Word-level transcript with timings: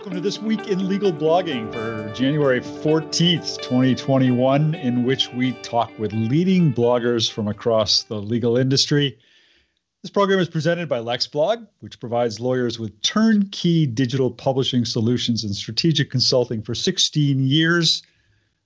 Welcome 0.00 0.14
to 0.14 0.22
This 0.22 0.38
Week 0.38 0.66
in 0.66 0.88
Legal 0.88 1.12
Blogging 1.12 1.70
for 1.70 2.10
January 2.14 2.62
14th, 2.62 3.60
2021, 3.60 4.74
in 4.76 5.04
which 5.04 5.30
we 5.34 5.52
talk 5.60 5.90
with 5.98 6.14
leading 6.14 6.72
bloggers 6.72 7.30
from 7.30 7.48
across 7.48 8.04
the 8.04 8.14
legal 8.14 8.56
industry. 8.56 9.18
This 10.02 10.10
program 10.10 10.38
is 10.38 10.48
presented 10.48 10.88
by 10.88 11.00
LexBlog, 11.00 11.66
which 11.80 12.00
provides 12.00 12.40
lawyers 12.40 12.78
with 12.78 13.02
turnkey 13.02 13.84
digital 13.84 14.30
publishing 14.30 14.86
solutions 14.86 15.44
and 15.44 15.54
strategic 15.54 16.10
consulting 16.10 16.62
for 16.62 16.74
16 16.74 17.46
years. 17.46 18.02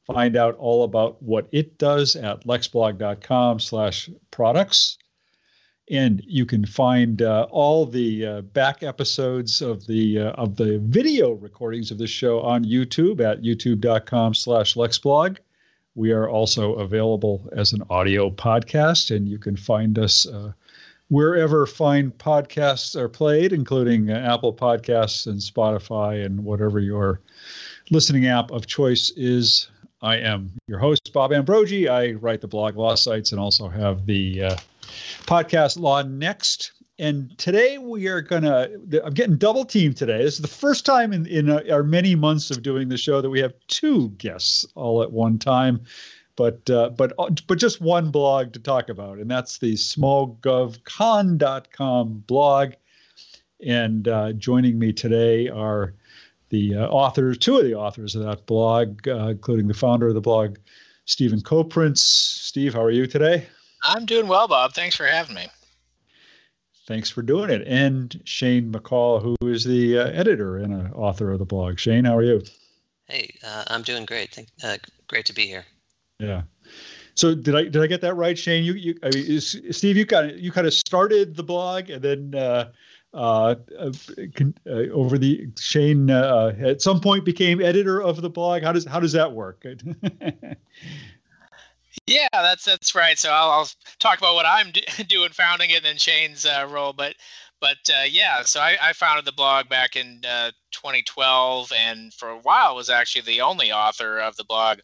Find 0.06 0.36
out 0.36 0.54
all 0.58 0.84
about 0.84 1.20
what 1.20 1.48
it 1.50 1.78
does 1.78 2.14
at 2.14 2.46
lexblog.com 2.46 3.58
slash 3.58 4.08
products. 4.30 4.98
And 5.90 6.22
you 6.26 6.46
can 6.46 6.64
find 6.64 7.20
uh, 7.20 7.46
all 7.50 7.84
the 7.84 8.26
uh, 8.26 8.40
back 8.40 8.82
episodes 8.82 9.60
of 9.60 9.86
the 9.86 10.18
uh, 10.18 10.30
of 10.32 10.56
the 10.56 10.78
video 10.78 11.32
recordings 11.32 11.90
of 11.90 11.98
the 11.98 12.06
show 12.06 12.40
on 12.40 12.64
YouTube 12.64 13.20
at 13.20 13.42
youtube.com 13.42 14.34
slash 14.34 14.74
lexblog. 14.74 15.36
We 15.94 16.12
are 16.12 16.28
also 16.28 16.74
available 16.74 17.48
as 17.52 17.72
an 17.72 17.82
audio 17.90 18.30
podcast, 18.30 19.14
and 19.14 19.28
you 19.28 19.38
can 19.38 19.56
find 19.56 19.98
us 19.98 20.26
uh, 20.26 20.52
wherever 21.08 21.66
fine 21.66 22.10
podcasts 22.12 22.96
are 22.96 23.08
played, 23.08 23.52
including 23.52 24.10
uh, 24.10 24.14
Apple 24.14 24.54
Podcasts 24.54 25.26
and 25.26 25.38
Spotify 25.38 26.24
and 26.24 26.44
whatever 26.44 26.80
your 26.80 27.20
listening 27.90 28.26
app 28.26 28.50
of 28.50 28.66
choice 28.66 29.10
is. 29.16 29.68
I 30.02 30.16
am 30.16 30.52
your 30.66 30.78
host, 30.78 31.12
Bob 31.14 31.30
Ambrogi. 31.30 31.88
I 31.88 32.12
write 32.12 32.40
the 32.40 32.48
blog 32.48 32.76
Law 32.76 32.94
Sites 32.94 33.32
and 33.32 33.40
also 33.40 33.68
have 33.68 34.04
the 34.04 34.42
uh, 34.42 34.56
podcast 35.26 35.78
Law 35.78 36.02
Next. 36.02 36.72
And 36.98 37.36
today 37.38 37.78
we 37.78 38.06
are 38.06 38.20
going 38.20 38.44
to, 38.44 39.02
I'm 39.04 39.14
getting 39.14 39.36
double 39.36 39.64
teamed 39.64 39.96
today. 39.96 40.22
This 40.22 40.34
is 40.34 40.42
the 40.42 40.48
first 40.48 40.86
time 40.86 41.12
in, 41.12 41.26
in 41.26 41.50
uh, 41.50 41.62
our 41.70 41.82
many 41.82 42.14
months 42.14 42.52
of 42.52 42.62
doing 42.62 42.88
the 42.88 42.96
show 42.96 43.20
that 43.20 43.30
we 43.30 43.40
have 43.40 43.54
two 43.66 44.10
guests 44.10 44.64
all 44.76 45.02
at 45.02 45.10
one 45.10 45.38
time. 45.38 45.82
But 46.36 46.68
uh, 46.68 46.90
but 46.90 47.12
uh, 47.18 47.30
but 47.46 47.58
just 47.58 47.80
one 47.80 48.10
blog 48.10 48.54
to 48.54 48.58
talk 48.58 48.88
about, 48.88 49.18
and 49.18 49.30
that's 49.30 49.58
the 49.58 49.74
smallgovcon.com 49.74 52.24
blog. 52.26 52.72
And 53.64 54.08
uh, 54.08 54.32
joining 54.32 54.76
me 54.78 54.92
today 54.92 55.48
are 55.48 55.94
the 56.48 56.74
uh, 56.74 56.88
authors, 56.88 57.38
two 57.38 57.58
of 57.58 57.64
the 57.64 57.74
authors 57.74 58.16
of 58.16 58.24
that 58.24 58.46
blog, 58.46 59.06
uh, 59.06 59.28
including 59.28 59.68
the 59.68 59.74
founder 59.74 60.08
of 60.08 60.14
the 60.14 60.20
blog, 60.20 60.56
Stephen 61.04 61.40
Koprince. 61.40 61.98
Steve, 61.98 62.74
how 62.74 62.82
are 62.82 62.90
you 62.90 63.06
today? 63.06 63.46
I'm 63.84 64.06
doing 64.06 64.26
well, 64.28 64.48
Bob. 64.48 64.72
Thanks 64.72 64.96
for 64.96 65.06
having 65.06 65.34
me. 65.34 65.46
Thanks 66.86 67.08
for 67.08 67.22
doing 67.22 67.50
it. 67.50 67.66
And 67.66 68.20
Shane 68.24 68.70
McCall, 68.72 69.22
who 69.22 69.48
is 69.48 69.64
the 69.64 69.98
uh, 69.98 70.06
editor 70.08 70.58
and 70.58 70.74
uh, 70.74 70.94
author 70.94 71.30
of 71.30 71.38
the 71.38 71.44
blog. 71.44 71.78
Shane, 71.78 72.04
how 72.04 72.16
are 72.16 72.22
you? 72.22 72.42
Hey, 73.06 73.34
uh, 73.46 73.64
I'm 73.68 73.82
doing 73.82 74.04
great. 74.04 74.34
Thank, 74.34 74.48
uh, 74.62 74.76
great 75.08 75.26
to 75.26 75.34
be 75.34 75.46
here. 75.46 75.64
Yeah. 76.18 76.42
So 77.14 77.34
did 77.34 77.54
I 77.54 77.64
did 77.64 77.76
I 77.76 77.86
get 77.86 78.00
that 78.00 78.14
right, 78.14 78.36
Shane? 78.36 78.64
You 78.64 78.74
you 78.74 78.98
I 79.02 79.10
mean, 79.10 79.24
is, 79.24 79.60
Steve, 79.70 79.96
you 79.96 80.04
kind 80.04 80.30
of 80.30 80.38
you 80.38 80.50
kind 80.50 80.66
of 80.66 80.74
started 80.74 81.36
the 81.36 81.42
blog 81.42 81.90
and 81.90 82.02
then 82.02 82.34
uh, 82.34 82.72
uh, 83.14 83.54
uh, 83.78 83.92
uh, 84.66 84.70
over 84.92 85.16
the 85.18 85.48
Shane 85.56 86.10
uh, 86.10 86.54
at 86.58 86.82
some 86.82 87.00
point 87.00 87.24
became 87.24 87.60
editor 87.62 88.02
of 88.02 88.20
the 88.20 88.30
blog. 88.30 88.62
How 88.62 88.72
does 88.72 88.84
how 88.84 88.98
does 88.98 89.12
that 89.12 89.32
work? 89.32 89.64
yeah, 92.06 92.28
that's 92.32 92.64
that's 92.64 92.94
right. 92.94 93.18
So 93.18 93.30
I'll, 93.30 93.50
I'll 93.50 93.68
talk 93.98 94.18
about 94.18 94.34
what 94.34 94.46
I'm 94.46 94.72
doing 95.08 95.30
founding 95.30 95.70
it, 95.70 95.78
and 95.78 95.84
then 95.84 95.96
Shane's 95.96 96.46
uh, 96.46 96.66
role. 96.70 96.92
But 96.92 97.14
but 97.60 97.78
uh, 97.88 98.04
yeah, 98.08 98.42
so 98.42 98.60
I, 98.60 98.76
I, 98.82 98.92
founded 98.92 99.24
the 99.24 99.32
blog 99.32 99.68
back 99.68 99.96
in 99.96 100.20
2012, 100.22 101.72
and 101.72 102.12
for 102.12 102.28
a 102.28 102.38
while 102.38 102.76
was 102.76 102.90
actually 102.90 103.22
the 103.22 103.40
only 103.40 103.72
author 103.72 104.18
of 104.18 104.36
the 104.36 104.44
blog 104.44 104.80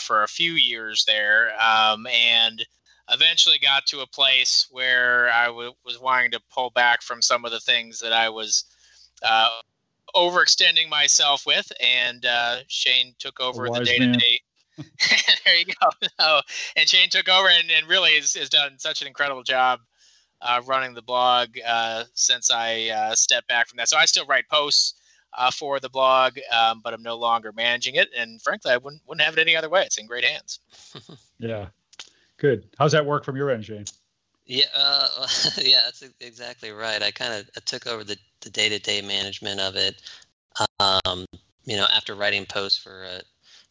for 0.00 0.22
a 0.22 0.28
few 0.28 0.52
years 0.52 1.04
there, 1.06 1.50
um, 1.60 2.06
and 2.06 2.64
eventually 3.10 3.58
got 3.58 3.86
to 3.86 4.00
a 4.00 4.06
place 4.06 4.68
where 4.70 5.30
I 5.30 5.46
w- 5.46 5.72
was 5.84 5.98
wanting 5.98 6.30
to 6.32 6.40
pull 6.52 6.70
back 6.70 7.02
from 7.02 7.22
some 7.22 7.44
of 7.44 7.50
the 7.50 7.60
things 7.60 8.00
that 8.00 8.12
I 8.12 8.28
was 8.28 8.64
uh, 9.22 9.48
overextending 10.14 10.88
myself 10.88 11.44
with, 11.46 11.70
and 11.80 12.24
uh, 12.24 12.58
Shane 12.68 13.14
took 13.18 13.40
over 13.40 13.68
the 13.70 13.80
day 13.80 13.98
to 13.98 14.12
day. 14.12 14.40
there 15.44 15.56
you 15.56 15.66
go. 15.66 15.88
Oh, 16.18 16.40
and 16.76 16.88
Shane 16.88 17.10
took 17.10 17.28
over 17.28 17.48
and, 17.48 17.70
and 17.70 17.88
really 17.88 18.14
has, 18.14 18.34
has 18.34 18.48
done 18.48 18.78
such 18.78 19.02
an 19.02 19.06
incredible 19.06 19.42
job 19.42 19.80
uh, 20.40 20.62
running 20.66 20.94
the 20.94 21.02
blog 21.02 21.50
uh, 21.66 22.04
since 22.14 22.50
I 22.50 22.88
uh, 22.88 23.14
stepped 23.14 23.48
back 23.48 23.68
from 23.68 23.76
that. 23.76 23.88
So 23.88 23.96
I 23.96 24.04
still 24.06 24.26
write 24.26 24.48
posts 24.48 24.94
uh, 25.36 25.50
for 25.50 25.78
the 25.80 25.88
blog, 25.88 26.38
um, 26.52 26.80
but 26.82 26.94
I'm 26.94 27.02
no 27.02 27.16
longer 27.16 27.52
managing 27.52 27.96
it. 27.96 28.08
And 28.16 28.40
frankly, 28.42 28.72
I 28.72 28.78
wouldn't 28.78 29.02
wouldn't 29.06 29.24
have 29.24 29.36
it 29.36 29.40
any 29.40 29.56
other 29.56 29.68
way. 29.68 29.82
It's 29.82 29.98
in 29.98 30.06
great 30.06 30.24
hands. 30.24 30.60
yeah, 31.38 31.66
Good. 32.38 32.68
How's 32.78 32.92
that 32.92 33.04
work 33.04 33.24
from 33.24 33.36
your 33.36 33.50
end, 33.50 33.64
Shane? 33.64 33.84
Yeah, 34.46 34.66
uh, 34.74 35.26
yeah, 35.58 35.80
that's 35.84 36.04
exactly 36.20 36.70
right. 36.70 37.02
I 37.02 37.10
kind 37.10 37.34
of 37.34 37.64
took 37.64 37.86
over 37.86 38.04
the, 38.04 38.16
the 38.40 38.50
day-to-day 38.50 39.02
management 39.02 39.60
of 39.60 39.76
it. 39.76 40.00
Um, 40.80 41.26
you 41.64 41.76
know, 41.76 41.86
after 41.92 42.14
writing 42.14 42.46
posts 42.46 42.78
for 42.78 43.04
a, 43.04 43.20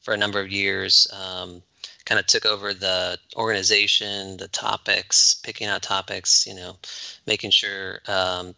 for 0.07 0.13
a 0.13 0.17
number 0.17 0.39
of 0.39 0.49
years, 0.49 1.05
um, 1.11 1.61
kind 2.05 2.17
of 2.17 2.25
took 2.25 2.45
over 2.45 2.73
the 2.73 3.19
organization, 3.35 4.37
the 4.37 4.47
topics, 4.47 5.35
picking 5.43 5.67
out 5.67 5.81
topics. 5.81 6.47
You 6.47 6.55
know, 6.55 6.77
making 7.25 7.51
sure 7.51 7.99
um, 8.07 8.55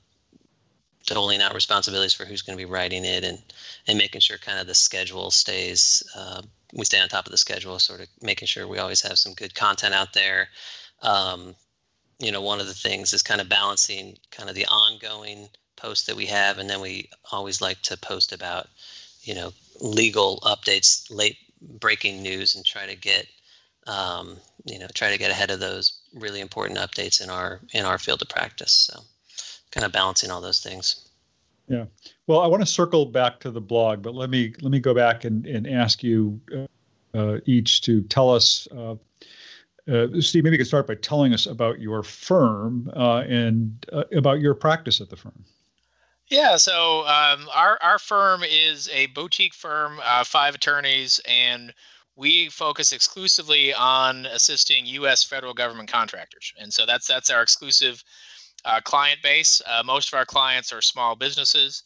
doling 1.07 1.41
out 1.41 1.55
responsibilities 1.55 2.13
for 2.13 2.25
who's 2.25 2.43
going 2.43 2.55
to 2.55 2.63
be 2.63 2.71
writing 2.71 3.03
it, 3.03 3.23
and 3.23 3.41
and 3.87 3.97
making 3.97 4.21
sure 4.21 4.37
kind 4.37 4.59
of 4.59 4.67
the 4.67 4.75
schedule 4.75 5.31
stays 5.31 6.03
uh, 6.15 6.43
we 6.71 6.85
stay 6.85 6.99
on 6.99 7.09
top 7.09 7.25
of 7.25 7.31
the 7.31 7.37
schedule, 7.37 7.79
sort 7.79 8.01
of 8.01 8.07
making 8.21 8.45
sure 8.45 8.67
we 8.67 8.77
always 8.77 9.01
have 9.01 9.17
some 9.17 9.33
good 9.33 9.55
content 9.55 9.95
out 9.95 10.13
there. 10.13 10.49
Um, 11.01 11.55
you 12.19 12.31
know, 12.31 12.43
one 12.43 12.59
of 12.59 12.67
the 12.67 12.75
things 12.75 13.11
is 13.11 13.23
kind 13.23 13.41
of 13.41 13.49
balancing 13.49 14.19
kind 14.29 14.49
of 14.49 14.55
the 14.55 14.67
ongoing 14.67 15.49
posts 15.75 16.05
that 16.05 16.16
we 16.16 16.27
have, 16.27 16.59
and 16.59 16.69
then 16.69 16.79
we 16.79 17.09
always 17.31 17.59
like 17.59 17.81
to 17.81 17.97
post 17.97 18.33
about, 18.33 18.67
you 19.22 19.35
know, 19.35 19.52
legal 19.80 20.40
updates, 20.44 21.06
late 21.09 21.38
breaking 21.62 22.22
news, 22.22 22.56
and 22.56 22.66
try 22.66 22.85
to 22.85 22.96
get, 22.96 23.28
um, 23.88 24.38
you 24.66 24.80
know, 24.80 24.88
try 24.94 25.12
to 25.12 25.18
get 25.18 25.31
ahead 25.31 25.52
of 25.52 25.59
those 25.59 26.00
really 26.13 26.40
important 26.40 26.80
updates 26.80 27.22
in 27.22 27.29
our 27.29 27.59
in 27.74 27.85
our 27.85 27.97
field 27.97 28.22
of 28.22 28.29
practice. 28.29 28.72
So, 28.72 29.02
kind 29.72 29.85
of 29.85 29.91
balancing 29.91 30.31
all 30.31 30.41
those 30.41 30.62
things. 30.62 31.09
Yeah. 31.68 31.85
Well, 32.25 32.41
I 32.41 32.47
want 32.47 32.62
to 32.62 32.66
circle 32.66 33.06
back 33.06 33.40
to 33.41 33.52
the 33.52 33.62
blog, 33.62 34.02
but 34.02 34.16
let 34.16 34.29
me 34.29 34.53
let 34.62 34.72
me 34.72 34.79
go 34.79 34.94
back 34.94 35.24
and, 35.24 35.46
and 35.46 35.68
ask 35.68 36.03
you 36.03 36.41
uh, 36.53 37.18
uh, 37.18 37.40
each 37.46 37.81
to 37.81 38.02
tell 38.02 38.29
us. 38.29 38.68
Uh, 38.75 38.96
uh 39.90 40.08
Steve, 40.19 40.44
maybe 40.44 40.56
you 40.56 40.59
could 40.59 40.68
start 40.68 40.88
by 40.88 40.96
telling 40.96 41.34
us 41.34 41.46
about 41.46 41.79
your 41.79 42.03
firm 42.03 42.91
uh, 42.96 43.19
and 43.28 43.85
uh, 43.94 44.03
about 44.16 44.40
your 44.40 44.56
practice 44.56 45.00
at 45.00 45.09
the 45.09 45.16
firm. 45.16 45.46
Yeah, 46.29 46.57
so 46.57 47.07
um, 47.07 47.50
our 47.53 47.79
our 47.81 47.97
firm 47.97 48.44
is 48.44 48.88
a 48.94 49.07
boutique 49.07 49.56
firm, 49.56 50.00
five 50.25 50.53
attorneys, 50.53 51.19
and 51.28 51.73
we 52.16 52.50
focus 52.50 52.91
exclusively 52.91 53.73
on 53.73 54.28
assisting 54.28 54.85
U.S. 54.85 55.23
federal 55.23 55.56
government 55.56 55.91
contractors, 55.91 56.53
and 56.59 56.72
so 56.72 56.85
that's 56.85 57.07
that's 57.07 57.31
our 57.31 57.41
exclusive 57.41 58.03
uh, 58.66 58.81
client 58.81 59.22
base. 59.23 59.62
Uh, 59.66 59.81
most 59.84 60.13
of 60.13 60.17
our 60.17 60.25
clients 60.25 60.72
are 60.72 60.81
small 60.81 61.16
businesses, 61.16 61.84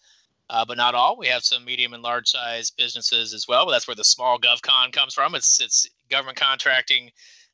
uh, 0.50 0.66
but 0.66 0.78
not 0.78 0.96
all. 0.96 1.18
We 1.18 1.28
have 1.28 1.44
some 1.44 1.64
medium 1.64 1.94
and 1.94 2.04
large 2.04 2.28
size 2.28 2.72
businesses 2.72 3.34
as 3.34 3.48
well. 3.48 3.66
But 3.66 3.72
that's 3.72 3.88
where 3.88 3.96
the 3.96 4.04
small 4.04 4.40
GovCon 4.40 4.92
comes 4.92 5.14
from. 5.14 5.36
It's 5.36 5.62
it's 5.62 5.88
government 6.10 6.38
contracting 6.38 7.12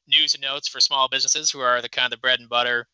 news 0.07 0.33
and 0.33 0.41
notes 0.41 0.67
for 0.67 0.79
small 0.79 1.07
businesses 1.07 1.51
who 1.51 1.59
are 1.59 1.81
the 1.81 1.89
kind 1.89 2.06
of 2.06 2.12
the 2.12 2.18
bread 2.18 2.39
and 2.39 2.50
butter 2.50 2.88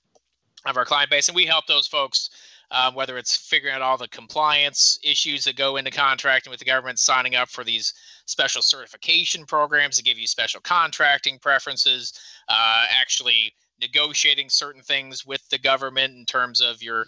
of 0.66 0.78
our 0.78 0.86
client 0.86 1.10
base, 1.10 1.30
and 1.30 1.36
we 1.36 1.46
help 1.46 1.66
those 1.68 1.88
folks. 1.88 2.30
Um, 2.72 2.96
whether 2.96 3.18
it's 3.18 3.36
figuring 3.36 3.76
out 3.76 3.82
all 3.82 3.98
the 3.98 4.08
compliance 4.08 4.98
issues 5.04 5.44
that 5.44 5.56
go 5.56 5.78
into 5.78 5.92
contracting 5.92 6.50
with 6.50 6.60
the 6.60 6.66
government, 6.66 7.00
signing 7.00 7.36
up 7.36 7.50
for 7.50 7.64
these 7.64 7.94
special 8.26 8.62
certification 8.62 9.46
programs 9.46 9.98
to 9.98 10.04
give 10.04 10.18
you 10.18 10.28
special 10.28 10.60
contracting 10.62 11.38
preferences, 11.40 12.14
uh, 12.50 12.86
actually 13.00 13.54
negotiating 13.80 14.50
certain 14.50 14.82
things 14.82 15.26
with 15.26 15.48
the 15.50 15.58
government 15.58 16.16
in 16.16 16.26
terms 16.26 16.62
of 16.62 16.82
your 16.82 17.06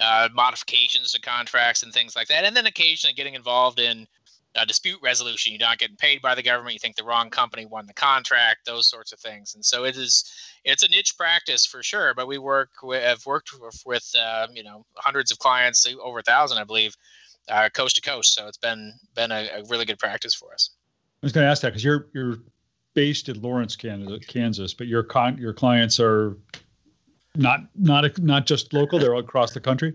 uh, 0.00 0.28
modifications 0.34 1.12
to 1.12 1.20
contracts 1.20 1.82
and 1.82 1.92
things 1.92 2.16
like 2.16 2.28
that, 2.28 2.44
and 2.44 2.56
then 2.56 2.66
occasionally 2.66 3.14
getting 3.14 3.34
involved 3.34 3.78
in 3.78 4.06
uh, 4.56 4.64
dispute 4.64 4.98
resolution. 5.02 5.52
You're 5.52 5.60
not 5.60 5.78
getting 5.78 5.96
paid 5.96 6.22
by 6.22 6.34
the 6.34 6.42
government. 6.42 6.74
You 6.74 6.78
think 6.78 6.96
the 6.96 7.04
wrong 7.04 7.30
company 7.30 7.66
won 7.66 7.86
the 7.86 7.94
contract. 7.94 8.64
Those 8.64 8.88
sorts 8.88 9.12
of 9.12 9.20
things. 9.20 9.54
And 9.54 9.64
so 9.64 9.84
it 9.84 9.96
is. 9.96 10.24
It's 10.64 10.82
a 10.82 10.88
niche 10.88 11.16
practice 11.16 11.66
for 11.66 11.82
sure. 11.82 12.14
But 12.14 12.26
we 12.26 12.38
work. 12.38 12.70
We 12.82 12.96
have 12.96 13.24
worked 13.26 13.50
with 13.84 14.12
uh, 14.18 14.46
you 14.52 14.64
know 14.64 14.84
hundreds 14.96 15.30
of 15.30 15.38
clients, 15.38 15.86
over 16.02 16.20
a 16.20 16.22
thousand, 16.22 16.58
I 16.58 16.64
believe, 16.64 16.96
uh, 17.48 17.68
coast 17.74 17.96
to 17.96 18.02
coast. 18.02 18.34
So 18.34 18.46
it's 18.46 18.58
been 18.58 18.94
been 19.14 19.30
a, 19.30 19.48
a 19.56 19.62
really 19.68 19.84
good 19.84 19.98
practice 19.98 20.34
for 20.34 20.52
us. 20.52 20.70
I 21.22 21.26
was 21.26 21.32
going 21.32 21.44
to 21.44 21.50
ask 21.50 21.62
that 21.62 21.68
because 21.68 21.84
you're 21.84 22.06
you're 22.14 22.38
based 22.94 23.28
in 23.28 23.40
Lawrence, 23.42 23.76
Canada, 23.76 24.18
Kansas, 24.26 24.72
but 24.74 24.86
your 24.86 25.02
con- 25.02 25.38
your 25.38 25.52
clients 25.52 26.00
are 26.00 26.36
not 27.34 27.60
not 27.76 28.18
not 28.18 28.46
just 28.46 28.72
local; 28.72 28.98
they're 28.98 29.14
all 29.14 29.20
across 29.20 29.52
the 29.52 29.60
country. 29.60 29.94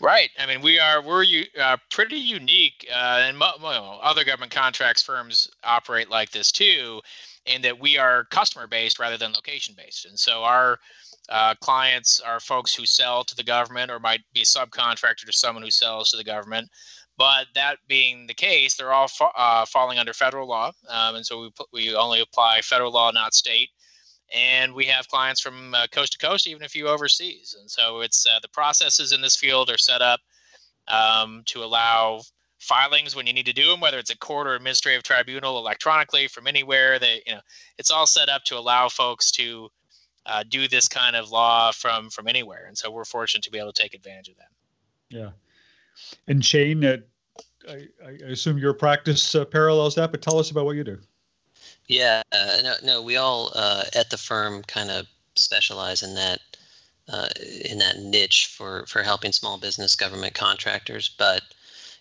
Right. 0.00 0.30
I 0.38 0.46
mean, 0.46 0.60
we 0.60 0.78
are 0.78 1.02
we're 1.02 1.24
uh, 1.60 1.76
pretty 1.90 2.16
unique, 2.16 2.86
uh, 2.92 3.22
and 3.22 3.38
well, 3.40 4.00
other 4.02 4.24
government 4.24 4.52
contracts 4.52 5.02
firms 5.02 5.48
operate 5.62 6.10
like 6.10 6.30
this 6.30 6.52
too, 6.52 7.00
in 7.46 7.62
that 7.62 7.78
we 7.78 7.98
are 7.98 8.24
customer 8.24 8.66
based 8.66 8.98
rather 8.98 9.16
than 9.16 9.32
location 9.32 9.74
based, 9.76 10.06
and 10.06 10.18
so 10.18 10.42
our 10.42 10.78
uh, 11.28 11.54
clients 11.60 12.20
are 12.20 12.40
folks 12.40 12.74
who 12.74 12.84
sell 12.84 13.24
to 13.24 13.34
the 13.34 13.44
government 13.44 13.90
or 13.90 13.98
might 13.98 14.20
be 14.34 14.42
a 14.42 14.44
subcontractor 14.44 15.24
to 15.24 15.32
someone 15.32 15.62
who 15.62 15.70
sells 15.70 16.10
to 16.10 16.16
the 16.16 16.24
government. 16.24 16.68
But 17.16 17.46
that 17.54 17.78
being 17.86 18.26
the 18.26 18.34
case, 18.34 18.76
they're 18.76 18.92
all 18.92 19.08
fa- 19.08 19.30
uh, 19.36 19.64
falling 19.66 19.98
under 19.98 20.12
federal 20.12 20.48
law, 20.48 20.72
um, 20.88 21.14
and 21.14 21.24
so 21.24 21.40
we 21.40 21.50
we 21.72 21.94
only 21.94 22.20
apply 22.20 22.60
federal 22.60 22.92
law, 22.92 23.10
not 23.10 23.34
state. 23.34 23.70
And 24.32 24.74
we 24.74 24.86
have 24.86 25.08
clients 25.08 25.40
from 25.40 25.74
uh, 25.74 25.86
coast 25.92 26.12
to 26.12 26.26
coast, 26.26 26.46
even 26.46 26.64
a 26.64 26.68
few 26.68 26.88
overseas. 26.88 27.56
And 27.58 27.70
so 27.70 28.00
it's 28.00 28.26
uh, 28.26 28.38
the 28.40 28.48
processes 28.48 29.12
in 29.12 29.20
this 29.20 29.36
field 29.36 29.70
are 29.70 29.78
set 29.78 30.02
up 30.02 30.20
um, 30.88 31.42
to 31.46 31.62
allow 31.62 32.22
filings 32.58 33.14
when 33.14 33.26
you 33.26 33.32
need 33.32 33.46
to 33.46 33.52
do 33.52 33.68
them, 33.68 33.80
whether 33.80 33.98
it's 33.98 34.10
a 34.10 34.16
court 34.16 34.46
or 34.46 34.54
administrative 34.54 35.02
tribunal 35.02 35.58
electronically 35.58 36.26
from 36.28 36.46
anywhere. 36.46 36.98
They, 36.98 37.22
you 37.26 37.34
know, 37.34 37.40
it's 37.78 37.90
all 37.90 38.06
set 38.06 38.28
up 38.28 38.44
to 38.44 38.58
allow 38.58 38.88
folks 38.88 39.30
to 39.32 39.70
uh, 40.26 40.42
do 40.48 40.66
this 40.68 40.88
kind 40.88 41.16
of 41.16 41.30
law 41.30 41.70
from 41.72 42.10
from 42.10 42.26
anywhere. 42.28 42.64
And 42.66 42.76
so 42.76 42.90
we're 42.90 43.04
fortunate 43.04 43.44
to 43.44 43.50
be 43.50 43.58
able 43.58 43.72
to 43.72 43.82
take 43.82 43.94
advantage 43.94 44.28
of 44.28 44.36
that. 44.36 44.48
Yeah. 45.10 45.30
And 46.26 46.44
Shane, 46.44 46.84
uh, 46.84 46.96
I, 47.68 47.86
I, 48.04 48.10
assume 48.26 48.58
your 48.58 48.74
practice 48.74 49.34
uh, 49.34 49.44
parallels 49.44 49.94
that, 49.94 50.10
but 50.10 50.22
tell 50.22 50.38
us 50.38 50.50
about 50.50 50.64
what 50.64 50.76
you 50.76 50.84
do. 50.84 50.98
Yeah, 51.86 52.22
uh, 52.32 52.58
no, 52.62 52.74
no, 52.82 53.02
we 53.02 53.16
all 53.16 53.52
uh, 53.54 53.84
at 53.94 54.10
the 54.10 54.16
firm 54.16 54.62
kind 54.62 54.90
of 54.90 55.06
specialize 55.34 56.02
in 56.02 56.14
that 56.14 56.40
uh, 57.08 57.28
in 57.64 57.78
that 57.78 57.98
niche 57.98 58.54
for 58.56 58.86
for 58.86 59.02
helping 59.02 59.32
small 59.32 59.58
business 59.58 59.94
government 59.94 60.34
contractors. 60.34 61.14
But 61.18 61.42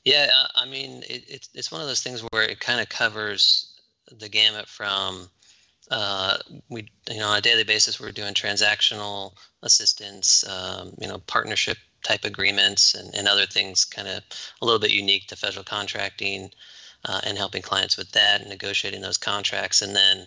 yeah, 0.05 0.29
uh, 0.35 0.47
I 0.55 0.65
mean, 0.65 1.03
it, 1.09 1.25
it's 1.27 1.49
it's 1.53 1.71
one 1.71 1.81
of 1.81 1.87
those 1.87 2.01
things 2.01 2.21
where 2.31 2.43
it 2.43 2.59
kind 2.59 2.79
of 2.79 2.89
covers 2.89 3.67
the 4.11 4.29
gamut 4.29 4.67
from 4.67 5.29
uh, 5.91 6.37
we 6.69 6.87
you 7.09 7.19
know 7.19 7.27
on 7.27 7.37
a 7.37 7.41
daily 7.41 7.63
basis 7.63 7.99
we're 7.99 8.11
doing 8.11 8.33
transactional 8.33 9.33
assistance, 9.63 10.45
um, 10.47 10.93
you 10.99 11.07
know, 11.07 11.19
partnership 11.19 11.77
type 12.03 12.25
agreements 12.25 12.95
and, 12.95 13.13
and 13.15 13.27
other 13.27 13.45
things 13.45 13.85
kind 13.85 14.07
of 14.07 14.23
a 14.61 14.65
little 14.65 14.79
bit 14.79 14.91
unique 14.91 15.27
to 15.27 15.35
federal 15.35 15.63
contracting 15.63 16.51
uh, 17.05 17.21
and 17.23 17.37
helping 17.37 17.61
clients 17.61 17.97
with 17.97 18.11
that 18.11 18.41
and 18.41 18.49
negotiating 18.49 19.01
those 19.01 19.17
contracts 19.17 19.81
and 19.81 19.95
then 19.95 20.25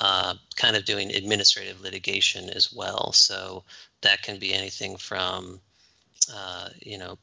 uh, 0.00 0.34
kind 0.56 0.76
of 0.76 0.84
doing 0.84 1.14
administrative 1.14 1.80
litigation 1.80 2.50
as 2.50 2.72
well. 2.72 3.12
So 3.12 3.64
that 4.02 4.22
can 4.22 4.38
be 4.38 4.52
anything 4.52 4.96
from 4.96 5.60
uh, 6.32 6.68
you 6.80 6.98
know 6.98 7.18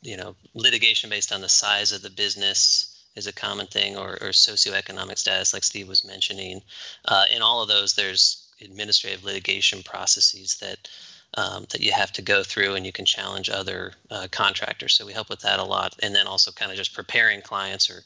you 0.00 0.16
know 0.16 0.34
litigation 0.54 1.10
based 1.10 1.32
on 1.32 1.40
the 1.40 1.48
size 1.48 1.92
of 1.92 2.02
the 2.02 2.10
business 2.10 2.88
is 3.14 3.26
a 3.26 3.32
common 3.32 3.66
thing 3.66 3.96
or, 3.96 4.12
or 4.14 4.30
socioeconomic 4.30 5.18
status 5.18 5.52
like 5.52 5.64
steve 5.64 5.88
was 5.88 6.04
mentioning. 6.04 6.62
Uh, 7.04 7.24
in 7.34 7.42
all 7.42 7.62
of 7.62 7.68
those 7.68 7.94
there's 7.94 8.48
administrative 8.60 9.24
litigation 9.24 9.82
processes 9.82 10.56
that 10.60 10.88
um, 11.34 11.66
that 11.70 11.80
you 11.80 11.92
have 11.92 12.12
to 12.12 12.22
go 12.22 12.42
through 12.42 12.74
and 12.74 12.84
you 12.84 12.92
can 12.92 13.04
challenge 13.04 13.48
other 13.48 13.92
uh, 14.10 14.28
contractors. 14.30 14.94
So 14.94 15.06
we 15.06 15.12
help 15.12 15.30
with 15.30 15.40
that 15.40 15.58
a 15.58 15.64
lot. 15.64 15.94
And 16.02 16.14
then 16.14 16.26
also 16.26 16.52
kind 16.52 16.70
of 16.70 16.76
just 16.76 16.94
preparing 16.94 17.40
clients 17.40 17.90
or 17.90 18.02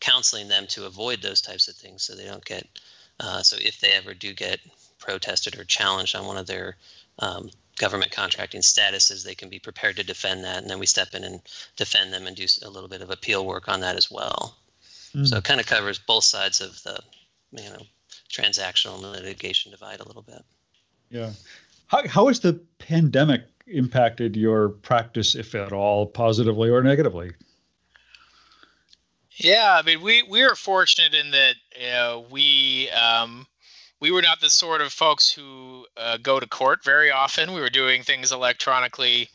counseling 0.00 0.48
them 0.48 0.66
to 0.68 0.86
avoid 0.86 1.22
those 1.22 1.40
types 1.40 1.68
of 1.68 1.74
things 1.74 2.02
so 2.02 2.14
they 2.14 2.26
don't 2.26 2.44
get, 2.44 2.66
uh, 3.20 3.42
so 3.42 3.56
if 3.60 3.80
they 3.80 3.92
ever 3.92 4.12
do 4.12 4.34
get 4.34 4.60
protested 4.98 5.58
or 5.58 5.64
challenged 5.64 6.14
on 6.14 6.26
one 6.26 6.36
of 6.36 6.46
their 6.46 6.76
um, 7.18 7.50
government 7.78 8.10
contracting 8.10 8.60
statuses, 8.60 9.24
they 9.24 9.34
can 9.34 9.48
be 9.48 9.58
prepared 9.58 9.96
to 9.96 10.04
defend 10.04 10.44
that. 10.44 10.58
And 10.58 10.70
then 10.70 10.78
we 10.78 10.86
step 10.86 11.14
in 11.14 11.24
and 11.24 11.40
defend 11.76 12.12
them 12.12 12.26
and 12.26 12.36
do 12.36 12.46
a 12.62 12.70
little 12.70 12.88
bit 12.88 13.02
of 13.02 13.10
appeal 13.10 13.46
work 13.46 13.68
on 13.68 13.80
that 13.80 13.96
as 13.96 14.10
well. 14.10 14.56
Mm. 15.14 15.26
So 15.26 15.38
it 15.38 15.44
kind 15.44 15.60
of 15.60 15.66
covers 15.66 15.98
both 15.98 16.24
sides 16.24 16.60
of 16.60 16.82
the, 16.82 16.98
you 17.52 17.70
know, 17.70 17.82
transactional 18.30 19.00
litigation 19.00 19.70
divide 19.70 20.00
a 20.00 20.06
little 20.06 20.22
bit. 20.22 20.44
Yeah. 21.10 21.30
How, 21.88 22.06
how 22.08 22.26
has 22.28 22.40
the 22.40 22.54
pandemic 22.78 23.42
impacted 23.66 24.36
your 24.36 24.70
practice, 24.70 25.34
if 25.34 25.54
at 25.54 25.72
all, 25.72 26.06
positively 26.06 26.70
or 26.70 26.82
negatively? 26.82 27.32
Yeah, 29.38 29.78
I 29.78 29.82
mean, 29.82 30.00
we 30.00 30.22
we 30.22 30.42
are 30.42 30.54
fortunate 30.54 31.14
in 31.14 31.30
that 31.32 32.26
we 32.30 32.88
um, 32.90 33.46
we 34.00 34.10
were 34.10 34.22
not 34.22 34.40
the 34.40 34.50
sort 34.50 34.80
of 34.80 34.92
folks 34.92 35.30
who 35.30 35.86
uh, 35.96 36.16
go 36.18 36.40
to 36.40 36.46
court 36.46 36.82
very 36.84 37.10
often. 37.10 37.52
We 37.52 37.60
were 37.60 37.70
doing 37.70 38.02
things 38.02 38.32
electronically 38.32 39.28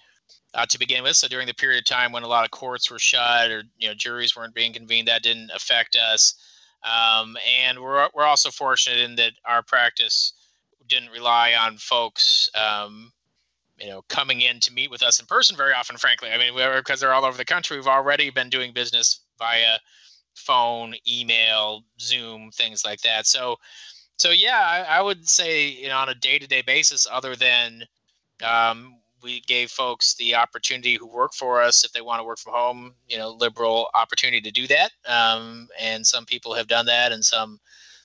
uh, 0.53 0.65
to 0.67 0.79
begin 0.79 1.03
with. 1.03 1.15
So 1.15 1.27
during 1.27 1.47
the 1.47 1.53
period 1.53 1.79
of 1.79 1.85
time 1.85 2.11
when 2.11 2.23
a 2.23 2.27
lot 2.27 2.45
of 2.45 2.51
courts 2.51 2.89
were 2.89 2.99
shut 2.99 3.51
or 3.51 3.63
you 3.77 3.87
know 3.87 3.93
juries 3.93 4.35
weren't 4.35 4.55
being 4.55 4.73
convened, 4.73 5.07
that 5.07 5.23
didn't 5.23 5.51
affect 5.51 5.95
us. 5.95 6.35
Um, 6.83 7.37
and 7.59 7.79
we're 7.79 8.09
we're 8.13 8.25
also 8.25 8.49
fortunate 8.49 8.99
in 8.99 9.15
that 9.15 9.33
our 9.45 9.61
practice 9.61 10.33
didn't 10.91 11.09
rely 11.09 11.53
on 11.53 11.77
folks, 11.77 12.49
um, 12.53 13.11
you 13.79 13.87
know, 13.87 14.03
coming 14.09 14.41
in 14.41 14.59
to 14.59 14.73
meet 14.73 14.91
with 14.91 15.01
us 15.01 15.19
in 15.19 15.25
person 15.25 15.55
very 15.55 15.73
often. 15.73 15.97
Frankly, 15.97 16.29
I 16.29 16.37
mean, 16.37 16.53
because 16.75 16.99
they're 16.99 17.13
all 17.13 17.25
over 17.25 17.37
the 17.37 17.45
country, 17.45 17.77
we've 17.77 17.87
already 17.87 18.29
been 18.29 18.49
doing 18.49 18.73
business 18.73 19.21
via 19.39 19.77
phone, 20.35 20.93
email, 21.09 21.83
Zoom, 21.99 22.51
things 22.51 22.85
like 22.85 23.01
that. 23.01 23.25
So, 23.25 23.57
so 24.17 24.29
yeah, 24.29 24.59
I, 24.59 24.97
I 24.97 25.01
would 25.01 25.27
say, 25.27 25.67
you 25.67 25.87
know, 25.87 25.97
on 25.97 26.09
a 26.09 26.15
day-to-day 26.15 26.61
basis, 26.61 27.07
other 27.09 27.35
than 27.35 27.83
um, 28.43 28.97
we 29.23 29.41
gave 29.41 29.71
folks 29.71 30.15
the 30.15 30.35
opportunity 30.35 30.95
who 30.95 31.07
work 31.07 31.33
for 31.33 31.61
us 31.61 31.85
if 31.85 31.91
they 31.91 32.01
want 32.01 32.19
to 32.19 32.23
work 32.23 32.39
from 32.39 32.53
home 32.53 32.93
you 33.07 33.17
know 33.17 33.29
liberal 33.29 33.87
opportunity 33.93 34.41
to 34.41 34.51
do 34.51 34.67
that 34.67 34.91
um, 35.07 35.67
and 35.79 36.05
some 36.05 36.25
people 36.25 36.53
have 36.53 36.67
done 36.67 36.85
that 36.85 37.11
and 37.11 37.23
some 37.23 37.59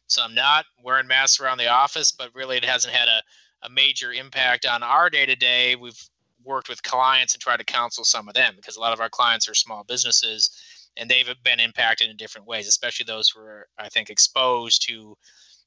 some 0.07 0.35
not 0.35 0.65
wearing 0.83 1.07
masks 1.07 1.41
around 1.41 1.59
the 1.59 1.69
office, 1.69 2.13
but 2.13 2.35
really 2.35 2.57
it 2.57 2.65
hasn't 2.65 2.95
had 2.95 3.09
a, 3.09 3.23
a 3.67 3.71
major 3.71 4.13
impact 4.13 4.67
on 4.67 4.83
our 4.83 5.11
day 5.11 5.27
to 5.27 5.37
day. 5.37 5.77
We've 5.77 6.01
worked 6.45 6.69
with 6.69 6.83
clients 6.83 7.35
and 7.35 7.41
tried 7.41 7.59
to 7.59 7.65
counsel 7.65 8.05
some 8.05 8.29
of 8.29 8.35
them 8.35 8.55
because 8.57 8.77
a 8.77 8.81
lot 8.81 8.93
of 8.93 9.01
our 9.01 9.09
clients 9.09 9.49
are 9.49 9.55
small 9.55 9.85
businesses 9.85 10.51
and 10.97 11.11
they've 11.11 11.29
been 11.45 11.61
impacted 11.61 12.09
in 12.09 12.17
different 12.17 12.47
ways, 12.47 12.69
especially 12.69 13.05
those 13.05 13.29
who 13.29 13.41
are, 13.41 13.69
I 13.79 13.89
think, 13.89 14.11
exposed 14.11 14.87
to 14.89 15.17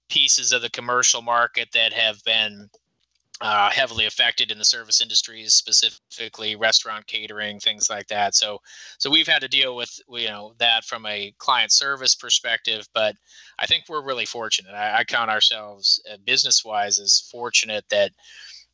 pieces 0.10 0.52
of 0.52 0.62
the 0.62 0.70
commercial 0.72 1.22
market 1.22 1.70
that 1.74 1.94
have 1.94 2.24
been 2.24 2.70
uh, 3.42 3.70
heavily 3.70 4.06
affected 4.06 4.52
in 4.52 4.58
the 4.58 4.66
service 4.66 5.02
industries, 5.02 5.54
specifically 5.54 6.56
restaurant 6.56 7.08
catering, 7.08 7.60
things 7.60 7.90
like 7.90 8.08
that. 8.08 8.36
So, 8.36 8.60
so 8.98 9.10
we've 9.10 9.28
had 9.28 9.42
to 9.42 9.48
deal 9.48 9.76
with 9.76 9.98
you 10.10 10.28
know 10.28 10.54
that 10.58 10.84
from 10.84 11.06
a 11.06 11.34
client 11.38 11.72
service 11.72 12.16
perspective. 12.16 12.88
But 12.94 13.16
I 13.58 13.66
think 13.66 13.86
we're 13.88 14.04
really 14.04 14.26
fortunate. 14.26 14.74
I, 14.74 15.00
I 15.00 15.04
count 15.04 15.32
ourselves 15.32 16.02
uh, 16.12 16.18
business 16.26 16.66
wise 16.66 17.00
as 17.00 17.30
fortunate 17.32 17.86
that 17.90 18.12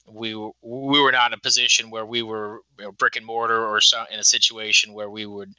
we 0.07 0.36
we 0.36 1.01
were 1.01 1.12
not 1.12 1.31
in 1.31 1.38
a 1.38 1.41
position 1.41 1.89
where 1.89 2.05
we 2.05 2.22
were 2.22 2.62
you 2.79 2.86
know, 2.86 2.91
brick 2.91 3.15
and 3.15 3.25
mortar 3.25 3.65
or 3.65 3.81
so, 3.81 4.03
in 4.12 4.19
a 4.19 4.24
situation 4.24 4.93
where 4.93 5.10
we 5.10 5.25
would 5.25 5.53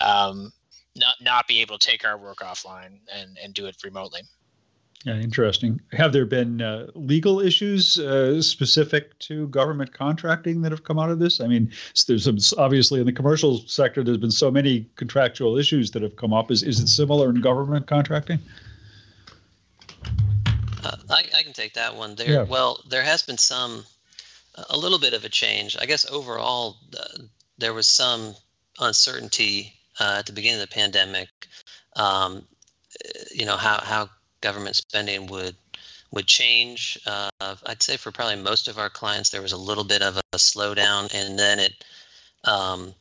um, 0.00 0.52
not 0.96 1.14
not 1.20 1.48
be 1.48 1.60
able 1.60 1.78
to 1.78 1.86
take 1.86 2.04
our 2.04 2.18
work 2.18 2.38
offline 2.38 2.98
and 3.12 3.38
and 3.42 3.54
do 3.54 3.66
it 3.66 3.76
remotely. 3.82 4.22
Yeah, 5.04 5.16
interesting. 5.16 5.80
Have 5.92 6.12
there 6.12 6.26
been 6.26 6.62
uh, 6.62 6.86
legal 6.94 7.40
issues 7.40 7.98
uh, 7.98 8.40
specific 8.40 9.18
to 9.20 9.48
government 9.48 9.92
contracting 9.92 10.62
that 10.62 10.70
have 10.70 10.84
come 10.84 10.98
out 10.98 11.10
of 11.10 11.18
this? 11.18 11.40
I 11.40 11.48
mean, 11.48 11.72
there's 12.06 12.24
some, 12.24 12.38
obviously 12.56 13.00
in 13.00 13.06
the 13.06 13.12
commercial 13.12 13.58
sector, 13.66 14.04
there's 14.04 14.18
been 14.18 14.30
so 14.30 14.48
many 14.48 14.86
contractual 14.94 15.58
issues 15.58 15.90
that 15.92 16.02
have 16.02 16.14
come 16.14 16.32
up. 16.32 16.52
Is 16.52 16.62
is 16.62 16.78
it 16.78 16.86
similar 16.86 17.30
in 17.30 17.40
government 17.40 17.88
contracting? 17.88 18.38
Uh, 20.84 20.96
I, 21.10 21.24
I 21.36 21.42
can 21.42 21.52
take 21.52 21.74
that 21.74 21.96
one. 21.96 22.14
There, 22.14 22.30
yeah. 22.30 22.42
well, 22.42 22.80
there 22.88 23.02
has 23.02 23.22
been 23.22 23.38
some, 23.38 23.84
a 24.70 24.76
little 24.76 25.00
bit 25.00 25.14
of 25.14 25.24
a 25.24 25.28
change. 25.28 25.76
I 25.80 25.86
guess 25.86 26.08
overall, 26.08 26.76
uh, 26.96 27.22
there 27.58 27.74
was 27.74 27.88
some 27.88 28.36
uncertainty 28.78 29.74
uh, 29.98 30.16
at 30.20 30.26
the 30.26 30.32
beginning 30.32 30.60
of 30.60 30.68
the 30.68 30.74
pandemic. 30.74 31.28
Um, 31.96 32.46
you 33.32 33.46
know 33.46 33.56
how 33.56 33.80
how 33.80 34.10
government 34.42 34.76
spending 34.76 35.26
would 35.28 35.56
would 36.12 36.26
change. 36.26 36.98
Uh, 37.06 37.30
I'd 37.40 37.82
say 37.82 37.96
for 37.96 38.12
probably 38.12 38.36
most 38.36 38.68
of 38.68 38.78
our 38.78 38.90
clients, 38.90 39.30
there 39.30 39.40
was 39.40 39.52
a 39.52 39.56
little 39.56 39.84
bit 39.84 40.02
of 40.02 40.18
a 40.18 40.36
slowdown, 40.36 41.12
and 41.14 41.38
then 41.38 41.58
it 41.58 41.84
um, 42.44 42.94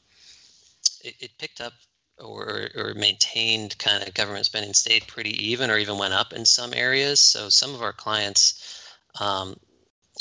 it, 1.04 1.16
it, 1.20 1.32
picked 1.38 1.60
up 1.62 1.74
or, 2.20 2.70
or 2.76 2.94
maintained 2.94 3.78
kind 3.80 4.08
of 4.08 4.14
government 4.14 4.46
spending 4.46 4.74
stayed 4.74 5.08
pretty 5.08 5.32
even, 5.48 5.70
or 5.70 5.78
even 5.78 5.98
went 5.98 6.14
up 6.14 6.32
in 6.32 6.46
some 6.46 6.74
areas. 6.74 7.20
So 7.20 7.50
some 7.50 7.74
of 7.74 7.82
our 7.82 7.92
clients, 7.92 8.88
um, 9.20 9.58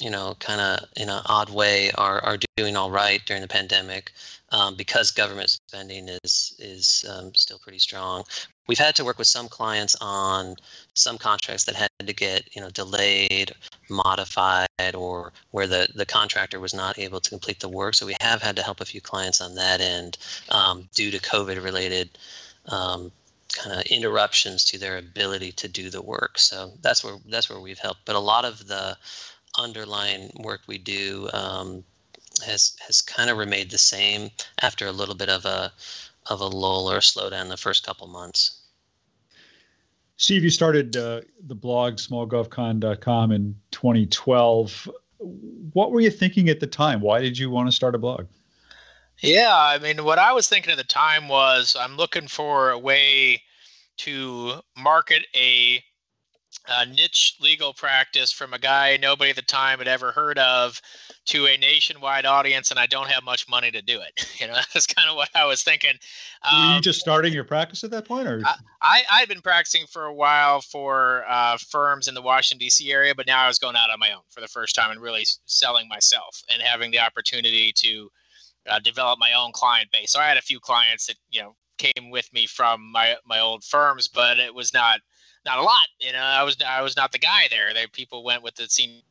you 0.01 0.11
know, 0.11 0.35
kind 0.41 0.61
of 0.61 0.89
in 0.97 1.11
an 1.11 1.23
odd 1.27 1.51
way, 1.51 1.91
are 1.93 2.21
are 2.25 2.39
doing 2.57 2.77
all 2.77 2.91
right 2.91 3.21
during 3.25 3.43
the 3.43 3.49
pandemic 3.49 4.13
um, 4.53 4.75
because 4.77 5.11
government 5.11 5.51
spending 5.51 6.09
is 6.25 6.55
is 6.59 7.05
um, 7.09 7.35
still 7.35 7.59
pretty 7.59 7.79
strong. 7.79 8.25
We've 8.67 8.79
had 8.79 8.97
to 8.97 9.05
work 9.05 9.19
with 9.19 9.27
some 9.27 9.49
clients 9.49 9.97
on 10.01 10.57
some 10.95 11.19
contracts 11.19 11.65
that 11.65 11.75
had 11.75 11.91
to 12.07 12.13
get 12.13 12.55
you 12.55 12.61
know 12.61 12.71
delayed, 12.71 13.53
modified, 13.89 14.95
or 14.95 15.33
where 15.51 15.67
the 15.67 15.89
the 15.95 16.07
contractor 16.07 16.61
was 16.61 16.75
not 16.75 16.99
able 16.99 17.21
to 17.21 17.31
complete 17.31 17.61
the 17.61 17.69
work. 17.69 17.95
So 17.95 18.07
we 18.07 18.17
have 18.21 18.43
had 18.43 18.57
to 18.57 18.63
help 18.63 18.81
a 18.81 18.85
few 18.85 19.01
clients 19.01 19.41
on 19.41 19.55
that 19.55 19.81
end 19.81 20.19
um, 20.49 20.89
due 20.95 21.11
to 21.11 21.19
COVID 21.19 21.63
related 21.63 22.19
um, 22.67 23.13
kind 23.53 23.81
of 23.81 23.87
interruptions 23.87 24.65
to 24.67 24.79
their 24.79 24.99
ability 24.99 25.53
to 25.53 25.69
do 25.69 25.91
the 25.91 26.03
work. 26.03 26.39
So 26.39 26.73
that's 26.81 27.05
where 27.05 27.17
that's 27.29 27.49
where 27.49 27.61
we've 27.61 27.79
helped. 27.79 28.05
But 28.05 28.17
a 28.17 28.21
lot 28.21 28.45
of 28.45 28.67
the 28.67 28.97
underlying 29.59 30.31
work 30.39 30.61
we 30.67 30.79
do 30.79 31.29
um, 31.33 31.85
has 32.43 32.77
has 32.87 33.03
kind 33.03 33.31
of 33.31 33.39
remained 33.39 33.71
the 33.71 33.79
same 33.79 34.31
after 34.61 34.87
a 34.87 34.93
little 34.93 35.15
bit 35.15 35.29
of 35.29 35.45
a 35.45 35.73
of 36.27 36.41
a 36.41 36.47
lull 36.47 36.91
or 36.91 36.97
a 36.97 37.01
slowdown 37.01 37.49
the 37.49 37.57
first 37.57 37.85
couple 37.85 38.07
months. 38.07 38.61
Steve, 40.17 40.45
you 40.45 40.51
started 40.51 40.97
uh, 40.97 41.23
the 41.47 41.55
blog 41.55 41.95
smallgovcon.com 41.95 43.33
in 43.33 43.57
2012. 43.71 44.91
What 45.19 45.93
were 45.93 46.01
you 46.01 46.11
thinking 46.11 46.51
at 46.51 46.61
the 46.61 46.67
time? 46.67 47.01
Why 47.01 47.21
did 47.23 47.39
you 47.39 47.49
want 47.49 47.69
to 47.69 47.73
start 47.73 47.95
a 47.95 47.99
blog? 47.99 48.27
Yeah, 49.21 49.55
I 49.55 49.79
mean, 49.79 50.05
what 50.05 50.19
I 50.19 50.33
was 50.33 50.49
thinking 50.49 50.73
at 50.73 50.79
the 50.79 50.85
time 50.85 51.29
was 51.29 51.77
I'm 51.79 51.97
looking 51.97 52.27
for 52.27 52.71
a 52.71 52.79
way 52.79 53.43
to 53.99 54.61
market 54.77 55.27
a, 55.35 55.83
a, 56.69 56.87
niche 56.87 57.37
legal 57.41 57.73
practice 57.73 58.33
from 58.33 58.55
a 58.55 58.59
guy 58.59 58.97
nobody 59.01 59.31
at 59.31 59.37
the 59.37 59.43
time 59.43 59.79
had 59.79 59.89
ever 59.89 60.13
heard 60.13 60.39
of 60.39 60.81
to 61.27 61.47
a 61.47 61.57
nationwide 61.57 62.27
audience, 62.27 62.71
and 62.71 62.81
I 62.81 62.87
don't 62.87 63.09
have 63.09 63.25
much 63.25 63.49
money 63.49 63.71
to 63.71 63.83
do 63.83 64.01
it. 64.01 64.27
You 64.41 64.47
know, 64.47 64.55
that's 64.73 64.87
kind 64.87 65.07
of 65.11 65.17
what 65.17 65.29
I 65.35 65.45
was 65.45 65.63
thinking. 65.63 65.93
Um, 66.51 66.63
Were 66.63 66.69
you 66.71 66.77
um, 66.77 66.83
just 66.83 66.99
starting 66.99 67.31
your 67.31 67.45
practice 67.45 67.85
at 67.85 67.91
that 67.91 68.07
point, 68.07 68.27
or 68.27 68.43
I, 68.81 69.03
I 69.13 69.21
had 69.21 69.29
been 69.29 69.43
practicing 69.43 69.85
for 69.87 70.07
a 70.07 70.15
while 70.15 70.63
for 70.63 71.25
uh, 71.29 71.59
firms 71.59 72.09
in 72.09 72.15
the 72.15 72.23
Washington 72.23 72.65
D.C. 72.65 72.91
area, 72.91 73.15
but 73.15 73.27
now 73.27 73.45
I 73.45 73.49
was 73.49 73.59
going 73.59 73.77
out 73.77 73.91
on 73.91 73.99
my 73.99 74.13
own 74.13 74.23
for 74.31 74.41
the 74.41 74.49
first 74.49 74.75
time 74.75 74.91
and 74.93 75.01
really 75.01 75.27
selling 75.45 75.89
myself 75.89 76.43
and 76.51 76.63
having 76.63 76.91
the 76.91 77.01
opportunity 77.01 77.71
to 77.77 78.11
uh, 78.71 78.79
develop 78.79 79.19
my 79.19 79.33
own 79.35 79.53
client 79.53 79.91
base. 79.93 80.13
So 80.13 80.21
I 80.21 80.27
had 80.27 80.39
a 80.39 80.43
few 80.43 80.59
clients 80.59 81.07
that 81.07 81.17
you 81.31 81.43
know 81.43 81.55
came 81.77 82.11
with 82.11 82.33
me 82.33 82.47
from 82.47 82.91
my 82.91 83.17
my 83.27 83.41
old 83.41 83.65
firms, 83.65 84.09
but 84.09 84.39
it 84.39 84.55
was 84.55 84.73
not 84.73 85.01
not 85.45 85.59
a 85.59 85.63
lot. 85.63 85.87
You 85.99 86.13
know, 86.13 86.19
I 86.19 86.43
was 86.43 86.57
I 86.67 86.83
was 86.83 86.97
not 86.97 87.13
the 87.13 87.19
guy 87.19 87.49
there. 87.51 87.73
They 87.75 87.87
people 87.87 88.25
went 88.25 88.43
with 88.43 88.55
the 88.55 88.69
senior 88.69 89.03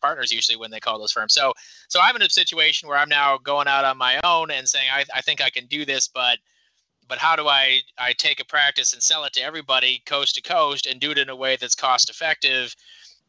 partners 0.00 0.32
usually 0.32 0.56
when 0.56 0.70
they 0.70 0.80
call 0.80 0.98
those 0.98 1.12
firms. 1.12 1.34
So 1.34 1.52
so 1.88 2.00
I'm 2.02 2.16
in 2.16 2.22
a 2.22 2.30
situation 2.30 2.88
where 2.88 2.98
I'm 2.98 3.08
now 3.08 3.38
going 3.38 3.68
out 3.68 3.84
on 3.84 3.96
my 3.96 4.20
own 4.24 4.50
and 4.50 4.68
saying 4.68 4.88
I, 4.92 5.04
I 5.14 5.20
think 5.20 5.40
I 5.40 5.50
can 5.50 5.66
do 5.66 5.84
this, 5.84 6.08
but 6.08 6.38
but 7.08 7.18
how 7.18 7.36
do 7.36 7.48
I 7.48 7.80
I 7.98 8.12
take 8.12 8.40
a 8.40 8.44
practice 8.44 8.92
and 8.92 9.02
sell 9.02 9.24
it 9.24 9.32
to 9.34 9.42
everybody 9.42 10.02
coast 10.06 10.34
to 10.36 10.42
coast 10.42 10.86
and 10.86 11.00
do 11.00 11.10
it 11.10 11.18
in 11.18 11.28
a 11.28 11.36
way 11.36 11.56
that's 11.56 11.74
cost 11.74 12.10
effective 12.10 12.74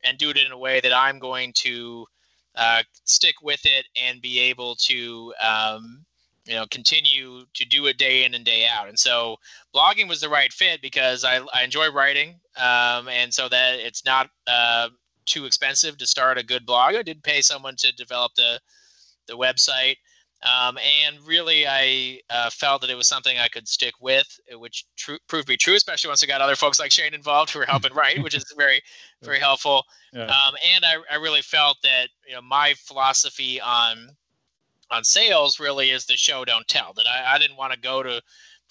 and 0.04 0.18
do 0.18 0.30
it 0.30 0.38
in 0.38 0.52
a 0.52 0.58
way 0.58 0.80
that 0.80 0.94
I'm 0.94 1.20
going 1.20 1.54
to 1.58 2.06
uh, 2.56 2.84
stick 3.04 3.36
with 3.42 3.62
it 3.66 3.86
and 3.96 4.22
be 4.22 4.40
able 4.40 4.76
to 4.76 5.34
um, 5.42 6.06
you 6.50 6.56
know 6.56 6.66
continue 6.72 7.44
to 7.54 7.66
do 7.66 7.86
it 7.86 7.98
day 7.98 8.26
in 8.26 8.34
and 8.34 8.44
day 8.44 8.68
out 8.68 8.90
and 8.90 8.98
so 8.98 9.38
blogging 9.74 10.10
was 10.10 10.20
the 10.20 10.30
right 10.30 10.52
fit 10.52 10.82
because 10.82 11.24
i, 11.24 11.40
I 11.54 11.64
enjoy 11.64 11.92
writing 11.92 12.40
um, 12.58 13.08
and 13.08 13.34
so 13.34 13.48
that 13.48 13.80
it's 13.80 14.04
not 14.04 14.30
uh, 14.48 14.90
too 15.26 15.46
expensive 15.46 15.98
to 16.00 16.08
start 16.08 16.40
a 16.40 16.44
good 16.44 16.66
blog 16.66 16.96
i 16.96 17.04
did 17.04 17.24
pay 17.24 17.42
someone 17.42 17.76
to 17.78 17.96
develop 17.96 18.34
the 18.36 18.60
the 19.28 19.38
website 19.38 19.98
um, 20.42 20.78
and 20.78 21.20
really, 21.28 21.68
I 21.68 22.22
uh, 22.30 22.50
felt 22.50 22.82
that 22.82 22.90
it 22.90 22.96
was 22.96 23.08
something 23.08 23.38
I 23.38 23.50
could 23.50 23.68
stick 23.68 23.94
with, 24.00 24.40
which 24.54 24.86
tr- 24.96 25.16
proved 25.28 25.48
to 25.48 25.52
be 25.52 25.58
true, 25.58 25.76
especially 25.76 26.08
once 26.08 26.24
I 26.24 26.28
got 26.28 26.40
other 26.40 26.56
folks 26.56 26.80
like 26.80 26.92
Shane 26.92 27.14
involved 27.14 27.52
who 27.52 27.60
were 27.60 27.66
helping 27.66 27.94
write, 27.94 28.24
which 28.24 28.34
is 28.34 28.46
very, 28.58 28.82
very 29.22 29.40
helpful. 29.40 29.84
Yeah. 30.14 30.24
Um, 30.24 30.56
and 30.74 30.86
I, 30.86 30.96
I 31.12 31.16
really 31.18 31.42
felt 31.42 31.78
that 31.84 32.08
you 32.26 32.36
know 32.36 32.42
my 32.42 32.74
philosophy 32.78 33.60
on 33.60 34.16
on 34.92 35.04
sales 35.04 35.60
really 35.60 35.92
is 35.92 36.06
the 36.06 36.18
show 36.18 36.46
don't 36.46 36.68
tell. 36.68 36.94
That 36.94 37.06
I, 37.08 37.36
I 37.36 37.38
didn't 37.40 37.58
want 37.58 37.74
to 37.74 37.80
go 37.80 38.04
to 38.04 38.22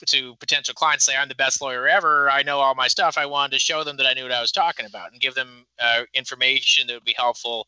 to 0.07 0.37
potential 0.37 0.75
clients 0.75 1.05
say 1.05 1.17
I'm 1.17 1.29
the 1.29 1.35
best 1.35 1.61
lawyer 1.61 1.89
ever. 1.89 2.31
I 2.31 2.45
know 2.45 2.61
all 2.61 2.77
my 2.77 2.87
stuff. 2.87 3.19
I 3.19 3.27
wanted 3.27 3.55
to 3.55 3.59
show 3.59 3.83
them 3.83 3.97
that 3.97 4.07
I 4.07 4.15
knew 4.15 4.23
what 4.23 4.33
I 4.33 4.41
was 4.41 4.53
talking 4.53 4.87
about 4.87 5.11
and 5.11 5.21
give 5.21 5.35
them 5.35 5.67
uh, 5.81 6.03
information 6.15 6.87
that 6.87 6.95
would 6.95 7.05
be 7.05 7.17
helpful 7.17 7.67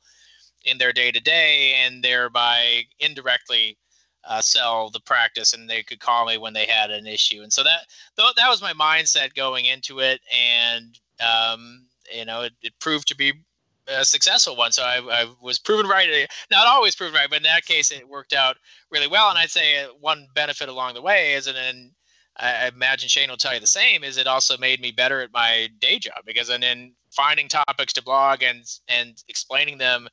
in 0.64 0.78
their 0.78 0.92
day 0.92 1.10
to 1.10 1.20
day, 1.20 1.74
and 1.84 2.04
thereby 2.04 2.82
indirectly 3.00 3.76
uh, 4.24 4.40
sell 4.40 4.90
the 4.90 5.00
practice 5.00 5.52
and 5.54 5.68
they 5.68 5.82
could 5.82 6.00
call 6.00 6.26
me 6.26 6.38
when 6.38 6.52
they 6.52 6.66
had 6.66 6.90
an 6.90 7.06
issue 7.06 7.42
and 7.42 7.52
so 7.52 7.62
that 7.62 7.80
that 8.16 8.48
was 8.48 8.60
my 8.60 8.72
mindset 8.72 9.34
going 9.34 9.64
into 9.64 10.00
it 10.00 10.20
and 10.30 10.98
um, 11.20 11.86
you 12.14 12.24
know 12.24 12.42
it, 12.42 12.52
it, 12.62 12.72
proved 12.80 13.08
to 13.08 13.16
be 13.16 13.32
a 13.90 14.04
successful 14.04 14.56
one 14.56 14.72
so 14.72 14.82
I, 14.82 15.00
I, 15.10 15.26
was 15.42 15.58
proven 15.58 15.86
right 15.86 16.08
eh, 16.10 16.26
not 16.50 16.66
always 16.66 16.94
proven 16.94 17.14
right 17.14 17.28
but 17.28 17.38
in 17.38 17.42
that 17.44 17.64
case 17.64 17.90
it 17.90 18.08
worked 18.08 18.32
out 18.32 18.56
really 18.90 19.08
well 19.08 19.30
and 19.30 19.38
i'd 19.38 19.50
say 19.50 19.78
eh, 19.78 19.86
one 20.00 20.26
benefit 20.34 20.68
along 20.68 20.94
the 20.94 21.02
way 21.02 21.34
is 21.34 21.46
and 21.46 21.90
I 22.36 22.68
imagine 22.68 23.08
Shane 23.08 23.28
will 23.28 23.36
tell 23.36 23.52
you 23.52 23.60
the 23.60 23.66
same. 23.66 24.02
Is 24.02 24.16
it 24.16 24.26
also 24.26 24.56
made 24.56 24.80
me 24.80 24.92
better 24.92 25.20
at 25.20 25.32
my 25.32 25.68
day 25.78 25.98
job 25.98 26.22
because 26.24 26.48
and 26.48 26.62
then 26.62 26.94
finding 27.10 27.48
topics 27.48 27.92
to 27.94 28.02
blog 28.02 28.42
and 28.42 28.64
and 28.88 29.22
explaining 29.28 29.78
them 29.78 30.08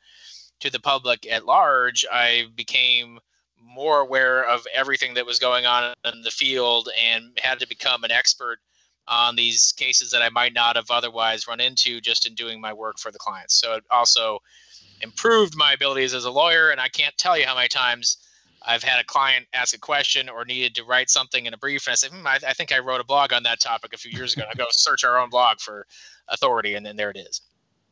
to 0.60 0.69
the 0.69 0.79
public 0.79 1.27
at 1.31 1.46
large, 1.46 2.05
I 2.12 2.48
became 2.55 3.19
more 3.62 4.00
aware 4.00 4.43
of 4.43 4.65
everything 4.74 5.13
that 5.13 5.25
was 5.25 5.39
going 5.39 5.65
on 5.65 5.93
in 6.05 6.22
the 6.22 6.31
field 6.31 6.89
and 7.01 7.38
had 7.41 7.60
to 7.60 7.67
become 7.67 8.03
an 8.03 8.12
expert 8.12 8.60
on 9.08 9.36
these 9.36 9.74
cases 9.78 10.12
that 10.12 10.22
I 10.22 10.30
might 10.30 10.54
not 10.54 10.76
have 10.76 10.90
otherwise 10.90 11.48
run 11.48 11.60
into 11.60 12.02
just 12.02 12.28
in 12.28 12.36
doing 12.36 12.60
my 12.60 12.74
work 12.74 13.00
for 13.00 13.12
the 13.12 13.20
clients. 13.20 13.56
So 13.56 13.76
it 13.76 13.84
also 13.90 14.40
improved 15.02 15.56
my 15.56 15.74
abilities 15.74 16.14
as 16.14 16.26
a 16.26 16.32
lawyer. 16.32 16.70
And 16.70 16.82
I 16.82 16.90
can't 16.90 17.16
tell 17.18 17.38
you 17.38 17.46
how 17.46 17.56
many 17.56 17.70
times 17.70 18.18
I've 18.68 18.84
had 18.84 19.00
a 19.00 19.04
client 19.04 19.46
ask 19.54 19.76
a 19.76 19.80
question 19.80 20.30
or 20.30 20.44
needed 20.44 20.76
to 20.76 20.84
write 20.84 21.10
something 21.10 21.46
in 21.46 21.54
a 21.54 21.58
brief, 21.58 21.88
and 21.88 21.94
I 21.94 21.96
say, 21.96 22.10
hmm, 22.10 22.26
I, 22.28 22.40
I, 22.46 22.54
think 22.54 22.74
I 22.74 22.80
wrote 22.80 23.00
a 23.00 23.04
blog 23.04 23.32
on 23.32 23.44
that 23.44 23.62
topic 23.62 23.94
a 23.94 23.98
few 23.98 24.12
years 24.12 24.34
ago. 24.34 24.44
I 24.50 24.56
go 24.56 24.66
search 24.72 25.04
our 25.04 25.20
own 25.20 25.30
blog 25.30 25.60
for 25.60 25.86
authority, 26.28 26.76
and 26.76 26.86
then 26.86 26.96
there 26.96 27.10
it 27.10 27.18
is. 27.18 27.42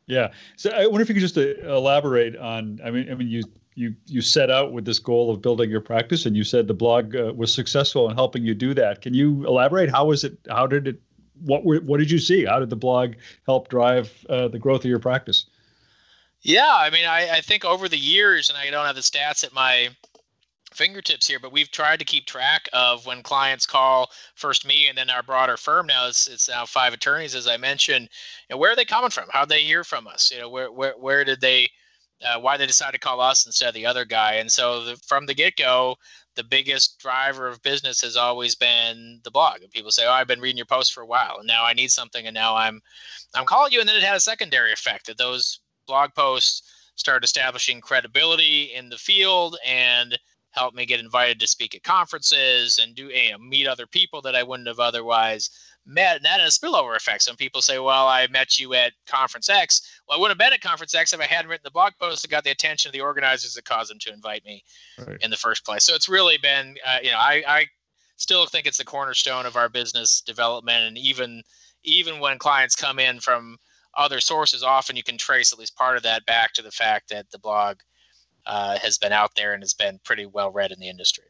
Yeah. 0.08 0.34
So 0.58 0.72
I 0.72 0.86
wonder 0.88 1.02
if 1.02 1.10
you 1.10 1.16
could 1.16 1.22
just 1.22 1.38
uh, 1.38 1.56
elaborate 1.64 2.36
on. 2.36 2.80
I 2.84 2.92
mean, 2.92 3.10
I 3.10 3.16
mean, 3.16 3.28
you 3.28 3.44
you 3.76 3.94
you 4.06 4.22
set 4.22 4.50
out 4.50 4.72
with 4.72 4.86
this 4.86 5.00
goal 5.00 5.30
of 5.30 5.42
building 5.42 5.70
your 5.70 5.82
practice, 5.82 6.26
and 6.26 6.36
you 6.36 6.44
said 6.44 6.68
the 6.68 6.74
blog 6.74 7.16
uh, 7.16 7.34
was 7.36 7.54
successful 7.54 8.10
in 8.10 8.16
helping 8.16 8.44
you 8.44 8.56
do 8.56 8.74
that. 8.74 9.02
Can 9.02 9.14
you 9.14 9.46
elaborate? 9.46 9.90
How 9.90 10.06
was 10.06 10.24
it? 10.24 10.38
How 10.50 10.66
did 10.66 10.88
it? 10.88 11.02
What 11.42 11.66
were 11.66 11.80
what 11.80 12.00
did 12.00 12.10
you 12.10 12.20
see? 12.20 12.46
How 12.46 12.60
did 12.60 12.70
the 12.70 12.76
blog 12.78 13.16
help 13.46 13.68
drive 13.68 14.12
uh, 14.30 14.48
the 14.48 14.60
growth 14.60 14.82
of 14.82 14.90
your 14.90 15.00
practice? 15.00 15.46
Yeah, 16.42 16.72
I 16.72 16.90
mean, 16.90 17.06
I, 17.06 17.38
I 17.38 17.42
think 17.42 17.66
over 17.66 17.90
the 17.90 17.98
years, 17.98 18.50
and 18.50 18.58
I 18.58 18.70
don't 18.70 18.86
have 18.86 18.96
the 18.96 19.02
stats 19.02 19.44
at 19.44 19.52
my 19.52 19.90
fingertips 20.76 21.28
here, 21.28 21.40
but 21.40 21.52
we've 21.52 21.72
tried 21.72 22.00
to 22.00 22.06
keep 22.06 22.26
track 22.26 22.70
of 22.72 23.06
when 23.06 23.24
clients 23.24 23.66
call 23.66 24.12
first 24.36 24.68
me 24.68 24.88
and 24.88 24.98
then 24.98 25.10
our 25.10 25.24
broader 25.24 25.58
firm. 25.58 25.88
Now 25.88 26.08
it's, 26.08 26.28
it's 26.28 26.50
now 26.50 26.66
five 26.66 26.94
attorneys, 26.94 27.34
as 27.34 27.48
I 27.48 27.58
mentioned. 27.58 28.10
And 28.50 28.60
where 28.60 28.72
are 28.72 28.76
they 28.76 28.86
coming 28.86 29.10
from? 29.10 29.28
How 29.32 29.46
did 29.46 29.50
they 29.50 29.64
hear 29.64 29.84
from 29.84 30.08
us? 30.08 30.32
You 30.32 30.42
know, 30.42 30.50
where 30.50 30.72
where 30.72 30.94
where 30.98 31.24
did 31.24 31.42
they 31.42 31.70
uh, 32.24 32.40
why 32.40 32.58
they 32.58 32.66
decided 32.66 32.94
to 32.94 33.00
call 33.00 33.20
us 33.20 33.46
instead 33.46 33.70
of 33.70 33.74
the 33.74 33.86
other 33.86 34.06
guy. 34.06 34.36
And 34.36 34.52
so 34.52 34.84
the, 34.84 34.96
from 35.08 35.26
the 35.26 35.34
get 35.34 35.56
go, 35.56 35.96
the 36.36 36.44
biggest 36.44 37.00
driver 37.00 37.48
of 37.48 37.62
business 37.62 38.02
has 38.02 38.18
always 38.18 38.56
been 38.56 39.20
the 39.24 39.32
blog. 39.32 39.62
And 39.62 39.72
people 39.72 39.92
say, 39.92 40.06
"Oh, 40.06 40.12
I've 40.12 40.28
been 40.28 40.42
reading 40.42 40.58
your 40.58 40.66
posts 40.66 40.94
for 40.94 41.02
a 41.02 41.08
while, 41.08 41.38
and 41.40 41.48
now 41.48 41.64
I 41.66 41.74
need 41.74 41.92
something, 41.92 42.26
and 42.26 42.34
now 42.34 42.56
I'm 42.56 42.82
I'm 43.34 43.46
calling 43.46 43.72
you." 43.72 43.80
And 43.80 43.88
then 43.88 43.96
it 43.96 44.04
had 44.04 44.16
a 44.16 44.22
secondary 44.22 44.72
effect 44.74 45.08
that 45.08 45.18
those 45.18 45.60
blog 45.88 46.14
posts 46.14 46.64
started 46.96 47.26
establishing 47.26 47.82
credibility 47.82 48.74
in 48.74 48.90
the 48.90 48.98
field 48.98 49.58
and 49.66 50.18
helped 50.52 50.76
me 50.76 50.86
get 50.86 51.02
invited 51.02 51.40
to 51.40 51.48
speak 51.48 51.76
at 51.76 51.84
conferences 51.84 52.80
and 52.82 52.96
do 52.96 53.08
you 53.08 53.32
know, 53.32 53.38
meet 53.38 53.68
other 53.68 53.86
people 53.86 54.22
that 54.22 54.36
I 54.36 54.44
wouldn't 54.44 54.70
have 54.70 54.80
otherwise 54.80 55.50
met. 55.86 56.18
And 56.18 56.26
that 56.26 56.40
has 56.40 56.58
a 56.58 56.60
spillover 56.60 56.96
effect. 56.96 57.24
Some 57.24 57.36
people 57.36 57.62
say, 57.62 57.80
well, 57.80 58.08
I 58.08 58.28
met 58.28 58.60
you 58.60 58.74
at 58.74 58.94
conference 59.08 59.50
X. 59.50 60.00
Well, 60.08 60.18
I 60.18 60.22
wouldn't 60.22 60.40
have 60.40 60.46
been 60.50 60.54
at 60.54 60.62
conference 60.62 60.96
X 60.96 61.14
if 61.14 61.20
I 61.20 61.26
hadn't 61.26 61.50
written 61.50 61.64
the 61.64 61.72
blog 61.72 61.94
post 62.00 62.22
that 62.22 62.32
got 62.32 62.44
the 62.44 62.52
attention 62.52 62.90
of 62.90 62.94
the 62.94 63.02
organizers 63.02 63.54
that 63.54 63.66
caused 63.66 63.92
them 63.92 64.00
to 64.00 64.14
invite 64.14 64.44
me 64.46 64.64
right. 65.06 65.22
in 65.22 65.30
the 65.30 65.38
first 65.38 65.66
place. 65.66 65.84
So 65.84 65.96
it's 65.96 66.10
really 66.10 66.38
been, 66.38 66.76
uh, 66.86 66.98
you 67.04 67.12
know, 67.12 67.18
I, 67.18 67.44
I 67.48 67.66
still 68.18 68.46
think 68.46 68.66
it's 68.66 68.78
the 68.78 68.86
cornerstone 68.86 69.46
of 69.46 69.56
our 69.56 69.70
business 69.70 70.22
development. 70.22 70.84
And 70.86 70.98
even, 70.98 71.44
even 71.84 72.20
when 72.20 72.40
clients 72.40 72.76
come 72.76 73.00
in 73.00 73.20
from 73.20 73.58
other 73.96 74.20
sources, 74.20 74.64
often 74.64 74.96
you 74.96 75.04
can 75.04 75.18
trace 75.18 75.54
at 75.54 75.60
least 75.60 75.76
part 75.76 75.98
of 75.98 76.04
that 76.04 76.26
back 76.26 76.54
to 76.54 76.62
the 76.62 76.72
fact 76.72 77.10
that 77.10 77.30
the 77.32 77.40
blog 77.40 77.78
uh, 78.46 78.78
has 78.80 78.98
been 78.98 79.12
out 79.12 79.32
there 79.36 79.54
and 79.54 79.64
has 79.64 79.74
been 79.74 80.00
pretty 80.04 80.26
well 80.26 80.52
read 80.52 80.72
in 80.72 80.80
the 80.80 80.90
industry. 80.90 81.26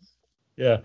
Yeah 0.57 0.79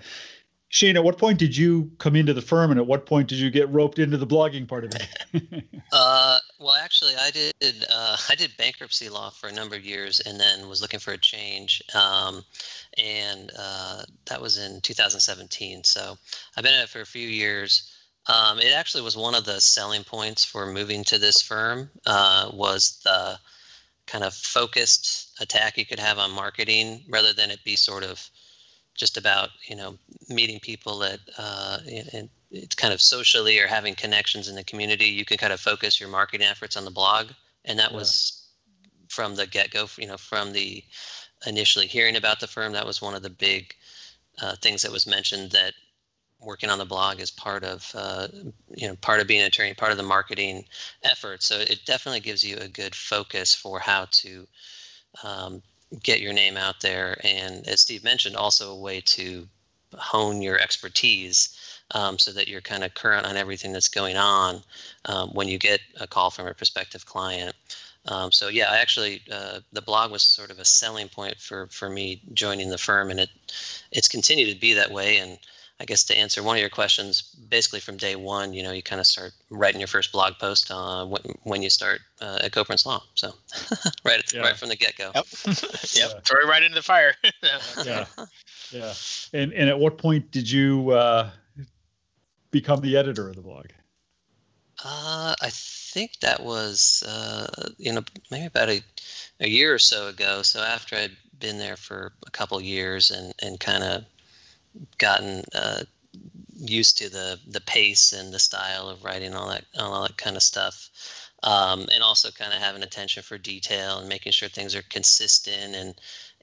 Shane, 0.72 0.96
at 0.96 1.02
what 1.02 1.18
point 1.18 1.40
did 1.40 1.56
you 1.56 1.90
come 1.98 2.14
into 2.14 2.32
the 2.32 2.40
firm, 2.40 2.70
and 2.70 2.78
at 2.78 2.86
what 2.86 3.04
point 3.04 3.28
did 3.28 3.40
you 3.40 3.50
get 3.50 3.68
roped 3.72 3.98
into 3.98 4.16
the 4.16 4.26
blogging 4.26 4.68
part 4.68 4.84
of 4.84 4.94
it? 4.94 5.64
uh, 5.92 6.38
well, 6.60 6.76
actually, 6.80 7.14
I 7.18 7.32
did. 7.32 7.86
Uh, 7.90 8.16
I 8.28 8.36
did 8.36 8.56
bankruptcy 8.56 9.08
law 9.08 9.30
for 9.30 9.48
a 9.48 9.52
number 9.52 9.74
of 9.74 9.84
years, 9.84 10.20
and 10.20 10.38
then 10.38 10.68
was 10.68 10.80
looking 10.80 11.00
for 11.00 11.10
a 11.10 11.18
change. 11.18 11.82
Um, 11.92 12.44
and 12.96 13.50
uh, 13.58 14.02
that 14.26 14.40
was 14.40 14.58
in 14.58 14.80
2017. 14.80 15.82
So 15.82 16.16
I've 16.56 16.62
been 16.62 16.74
at 16.74 16.84
it 16.84 16.88
for 16.88 17.00
a 17.00 17.06
few 17.06 17.26
years. 17.26 17.92
Um, 18.28 18.60
it 18.60 18.72
actually 18.72 19.02
was 19.02 19.16
one 19.16 19.34
of 19.34 19.44
the 19.44 19.60
selling 19.60 20.04
points 20.04 20.44
for 20.44 20.66
moving 20.66 21.02
to 21.04 21.18
this 21.18 21.42
firm. 21.42 21.90
Uh, 22.06 22.48
was 22.52 23.00
the 23.02 23.40
kind 24.06 24.22
of 24.22 24.34
focused 24.34 25.36
attack 25.40 25.78
you 25.78 25.84
could 25.84 25.98
have 25.98 26.20
on 26.20 26.30
marketing, 26.30 27.02
rather 27.08 27.32
than 27.32 27.50
it 27.50 27.64
be 27.64 27.74
sort 27.74 28.04
of 28.04 28.30
just 29.00 29.16
about 29.16 29.48
you 29.66 29.74
know 29.74 29.96
meeting 30.28 30.60
people 30.60 30.98
that 30.98 31.18
uh, 31.38 31.78
and 32.12 32.28
it's 32.50 32.74
kind 32.74 32.92
of 32.92 33.00
socially 33.00 33.58
or 33.58 33.66
having 33.66 33.94
connections 33.94 34.46
in 34.46 34.54
the 34.54 34.62
community. 34.62 35.06
You 35.06 35.24
can 35.24 35.38
kind 35.38 35.52
of 35.52 35.58
focus 35.58 35.98
your 35.98 36.10
marketing 36.10 36.46
efforts 36.46 36.76
on 36.76 36.84
the 36.84 36.90
blog, 36.90 37.28
and 37.64 37.78
that 37.78 37.90
yeah. 37.90 37.96
was 37.96 38.46
from 39.08 39.34
the 39.34 39.46
get 39.46 39.70
go. 39.70 39.86
You 39.96 40.06
know, 40.06 40.18
from 40.18 40.52
the 40.52 40.84
initially 41.46 41.86
hearing 41.86 42.16
about 42.16 42.40
the 42.40 42.46
firm, 42.46 42.74
that 42.74 42.86
was 42.86 43.00
one 43.00 43.14
of 43.14 43.22
the 43.22 43.30
big 43.30 43.74
uh, 44.40 44.54
things 44.60 44.82
that 44.82 44.92
was 44.92 45.06
mentioned 45.06 45.52
that 45.52 45.72
working 46.38 46.68
on 46.68 46.78
the 46.78 46.84
blog 46.84 47.20
is 47.20 47.30
part 47.30 47.64
of 47.64 47.90
uh, 47.94 48.28
you 48.76 48.86
know 48.86 48.96
part 48.96 49.20
of 49.20 49.26
being 49.26 49.40
an 49.40 49.46
attorney, 49.46 49.72
part 49.72 49.92
of 49.92 49.96
the 49.96 50.04
marketing 50.04 50.66
effort. 51.02 51.42
So 51.42 51.58
it 51.58 51.86
definitely 51.86 52.20
gives 52.20 52.44
you 52.44 52.58
a 52.58 52.68
good 52.68 52.94
focus 52.94 53.54
for 53.54 53.78
how 53.78 54.08
to 54.10 54.46
um, 55.24 55.62
get 56.02 56.20
your 56.20 56.32
name 56.32 56.56
out 56.56 56.80
there 56.80 57.18
and 57.24 57.66
as 57.66 57.80
steve 57.80 58.04
mentioned 58.04 58.36
also 58.36 58.72
a 58.72 58.78
way 58.78 59.00
to 59.00 59.46
hone 59.94 60.40
your 60.40 60.58
expertise 60.58 61.56
um, 61.92 62.16
so 62.18 62.30
that 62.32 62.46
you're 62.46 62.60
kind 62.60 62.84
of 62.84 62.94
current 62.94 63.26
on 63.26 63.36
everything 63.36 63.72
that's 63.72 63.88
going 63.88 64.16
on 64.16 64.62
um, 65.06 65.30
when 65.30 65.48
you 65.48 65.58
get 65.58 65.80
a 66.00 66.06
call 66.06 66.30
from 66.30 66.46
a 66.46 66.54
prospective 66.54 67.04
client 67.04 67.54
um, 68.06 68.32
so 68.32 68.48
yeah, 68.48 68.70
I 68.70 68.78
actually 68.78 69.22
uh, 69.30 69.60
the 69.72 69.82
blog 69.82 70.10
was 70.10 70.22
sort 70.22 70.50
of 70.50 70.58
a 70.58 70.64
selling 70.64 71.08
point 71.08 71.38
for 71.38 71.66
for 71.66 71.88
me 71.88 72.22
joining 72.32 72.70
the 72.70 72.78
firm, 72.78 73.10
and 73.10 73.20
it 73.20 73.30
it's 73.92 74.08
continued 74.08 74.54
to 74.54 74.60
be 74.60 74.74
that 74.74 74.90
way. 74.90 75.18
And 75.18 75.38
I 75.80 75.86
guess 75.86 76.04
to 76.04 76.16
answer 76.16 76.42
one 76.42 76.56
of 76.56 76.60
your 76.60 76.68
questions, 76.68 77.22
basically 77.22 77.80
from 77.80 77.96
day 77.96 78.14
one, 78.14 78.52
you 78.52 78.62
know, 78.62 78.70
you 78.70 78.82
kind 78.82 79.00
of 79.00 79.06
start 79.06 79.32
writing 79.48 79.80
your 79.80 79.88
first 79.88 80.12
blog 80.12 80.34
post 80.38 80.70
uh, 80.70 81.06
when, 81.06 81.22
when 81.44 81.62
you 81.62 81.70
start 81.70 82.02
uh, 82.20 82.40
at 82.42 82.52
Koprince 82.52 82.84
Law. 82.84 83.02
So 83.14 83.32
right, 84.04 84.22
yeah. 84.32 84.42
right 84.42 84.56
from 84.56 84.68
the 84.68 84.76
get 84.76 84.98
go. 84.98 85.10
Yep. 85.14 85.26
yep. 85.94 86.24
Throw 86.26 86.46
right 86.46 86.62
into 86.62 86.74
the 86.74 86.82
fire. 86.82 87.14
yeah. 87.84 88.04
Yeah. 88.70 88.92
And 89.32 89.52
and 89.52 89.68
at 89.70 89.78
what 89.78 89.96
point 89.96 90.30
did 90.30 90.50
you 90.50 90.90
uh, 90.90 91.30
become 92.50 92.80
the 92.82 92.96
editor 92.96 93.28
of 93.28 93.36
the 93.36 93.42
blog? 93.42 93.66
Uh, 94.84 95.34
I 95.40 95.50
think 95.50 96.20
that 96.20 96.42
was 96.42 97.02
uh, 97.06 97.70
you 97.78 97.92
know 97.92 98.02
maybe 98.30 98.46
about 98.46 98.68
a, 98.68 98.82
a 99.40 99.48
year 99.48 99.74
or 99.74 99.78
so 99.78 100.08
ago. 100.08 100.42
So 100.42 100.60
after 100.60 100.96
I'd 100.96 101.16
been 101.38 101.58
there 101.58 101.76
for 101.76 102.12
a 102.26 102.30
couple 102.30 102.60
years 102.60 103.10
and 103.10 103.32
and 103.42 103.58
kind 103.58 103.82
of 103.82 104.04
gotten 104.98 105.44
uh, 105.54 105.82
used 106.56 106.98
to 106.98 107.08
the 107.08 107.38
the 107.48 107.60
pace 107.60 108.12
and 108.12 108.32
the 108.32 108.38
style 108.38 108.88
of 108.88 109.04
writing 109.04 109.34
all 109.34 109.48
that 109.48 109.64
all 109.78 110.02
that 110.02 110.16
kind 110.16 110.36
of 110.36 110.42
stuff. 110.42 110.88
Um, 111.42 111.86
and 111.90 112.02
also 112.02 112.30
kind 112.30 112.52
of 112.52 112.58
having 112.58 112.82
attention 112.82 113.22
for 113.22 113.38
detail 113.38 113.98
and 113.98 114.10
making 114.10 114.32
sure 114.32 114.50
things 114.50 114.74
are 114.74 114.82
consistent 114.82 115.74
and 115.74 115.94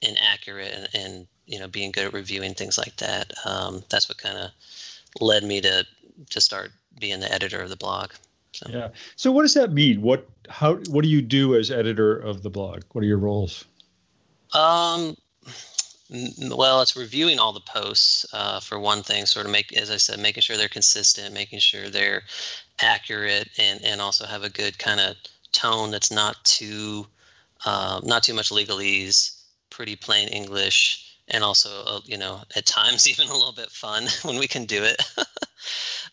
and 0.02 0.18
accurate 0.20 0.72
and, 0.74 0.88
and 0.94 1.26
you 1.46 1.60
know 1.60 1.68
being 1.68 1.92
good 1.92 2.06
at 2.06 2.12
reviewing 2.12 2.54
things 2.54 2.78
like 2.78 2.96
that. 2.96 3.32
Um, 3.44 3.84
that's 3.90 4.08
what 4.08 4.18
kind 4.18 4.36
of 4.36 4.50
led 5.20 5.44
me 5.44 5.60
to 5.60 5.86
to 6.30 6.40
start 6.40 6.72
being 6.98 7.20
the 7.20 7.32
editor 7.32 7.60
of 7.60 7.70
the 7.70 7.76
blog 7.76 8.10
so. 8.52 8.66
yeah. 8.70 8.88
So 9.16 9.30
what 9.30 9.42
does 9.42 9.54
that 9.54 9.72
mean? 9.72 10.02
What 10.02 10.28
how 10.48 10.74
what 10.88 11.02
do 11.02 11.08
you 11.08 11.22
do 11.22 11.54
as 11.54 11.70
editor 11.70 12.16
of 12.16 12.42
the 12.42 12.50
blog? 12.50 12.82
What 12.92 13.04
are 13.04 13.06
your 13.06 13.18
roles? 13.18 13.64
Um 14.52 15.16
well, 16.10 16.80
it's 16.80 16.96
reviewing 16.96 17.38
all 17.38 17.52
the 17.52 17.60
posts 17.60 18.24
uh, 18.32 18.60
for 18.60 18.78
one 18.78 19.02
thing. 19.02 19.26
Sort 19.26 19.46
of 19.46 19.52
make, 19.52 19.76
as 19.76 19.90
I 19.90 19.98
said, 19.98 20.18
making 20.18 20.40
sure 20.40 20.56
they're 20.56 20.68
consistent, 20.68 21.34
making 21.34 21.58
sure 21.58 21.88
they're 21.88 22.22
accurate, 22.80 23.48
and 23.58 23.84
and 23.84 24.00
also 24.00 24.24
have 24.26 24.42
a 24.42 24.50
good 24.50 24.78
kind 24.78 25.00
of 25.00 25.16
tone 25.52 25.90
that's 25.90 26.10
not 26.10 26.42
too 26.44 27.06
uh, 27.64 28.00
not 28.04 28.22
too 28.22 28.34
much 28.34 28.50
legalese, 28.50 29.42
pretty 29.70 29.96
plain 29.96 30.28
English, 30.28 31.16
and 31.28 31.44
also 31.44 31.84
uh, 31.86 32.00
you 32.04 32.16
know 32.16 32.40
at 32.56 32.64
times 32.64 33.06
even 33.10 33.28
a 33.28 33.32
little 33.32 33.52
bit 33.52 33.70
fun 33.70 34.06
when 34.22 34.38
we 34.38 34.48
can 34.48 34.64
do 34.64 34.82
it. 34.84 35.02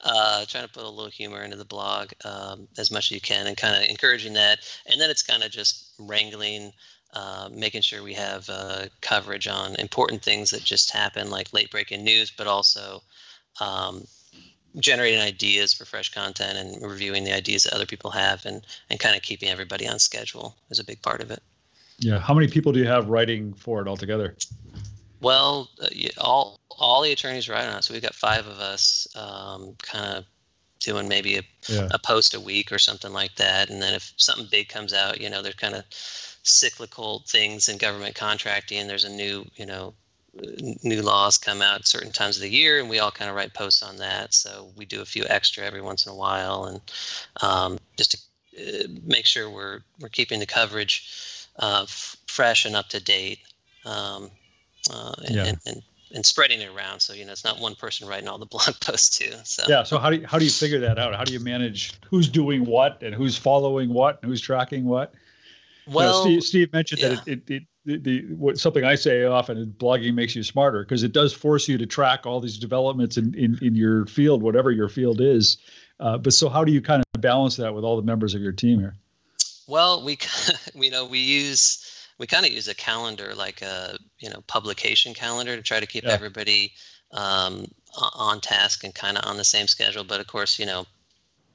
uh, 0.02 0.46
trying 0.46 0.66
to 0.66 0.74
put 0.74 0.84
a 0.84 0.90
little 0.90 1.10
humor 1.10 1.42
into 1.42 1.58
the 1.58 1.66
blog 1.66 2.12
um, 2.26 2.68
as 2.78 2.92
much 2.92 3.08
as 3.08 3.12
you 3.12 3.22
can, 3.22 3.48
and 3.48 3.58
kind 3.58 3.76
of 3.76 3.90
encouraging 3.90 4.34
that. 4.34 4.60
And 4.86 5.00
then 5.00 5.10
it's 5.10 5.24
kind 5.24 5.44
of 5.44 5.52
just 5.52 5.94
wrangling 6.00 6.74
uh, 7.14 7.50
making 7.52 7.82
sure 7.82 8.04
we 8.04 8.14
have 8.14 8.50
uh, 8.50 8.86
coverage 9.02 9.48
on 9.48 9.76
important 9.76 10.22
things 10.22 10.50
that 10.52 10.64
just 10.64 10.92
happen, 10.92 11.30
like 11.30 11.54
late 11.54 11.72
breaking 11.72 12.04
news, 12.04 12.32
but 12.32 12.48
also 12.48 13.02
um, 13.62 14.06
generating 14.80 15.20
ideas 15.20 15.74
for 15.74 15.86
fresh 15.86 16.14
content 16.14 16.58
and 16.58 16.82
reviewing 16.90 17.24
the 17.24 17.34
ideas 17.34 17.64
that 17.64 17.74
other 17.74 17.86
people 17.86 18.12
have, 18.12 18.46
and 18.46 18.66
and 18.90 19.00
kind 19.00 19.16
of 19.16 19.22
keeping 19.22 19.50
everybody 19.50 19.88
on 19.88 20.00
schedule 20.00 20.56
is 20.70 20.80
a 20.80 20.84
big 20.84 21.02
part 21.02 21.22
of 21.22 21.32
it. 21.32 21.42
Yeah, 22.00 22.20
how 22.20 22.34
many 22.34 22.48
people 22.48 22.72
do 22.72 22.80
you 22.80 22.88
have 22.88 23.08
writing 23.08 23.54
for 23.54 23.82
it 23.82 23.88
altogether? 23.88 24.36
Well, 25.22 25.70
uh, 25.82 25.88
all 26.20 26.60
all 26.70 27.02
the 27.02 27.12
attorneys 27.12 27.48
write 27.48 27.68
on 27.68 27.78
it, 27.78 27.84
so 27.84 27.94
we've 27.94 28.04
got 28.04 28.16
five 28.16 28.46
of 28.48 28.60
us, 28.60 29.08
um, 29.16 29.76
kind 29.82 30.18
of 30.18 30.26
doing 30.80 31.08
maybe 31.08 31.38
a, 31.38 31.42
yeah. 31.68 31.88
a 31.92 32.00
post 32.00 32.36
a 32.36 32.40
week 32.40 32.72
or 32.72 32.78
something 32.78 33.12
like 33.12 33.36
that. 33.36 33.70
And 33.70 33.82
then 33.82 33.94
if 33.94 34.14
something 34.18 34.48
big 34.52 34.70
comes 34.70 34.94
out, 34.94 35.20
you 35.20 35.30
know, 35.30 35.42
there's 35.42 35.56
kind 35.56 35.74
of 35.74 35.84
cyclical 36.46 37.24
things 37.28 37.70
in 37.70 37.78
government 37.78 38.16
contracting. 38.16 38.88
There's 38.88 39.04
a 39.04 39.10
new, 39.10 39.46
you 39.56 39.66
know, 39.66 39.94
new 40.84 41.02
laws 41.02 41.38
come 41.38 41.62
out 41.62 41.88
certain 41.88 42.12
times 42.12 42.38
of 42.38 42.42
the 42.42 42.50
year, 42.50 42.80
and 42.80 42.90
we 42.90 43.00
all 43.00 43.12
kind 43.12 43.30
of 43.30 43.36
write 43.36 43.54
posts 43.54 43.82
on 43.84 43.98
that. 43.98 44.34
So 44.34 44.72
we 44.76 44.86
do 44.86 45.02
a 45.02 45.06
few 45.06 45.26
extra 45.28 45.66
every 45.66 45.82
once 45.82 46.06
in 46.06 46.12
a 46.12 46.16
while, 46.16 46.66
and 46.66 46.82
um, 47.42 47.80
just 47.98 48.12
to 48.12 48.18
uh, 48.58 48.88
make 49.04 49.26
sure 49.26 49.50
we're 49.50 49.80
we're 50.00 50.10
keeping 50.10 50.40
the 50.40 50.46
coverage 50.46 51.10
uh, 51.60 51.84
f- 51.84 52.18
fresh 52.28 52.66
and 52.66 52.76
up 52.76 52.90
to 52.90 53.00
date, 53.00 53.40
um, 53.86 54.30
uh, 54.92 55.14
and, 55.26 55.36
yeah. 55.36 55.46
and, 55.46 55.58
and, 55.66 55.82
and 56.14 56.26
spreading 56.26 56.62
it 56.62 56.70
around. 56.70 57.00
So 57.00 57.14
you 57.14 57.26
know, 57.26 57.32
it's 57.32 57.46
not 57.46 57.60
one 57.60 57.76
person 57.76 58.08
writing 58.08 58.28
all 58.28 58.38
the 58.38 58.46
blog 58.58 58.80
posts 58.82 59.18
too. 59.18 59.34
So 59.46 59.64
yeah. 59.68 59.84
So 59.84 59.98
how 59.98 60.10
do 60.10 60.18
you, 60.18 60.28
how 60.28 60.38
do 60.38 60.46
you 60.46 60.52
figure 60.52 60.80
that 60.82 61.00
out? 61.00 61.16
How 61.16 61.24
do 61.24 61.34
you 61.34 61.40
manage 61.40 61.94
who's 62.10 62.28
doing 62.28 62.66
what 62.66 63.02
and 63.02 63.16
who's 63.16 63.38
following 63.38 63.90
what 63.90 64.20
and 64.22 64.30
who's 64.30 64.42
tracking 64.42 64.86
what? 64.86 65.14
Well, 65.88 66.28
you 66.28 66.36
know, 66.36 66.40
Steve, 66.40 66.44
Steve, 66.44 66.74
mentioned 66.74 67.02
yeah. 67.02 67.10
that 67.10 67.28
it, 67.28 67.50
it, 67.50 67.64
it 67.86 68.04
the, 68.04 68.22
what, 68.34 68.58
something 68.58 68.84
I 68.84 68.96
say 68.96 69.26
often 69.26 69.58
is 69.58 69.68
blogging 69.68 70.16
makes 70.16 70.36
you 70.36 70.44
smarter 70.44 70.84
because 70.84 71.04
it 71.04 71.12
does 71.12 71.34
force 71.34 71.68
you 71.68 71.78
to 71.78 71.86
track 71.86 72.26
all 72.26 72.40
these 72.40 72.58
developments 72.58 73.18
in, 73.18 73.36
in, 73.36 73.60
in 73.62 73.76
your 73.76 74.06
field, 74.08 74.42
whatever 74.42 74.72
your 74.72 74.90
field 74.90 75.22
is. 75.22 75.58
Uh, 76.00 76.18
but 76.18 76.34
so 76.34 76.50
how 76.50 76.64
do 76.64 76.72
you 76.72 76.82
kind 76.82 77.04
of 77.14 77.22
balance 77.22 77.58
that 77.58 77.74
with 77.74 77.84
all 77.84 77.96
the 77.96 78.04
members 78.04 78.34
of 78.34 78.42
your 78.42 78.52
team 78.52 78.80
here? 78.80 78.96
Well, 79.68 80.04
we, 80.04 80.18
you 80.76 80.92
know, 80.92 81.06
we 81.06 81.20
use, 81.20 82.08
we 82.18 82.28
kind 82.28 82.46
of 82.46 82.52
use 82.52 82.68
a 82.68 82.76
calendar, 82.76 83.34
like 83.36 83.62
a, 83.62 83.98
you 84.20 84.30
know, 84.30 84.44
publication 84.48 85.14
calendar 85.14 85.56
to 85.56 85.62
try 85.62 85.80
to 85.80 85.86
keep 85.86 86.04
yeah. 86.04 86.12
everybody 86.12 86.74
um, 87.12 87.66
on 88.14 88.42
task 88.42 88.84
and 88.84 88.94
kind 88.94 89.18
of 89.18 89.26
on 89.26 89.38
the 89.38 89.44
same 89.44 89.68
schedule. 89.68 90.04
But 90.04 90.20
of 90.20 90.28
course, 90.28 90.60
you 90.60 90.66
know, 90.66 90.86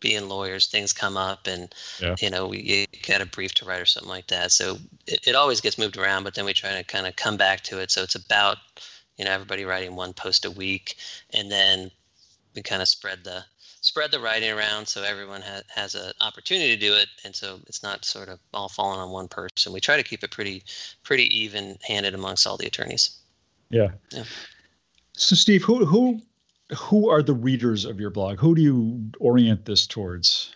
being 0.00 0.28
lawyers, 0.28 0.66
things 0.66 0.92
come 0.92 1.16
up, 1.16 1.46
and 1.46 1.74
yeah. 2.00 2.16
you 2.20 2.30
know 2.30 2.48
we 2.48 2.60
you 2.60 2.86
got 3.06 3.20
a 3.20 3.26
brief 3.26 3.54
to 3.54 3.64
write 3.64 3.80
or 3.80 3.86
something 3.86 4.10
like 4.10 4.26
that. 4.28 4.52
So 4.52 4.78
it, 5.06 5.28
it 5.28 5.34
always 5.34 5.60
gets 5.60 5.78
moved 5.78 5.96
around, 5.96 6.24
but 6.24 6.34
then 6.34 6.44
we 6.44 6.52
try 6.52 6.74
to 6.74 6.84
kind 6.84 7.06
of 7.06 7.16
come 7.16 7.36
back 7.36 7.62
to 7.64 7.78
it. 7.78 7.90
So 7.90 8.02
it's 8.02 8.14
about 8.14 8.58
you 9.16 9.24
know 9.24 9.30
everybody 9.30 9.64
writing 9.64 9.94
one 9.96 10.12
post 10.12 10.44
a 10.44 10.50
week, 10.50 10.96
and 11.32 11.50
then 11.50 11.90
we 12.54 12.62
kind 12.62 12.82
of 12.82 12.88
spread 12.88 13.24
the 13.24 13.44
spread 13.82 14.10
the 14.10 14.20
writing 14.20 14.50
around 14.50 14.86
so 14.86 15.02
everyone 15.02 15.40
ha- 15.40 15.62
has 15.68 15.94
an 15.94 16.12
opportunity 16.20 16.74
to 16.74 16.80
do 16.80 16.94
it, 16.94 17.08
and 17.24 17.34
so 17.34 17.60
it's 17.66 17.82
not 17.82 18.04
sort 18.04 18.28
of 18.28 18.38
all 18.52 18.68
falling 18.68 19.00
on 19.00 19.10
one 19.10 19.28
person. 19.28 19.72
We 19.72 19.80
try 19.80 19.96
to 19.96 20.02
keep 20.02 20.24
it 20.24 20.30
pretty 20.30 20.64
pretty 21.02 21.24
even 21.38 21.78
handed 21.82 22.14
amongst 22.14 22.46
all 22.46 22.56
the 22.56 22.66
attorneys. 22.66 23.18
Yeah. 23.70 23.88
Yeah. 24.12 24.24
So 25.12 25.36
Steve, 25.36 25.62
who 25.62 25.84
who 25.84 26.20
who 26.76 27.10
are 27.10 27.22
the 27.22 27.34
readers 27.34 27.84
of 27.84 28.00
your 28.00 28.10
blog? 28.10 28.38
Who 28.38 28.54
do 28.54 28.62
you 28.62 29.10
orient 29.18 29.64
this 29.64 29.86
towards? 29.86 30.54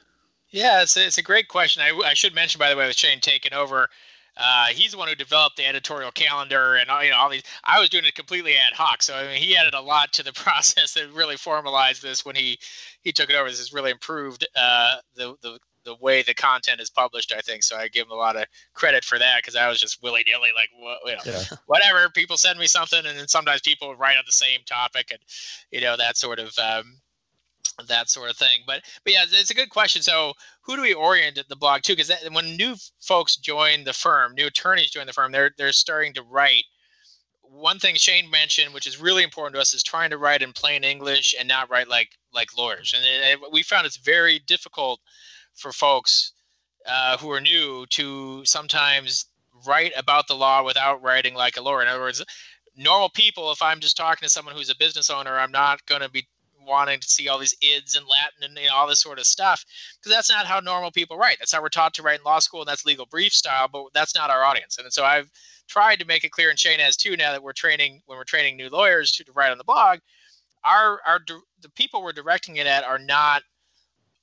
Yeah, 0.50 0.83
it's 0.83 0.96
a, 0.96 1.07
it's 1.07 1.18
a 1.18 1.22
great 1.22 1.48
question. 1.48 1.83
I, 1.83 1.98
I 2.07 2.14
should 2.14 2.35
mention, 2.35 2.59
by 2.59 2.70
the 2.70 2.77
way, 2.77 2.87
with 2.87 2.96
Shane 2.96 3.20
taking 3.20 3.53
over, 3.53 3.88
uh, 4.37 4.66
he's 4.66 4.92
the 4.92 4.98
one 4.98 5.09
who 5.09 5.14
developed 5.14 5.57
the 5.57 5.66
editorial 5.66 6.11
calendar 6.11 6.74
and 6.74 6.90
all, 6.90 7.05
you 7.05 7.11
know 7.11 7.16
all 7.16 7.31
these. 7.31 7.44
I 7.62 7.79
was 7.79 7.88
doing 7.88 8.05
it 8.05 8.14
completely 8.14 8.55
ad 8.57 8.72
hoc, 8.74 9.03
so 9.03 9.14
I 9.14 9.27
mean 9.27 9.40
he 9.40 9.57
added 9.57 9.74
a 9.74 9.81
lot 9.81 10.12
to 10.14 10.22
the 10.22 10.33
process 10.35 10.94
that 10.94 11.12
really 11.12 11.37
formalized 11.37 12.03
this 12.03 12.24
when 12.24 12.35
he 12.35 12.59
he 13.03 13.12
took 13.12 13.31
it 13.31 13.37
over. 13.37 13.48
This 13.48 13.59
has 13.59 13.72
really 13.72 13.92
improved 13.92 14.46
uh, 14.57 14.96
the 15.14 15.37
the 15.42 15.59
the 15.85 15.97
way 15.97 16.23
the 16.23 16.35
content 16.35 16.81
is 16.81 16.90
published. 16.90 17.33
I 17.37 17.40
think 17.40 17.62
so. 17.62 17.77
I 17.77 17.88
give 17.88 18.09
them 18.09 18.16
a 18.16 18.20
lot 18.20 18.37
of 18.37 18.47
credit 18.75 19.05
for 19.05 19.18
that 19.18 19.38
because 19.38 19.57
I 19.57 19.68
was 19.68 19.79
just 19.79 20.03
willy 20.03 20.25
nilly, 20.27 20.51
like 20.55 20.68
you 21.05 21.12
know, 21.12 21.18
yeah. 21.27 21.57
whatever. 21.66 22.09
People 22.11 22.37
send 22.37 22.59
me 22.59 22.66
something, 22.66 23.05
and 23.05 23.18
then 23.18 23.29
sometimes 23.29 23.61
people 23.61 23.94
write 23.94 24.16
on 24.16 24.25
the 24.27 24.33
same 24.33 24.61
topic, 24.66 25.09
and 25.11 25.20
you 25.70 25.81
know 25.81 25.97
that 25.97 26.16
sort 26.16 26.38
of 26.38 26.57
um, 26.59 27.01
that 27.88 28.09
sort 28.09 28.31
of 28.31 28.37
thing. 28.37 28.62
But 28.66 28.83
but 29.05 29.12
yeah, 29.12 29.25
it's 29.29 29.51
a 29.51 29.55
good 29.55 29.70
question. 29.70 30.03
So 30.03 30.33
who 30.62 30.77
do 30.77 30.83
we 30.83 30.94
orient 30.94 31.38
the 31.49 31.57
blog 31.57 31.83
to? 31.83 31.92
Because 31.97 32.12
when 32.33 32.57
new 32.57 32.77
folks 33.01 33.37
join 33.37 33.85
the 33.85 33.92
firm, 33.92 34.35
new 34.35 34.47
attorneys 34.47 34.90
join 34.90 35.07
the 35.07 35.12
firm, 35.12 35.33
they're 35.33 35.53
they're 35.57 35.73
starting 35.73 36.14
to 36.14 36.23
write 36.23 36.64
one 37.55 37.79
thing 37.79 37.94
Shane 37.94 38.31
mentioned, 38.31 38.75
which 38.75 38.87
is 38.87 39.01
really 39.01 39.23
important 39.23 39.55
to 39.55 39.61
us, 39.61 39.75
is 39.75 39.83
trying 39.83 40.11
to 40.11 40.18
write 40.18 40.42
in 40.42 40.53
plain 40.53 40.85
English 40.85 41.35
and 41.38 41.49
not 41.49 41.70
write 41.70 41.88
like 41.88 42.11
like 42.33 42.57
lawyers. 42.57 42.94
And 42.94 43.05
it, 43.05 43.40
it, 43.42 43.53
we 43.53 43.62
found 43.62 43.87
it's 43.87 43.97
very 43.97 44.40
difficult 44.40 45.01
for 45.55 45.73
folks 45.73 46.33
uh, 46.87 47.17
who 47.19 47.31
are 47.31 47.40
new 47.40 47.87
to 47.90 48.45
sometimes 48.45 49.27
write 49.67 49.93
about 49.97 50.29
the 50.29 50.35
law 50.35 50.62
without 50.62 51.03
writing 51.03 51.35
like 51.35 51.57
a 51.57 51.62
lawyer. 51.62 51.83
In 51.83 51.88
other 51.88 52.01
words, 52.01 52.23
normal 52.77 53.09
people, 53.09 53.51
if 53.53 53.62
I'm 53.62 53.81
just 53.81 53.97
talking 53.97 54.27
to 54.27 54.33
someone 54.33 54.55
who's 54.55 54.71
a 54.71 54.77
business 54.77 55.11
owner, 55.11 55.38
I'm 55.38 55.53
not 55.53 55.85
going 55.87 56.03
to 56.03 56.11
be 56.11 56.27
wanting 56.67 56.99
to 57.01 57.07
see 57.07 57.29
all 57.29 57.38
these 57.38 57.55
ids 57.62 57.95
and 57.95 58.07
Latin 58.07 58.43
and 58.43 58.59
you 58.59 58.69
know, 58.69 58.75
all 58.75 58.88
this 58.88 59.01
sort 59.01 59.19
of 59.19 59.27
stuff 59.27 59.64
because 59.99 60.14
that's 60.14 60.31
not 60.31 60.47
how 60.47 60.61
normal 60.61 60.90
people 60.90 61.17
write. 61.17 61.37
That's 61.38 61.53
how 61.53 61.62
we're 61.62 61.69
taught 61.69 61.95
to 61.95 62.03
write 62.03 62.21
in 62.21 62.25
law 62.25 62.38
school, 62.38 62.61
and 62.61 62.69
that's 62.69 62.85
legal 62.87 63.07
brief 63.07 63.33
style. 63.33 63.69
But 63.69 63.87
that's 63.93 64.14
not 64.14 64.31
our 64.31 64.45
audience. 64.45 64.79
And 64.79 64.93
so 64.93 65.05
I've 65.05 65.31
tried 65.69 65.99
to 66.01 66.07
make 66.07 66.25
it 66.25 66.31
clear, 66.31 66.51
and 66.51 66.59
Shane 66.59 66.81
has 66.81 66.97
too. 66.97 67.17
Now 67.17 67.33
that 67.33 67.43
we're 67.43 67.53
training, 67.53 68.03
when 68.07 68.19
we're 68.19 68.25
training 68.25 68.57
new 68.57 68.69
lawyers 68.69 69.12
to, 69.12 69.25
to 69.25 69.33
write 69.33 69.51
on 69.51 69.59
the 69.59 69.64
blog, 69.64 70.01
our 70.64 71.01
our 71.07 71.21
the 71.61 71.69
people 71.71 72.03
we're 72.03 72.12
directing 72.12 72.57
it 72.57 72.67
at 72.67 72.85
are 72.85 72.99
not 72.99 73.43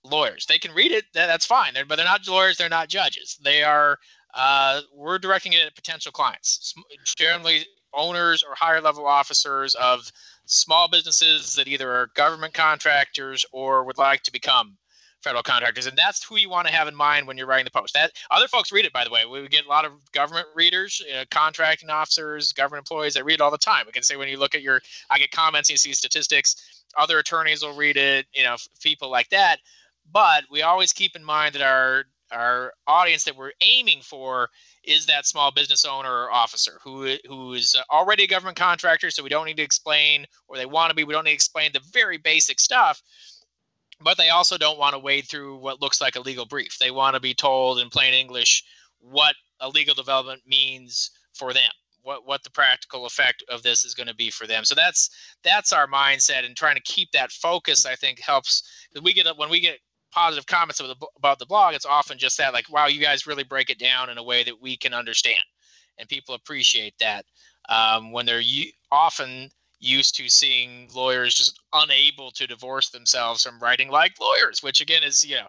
lawyers. 0.03 0.45
They 0.45 0.57
can 0.57 0.73
read 0.73 0.91
it, 0.91 1.05
that's 1.13 1.45
fine. 1.45 1.73
But 1.87 1.95
they're 1.95 2.05
not 2.05 2.27
lawyers. 2.27 2.57
They're 2.57 2.69
not 2.69 2.89
judges. 2.89 3.37
They 3.43 3.63
are. 3.63 3.97
Uh, 4.33 4.81
we're 4.95 5.19
directing 5.19 5.53
it 5.53 5.65
at 5.65 5.75
potential 5.75 6.11
clients, 6.11 6.73
generally 7.17 7.65
owners 7.93 8.43
or 8.43 8.55
higher 8.55 8.79
level 8.79 9.05
officers 9.05 9.75
of 9.75 10.09
small 10.45 10.87
businesses 10.87 11.55
that 11.55 11.67
either 11.67 11.91
are 11.91 12.07
government 12.15 12.53
contractors 12.53 13.45
or 13.51 13.83
would 13.83 13.97
like 13.97 14.23
to 14.23 14.31
become 14.31 14.77
federal 15.21 15.43
contractors, 15.43 15.85
and 15.85 15.97
that's 15.97 16.23
who 16.23 16.37
you 16.37 16.49
want 16.49 16.67
to 16.67 16.73
have 16.73 16.87
in 16.87 16.95
mind 16.95 17.27
when 17.27 17.37
you're 17.37 17.47
writing 17.47 17.65
the 17.65 17.71
post. 17.71 17.93
That 17.93 18.11
other 18.31 18.47
folks 18.47 18.71
read 18.71 18.85
it, 18.85 18.93
by 18.93 19.03
the 19.03 19.11
way. 19.11 19.25
We 19.25 19.47
get 19.47 19.65
a 19.65 19.69
lot 19.69 19.85
of 19.85 19.91
government 20.11 20.47
readers, 20.55 21.01
uh, 21.15 21.25
contracting 21.29 21.89
officers, 21.89 22.53
government 22.53 22.89
employees 22.89 23.13
that 23.13 23.25
read 23.25 23.35
it 23.35 23.41
all 23.41 23.51
the 23.51 23.57
time. 23.57 23.85
We 23.85 23.91
can 23.91 24.03
say 24.03 24.15
when 24.15 24.29
you 24.29 24.37
look 24.37 24.55
at 24.55 24.61
your, 24.61 24.81
I 25.09 25.19
get 25.19 25.31
comments, 25.31 25.69
you 25.69 25.77
see 25.77 25.93
statistics. 25.93 26.83
Other 26.97 27.19
attorneys 27.19 27.63
will 27.63 27.75
read 27.75 27.97
it, 27.97 28.25
you 28.33 28.43
know, 28.43 28.55
people 28.81 29.09
like 29.09 29.29
that. 29.29 29.59
But 30.11 30.43
we 30.51 30.61
always 30.61 30.93
keep 30.93 31.15
in 31.15 31.23
mind 31.23 31.55
that 31.55 31.61
our 31.61 32.05
our 32.31 32.71
audience 32.87 33.25
that 33.25 33.35
we're 33.35 33.51
aiming 33.59 34.01
for 34.01 34.49
is 34.85 35.05
that 35.05 35.25
small 35.25 35.51
business 35.51 35.83
owner 35.83 36.09
or 36.09 36.31
officer 36.31 36.79
who 36.83 37.15
who 37.27 37.53
is 37.53 37.75
already 37.91 38.23
a 38.23 38.27
government 38.27 38.57
contractor, 38.57 39.09
so 39.09 39.23
we 39.23 39.29
don't 39.29 39.45
need 39.45 39.57
to 39.57 39.63
explain, 39.63 40.25
or 40.47 40.57
they 40.57 40.65
want 40.65 40.89
to 40.89 40.95
be. 40.95 41.03
We 41.03 41.13
don't 41.13 41.25
need 41.25 41.31
to 41.31 41.35
explain 41.35 41.71
the 41.73 41.81
very 41.91 42.17
basic 42.17 42.59
stuff 42.59 43.01
but 44.03 44.17
they 44.17 44.29
also 44.29 44.57
don't 44.57 44.79
want 44.79 44.93
to 44.93 44.99
wade 44.99 45.27
through 45.27 45.57
what 45.57 45.81
looks 45.81 46.01
like 46.01 46.15
a 46.15 46.21
legal 46.21 46.45
brief. 46.45 46.77
They 46.77 46.91
want 46.91 47.13
to 47.15 47.19
be 47.19 47.33
told 47.33 47.79
in 47.79 47.89
plain 47.89 48.13
English 48.13 48.63
what 48.99 49.35
a 49.59 49.69
legal 49.69 49.93
development 49.93 50.41
means 50.45 51.11
for 51.33 51.53
them. 51.53 51.71
What 52.03 52.25
what 52.25 52.43
the 52.43 52.49
practical 52.49 53.05
effect 53.05 53.43
of 53.47 53.61
this 53.61 53.85
is 53.85 53.93
going 53.93 54.07
to 54.07 54.15
be 54.15 54.31
for 54.31 54.47
them. 54.47 54.65
So 54.65 54.73
that's 54.73 55.09
that's 55.43 55.71
our 55.71 55.87
mindset 55.87 56.45
and 56.45 56.55
trying 56.55 56.75
to 56.75 56.81
keep 56.81 57.11
that 57.11 57.31
focus. 57.31 57.85
I 57.85 57.95
think 57.95 58.19
helps. 58.19 58.63
We 59.03 59.13
get 59.13 59.27
when 59.37 59.49
we 59.49 59.59
get 59.59 59.77
positive 60.11 60.45
comments 60.45 60.79
about 60.79 60.99
the, 60.99 61.07
about 61.17 61.39
the 61.39 61.45
blog, 61.45 61.73
it's 61.73 61.85
often 61.85 62.17
just 62.17 62.37
that 62.37 62.53
like, 62.53 62.69
wow, 62.69 62.87
you 62.87 63.01
guys 63.01 63.27
really 63.27 63.43
break 63.43 63.69
it 63.69 63.79
down 63.79 64.09
in 64.09 64.17
a 64.17 64.23
way 64.23 64.43
that 64.43 64.61
we 64.61 64.77
can 64.77 64.93
understand, 64.93 65.43
and 65.97 66.07
people 66.09 66.35
appreciate 66.35 66.93
that. 66.99 67.25
Um, 67.69 68.11
when 68.11 68.25
they're 68.25 68.41
often 68.91 69.51
used 69.81 70.15
to 70.15 70.29
seeing 70.29 70.87
lawyers 70.93 71.33
just 71.33 71.59
unable 71.73 72.31
to 72.31 72.45
divorce 72.45 72.89
themselves 72.89 73.43
from 73.43 73.59
writing 73.59 73.89
like 73.89 74.13
lawyers, 74.21 74.61
which 74.61 74.79
again 74.79 75.03
is 75.03 75.23
you 75.23 75.35
know 75.35 75.47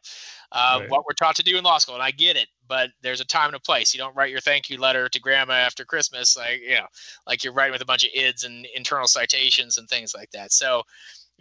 uh, 0.51 0.79
right. 0.81 0.91
what 0.91 1.05
we're 1.05 1.15
taught 1.15 1.37
to 1.37 1.43
do 1.43 1.59
in 1.59 1.65
law 1.65 1.79
school, 1.79 1.95
and 1.95 2.03
I 2.03 2.11
get 2.11 2.37
it. 2.37 2.49
But 2.67 2.91
there's 3.03 3.21
a 3.21 3.27
time 3.27 3.49
and 3.49 3.57
a 3.57 3.61
place. 3.61 3.93
You 3.93 3.99
don't 3.99 4.17
write 4.17 4.31
your 4.31 4.41
thank 4.41 4.71
you 4.71 4.79
letter 4.79 5.09
to 5.09 5.21
grandma 5.21 5.55
after 5.55 5.85
Christmas, 5.85 6.37
like 6.37 6.61
you 6.63 6.75
know, 6.75 6.87
like 7.27 7.45
you're 7.45 7.53
writing 7.53 7.73
with 7.73 7.83
a 7.83 7.87
bunch 7.87 8.05
of 8.05 8.11
ids 8.19 8.45
and 8.45 8.67
internal 8.75 9.07
citations 9.07 9.79
and 9.79 9.89
things 9.89 10.15
like 10.15 10.31
that. 10.31 10.53
So 10.53 10.83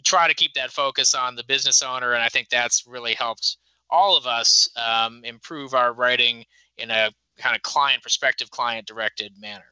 try 0.04 0.28
to 0.28 0.34
keep 0.34 0.54
that 0.54 0.72
focus 0.72 1.14
on 1.16 1.36
the 1.36 1.44
business 1.44 1.82
owner, 1.82 2.14
and 2.14 2.24
I 2.24 2.30
think 2.30 2.50
that's 2.50 2.86
really 2.88 3.14
helped 3.14 3.58
all 3.90 4.18
of 4.18 4.26
us 4.26 4.70
um, 4.78 5.22
improve 5.24 5.74
our 5.74 5.94
writing 5.94 6.46
in 6.78 6.90
a 6.90 7.12
kind 7.38 7.56
of 7.56 7.62
client 7.62 8.02
perspective, 8.02 8.50
client 8.50 8.88
directed 8.88 9.34
manner. 9.40 9.66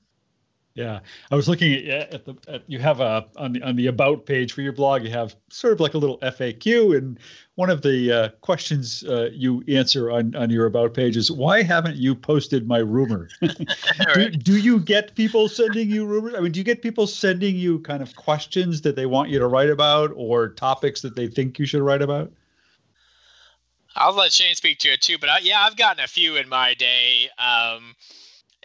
Yeah, 0.76 1.00
I 1.32 1.36
was 1.36 1.50
looking 1.50 1.74
at, 1.90 2.14
at 2.14 2.26
the 2.26 2.36
at, 2.48 2.64
you 2.68 2.80
have 2.80 3.02
a 3.02 3.26
on 3.36 3.54
the 3.54 3.62
on 3.64 3.76
the 3.76 3.88
about 3.88 4.26
page 4.26 4.54
for 4.54 4.62
your 4.62 4.72
blog. 4.72 5.04
You 5.04 5.10
have 5.10 5.36
sort 5.50 5.74
of 5.74 5.80
like 5.80 5.94
a 5.94 5.98
little 5.98 6.20
FAQ, 6.20 6.96
and 6.96 7.20
one 7.56 7.70
of 7.70 7.82
the 7.82 8.12
uh, 8.12 8.30
questions 8.42 9.04
uh, 9.04 9.30
you 9.34 9.64
answer 9.68 10.12
on 10.12 10.36
on 10.36 10.50
your 10.50 10.68
about 10.68 10.94
page 10.94 11.18
is 11.18 11.32
why 11.32 11.64
haven't 11.64 11.98
you 11.98 12.14
posted 12.14 12.68
my 12.68 12.78
rumor? 12.78 13.30
do, 14.14 14.30
do 14.30 14.58
you 14.58 14.80
get 14.80 15.16
people 15.16 15.50
sending 15.50 15.90
you 15.90 16.06
rumors? 16.06 16.36
I 16.36 16.40
mean, 16.40 16.52
do 16.52 16.60
you 16.60 16.64
get 16.64 16.82
people 16.82 17.08
sending 17.08 17.56
you 17.56 17.80
kind 17.80 18.02
of 18.02 18.16
questions 18.16 18.82
that 18.82 18.96
they 18.96 19.08
want 19.08 19.30
you 19.30 19.40
to 19.40 19.48
write 19.48 19.72
about 19.72 20.12
or 20.16 20.50
topics 20.50 21.02
that 21.02 21.16
they 21.16 21.28
think 21.28 21.60
you 21.60 21.66
should 21.66 21.82
write 21.82 22.04
about? 22.04 22.32
I'll 23.96 24.14
let 24.14 24.32
Shane 24.32 24.56
speak 24.56 24.80
to 24.80 24.90
it 24.90 25.02
too, 25.02 25.18
but 25.18 25.30
I, 25.30 25.40
yeah, 25.40 25.62
I've 25.62 25.76
gotten 25.76 26.04
a 26.04 26.08
few 26.08 26.38
in 26.38 26.48
my 26.48 26.74
day. 26.76 27.30
Um, 27.38 27.96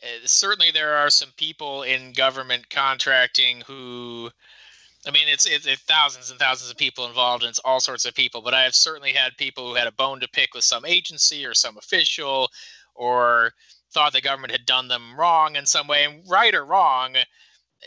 Uh, 0.05 0.27
certainly 0.27 0.71
there 0.71 0.95
are 0.95 1.09
some 1.09 1.31
people 1.37 1.83
in 1.83 2.13
government 2.13 2.69
contracting 2.69 3.63
who 3.67 4.31
I 5.07 5.11
mean, 5.11 5.29
it's, 5.29 5.45
it's, 5.45 5.67
it's 5.67 5.83
thousands 5.83 6.31
and 6.31 6.41
thousands 6.41 6.71
of 6.71 6.79
people 6.79 7.07
involved, 7.07 7.43
and 7.43 7.51
it's 7.51 7.59
all 7.59 7.81
sorts 7.81 8.07
of 8.07 8.15
people. 8.15 8.41
But 8.41 8.55
I 8.55 8.63
have 8.63 8.75
certainly 8.75 9.13
had 9.13 9.37
people 9.37 9.69
who 9.69 9.75
had 9.75 9.87
a 9.87 9.93
bone 9.93 10.21
to 10.21 10.29
pick 10.29 10.55
with 10.55 10.65
some 10.65 10.87
agency 10.87 11.45
or 11.45 11.53
some 11.53 11.77
official, 11.77 12.49
or 12.95 13.53
thought 13.93 14.13
the 14.13 14.23
government 14.23 14.53
had 14.53 14.65
done 14.65 14.89
them 14.89 15.15
wrong 15.19 15.57
in 15.57 15.67
some 15.67 15.87
way. 15.89 16.05
And 16.05 16.23
right 16.29 16.55
or 16.55 16.65
wrong, 16.65 17.17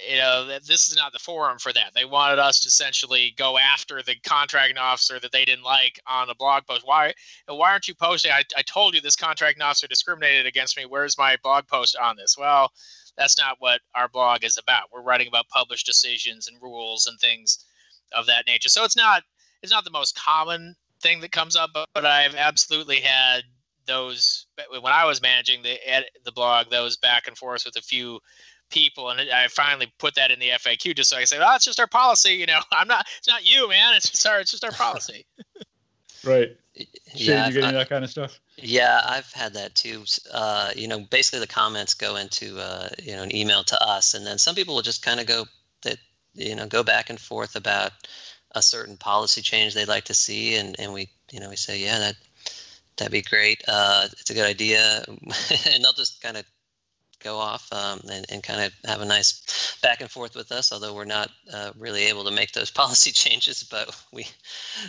you 0.09 0.17
know, 0.17 0.45
this 0.45 0.89
is 0.89 0.95
not 0.95 1.13
the 1.13 1.19
forum 1.19 1.57
for 1.57 1.73
that. 1.73 1.93
They 1.95 2.05
wanted 2.05 2.39
us 2.39 2.59
to 2.61 2.67
essentially 2.67 3.33
go 3.37 3.57
after 3.57 4.01
the 4.03 4.15
contracting 4.23 4.77
officer 4.77 5.19
that 5.19 5.31
they 5.31 5.45
didn't 5.45 5.63
like 5.63 5.99
on 6.07 6.29
a 6.29 6.35
blog 6.35 6.65
post. 6.65 6.85
Why? 6.85 7.13
Why 7.47 7.71
aren't 7.71 7.87
you 7.87 7.95
posting? 7.95 8.31
I, 8.31 8.43
I 8.55 8.61
told 8.61 8.93
you 8.93 9.01
this 9.01 9.15
contracting 9.15 9.61
officer 9.61 9.87
discriminated 9.87 10.45
against 10.45 10.77
me. 10.77 10.85
Where's 10.85 11.17
my 11.17 11.37
blog 11.41 11.67
post 11.67 11.95
on 11.97 12.15
this? 12.15 12.35
Well, 12.37 12.71
that's 13.17 13.37
not 13.37 13.57
what 13.59 13.81
our 13.95 14.07
blog 14.07 14.43
is 14.43 14.57
about. 14.57 14.89
We're 14.93 15.01
writing 15.01 15.27
about 15.27 15.49
published 15.49 15.85
decisions 15.85 16.47
and 16.47 16.61
rules 16.61 17.07
and 17.07 17.19
things 17.19 17.65
of 18.15 18.27
that 18.27 18.45
nature. 18.47 18.69
So 18.69 18.83
it's 18.83 18.97
not 18.97 19.23
it's 19.63 19.71
not 19.71 19.83
the 19.83 19.91
most 19.91 20.15
common 20.15 20.75
thing 21.01 21.19
that 21.21 21.31
comes 21.31 21.55
up, 21.55 21.71
but, 21.73 21.89
but 21.93 22.05
I've 22.05 22.35
absolutely 22.35 22.97
had 22.97 23.43
those 23.87 24.45
when 24.81 24.93
I 24.93 25.05
was 25.05 25.21
managing 25.21 25.63
the 25.63 25.77
the 26.23 26.31
blog, 26.31 26.69
those 26.69 26.97
back 26.97 27.27
and 27.27 27.37
forth 27.37 27.65
with 27.65 27.75
a 27.77 27.81
few 27.81 28.19
people 28.69 29.09
and 29.09 29.21
i 29.31 29.47
finally 29.47 29.91
put 29.97 30.15
that 30.15 30.31
in 30.31 30.39
the 30.39 30.49
faq 30.49 30.95
just 30.95 31.09
so 31.09 31.15
i 31.15 31.19
can 31.19 31.27
say 31.27 31.37
oh 31.39 31.55
it's 31.55 31.65
just 31.65 31.79
our 31.79 31.87
policy 31.87 32.33
you 32.33 32.45
know? 32.45 32.59
I'm 32.71 32.87
not 32.87 33.07
it's 33.17 33.27
not 33.27 33.49
you 33.49 33.69
man. 33.69 33.93
It's 33.95 34.09
just 34.09 34.25
our 34.27 34.39
it's 34.39 34.51
just 34.51 34.63
our 34.63 34.71
policy. 34.85 35.25
Right. 36.23 36.57
Yeah, 37.13 37.47
you 37.47 37.53
getting 37.53 37.73
that 37.73 37.89
kind 37.89 38.03
of 38.03 38.09
stuff? 38.09 38.39
yeah 38.57 39.01
i've 39.05 39.31
had 39.33 39.53
that 39.53 39.75
too. 39.75 40.03
Uh, 40.31 40.71
you 40.75 40.87
know 40.87 40.99
basically 40.99 41.39
the 41.39 41.47
comments 41.47 41.93
go 41.93 42.15
into 42.15 42.59
uh, 42.59 42.89
you 43.01 43.15
know 43.15 43.23
an 43.23 43.35
email 43.35 43.63
to 43.63 43.81
us 43.81 44.13
and 44.13 44.25
then 44.25 44.37
some 44.37 44.55
people 44.55 44.75
will 44.75 44.81
just 44.81 45.03
kind 45.03 45.19
of 45.19 45.27
go 45.27 45.45
that 45.83 45.97
you 46.33 46.55
know 46.55 46.67
go 46.67 46.83
back 46.83 47.09
and 47.09 47.19
forth 47.19 47.55
about 47.55 47.91
a 48.51 48.61
certain 48.61 48.97
policy 48.97 49.41
change 49.41 49.73
they'd 49.73 49.87
like 49.87 50.05
to 50.05 50.13
see 50.13 50.55
and 50.55 50.75
and 50.79 50.93
we 50.93 51.09
you 51.31 51.39
know 51.39 51.49
we 51.49 51.55
say 51.55 51.79
yeah 51.79 51.99
that 51.99 52.15
that'd 52.97 53.11
be 53.11 53.21
great. 53.21 53.63
Uh, 53.67 54.07
it's 54.19 54.29
a 54.29 54.33
good 54.33 54.45
idea. 54.45 55.03
And 55.71 55.83
they'll 55.83 55.93
just 55.93 56.21
kind 56.21 56.37
of 56.37 56.45
go 57.27 57.37
off 57.37 57.71
um, 57.73 57.99
and, 58.11 58.25
and 58.31 58.41
kind 58.41 58.61
of 58.61 58.73
have 58.85 59.01
a 59.01 59.05
nice 59.05 59.77
back 59.81 60.01
and 60.01 60.09
forth 60.09 60.35
with 60.35 60.51
us. 60.51 60.71
Although 60.71 60.93
we're 60.93 61.05
not 61.05 61.29
uh, 61.53 61.71
really 61.77 62.05
able 62.05 62.23
to 62.25 62.31
make 62.31 62.51
those 62.53 62.71
policy 62.81 63.11
changes, 63.11 63.63
but 63.63 63.95
we 64.11 64.25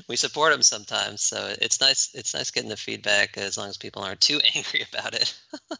we 0.08 0.16
support 0.16 0.52
them 0.52 0.62
sometimes. 0.62 1.22
So 1.22 1.54
it's 1.60 1.80
nice. 1.80 2.10
It's 2.14 2.34
nice 2.34 2.50
getting 2.50 2.70
the 2.70 2.76
feedback 2.76 3.36
as 3.36 3.58
long 3.58 3.68
as 3.68 3.76
people 3.76 4.02
aren't 4.02 4.20
too 4.20 4.40
angry 4.54 4.84
about 4.92 5.14
it. 5.14 5.34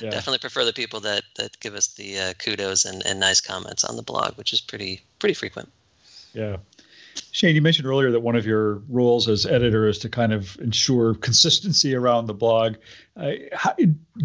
yeah. 0.00 0.10
Definitely 0.10 0.38
prefer 0.38 0.64
the 0.64 0.72
people 0.72 1.00
that 1.00 1.24
that 1.36 1.58
give 1.60 1.74
us 1.74 1.88
the 1.94 2.18
uh, 2.18 2.32
kudos 2.34 2.84
and, 2.84 3.04
and 3.04 3.18
nice 3.20 3.40
comments 3.40 3.84
on 3.84 3.96
the 3.96 4.02
blog, 4.02 4.36
which 4.36 4.52
is 4.52 4.60
pretty 4.60 5.02
pretty 5.18 5.34
frequent. 5.34 5.70
Yeah. 6.34 6.58
Shane, 7.32 7.54
you 7.54 7.62
mentioned 7.62 7.86
earlier 7.86 8.10
that 8.10 8.20
one 8.20 8.36
of 8.36 8.46
your 8.46 8.76
roles 8.88 9.28
as 9.28 9.46
editor 9.46 9.88
is 9.88 9.98
to 10.00 10.08
kind 10.08 10.32
of 10.32 10.58
ensure 10.60 11.14
consistency 11.14 11.94
around 11.94 12.26
the 12.26 12.34
blog. 12.34 12.76
Uh, 13.16 13.32
how, 13.52 13.74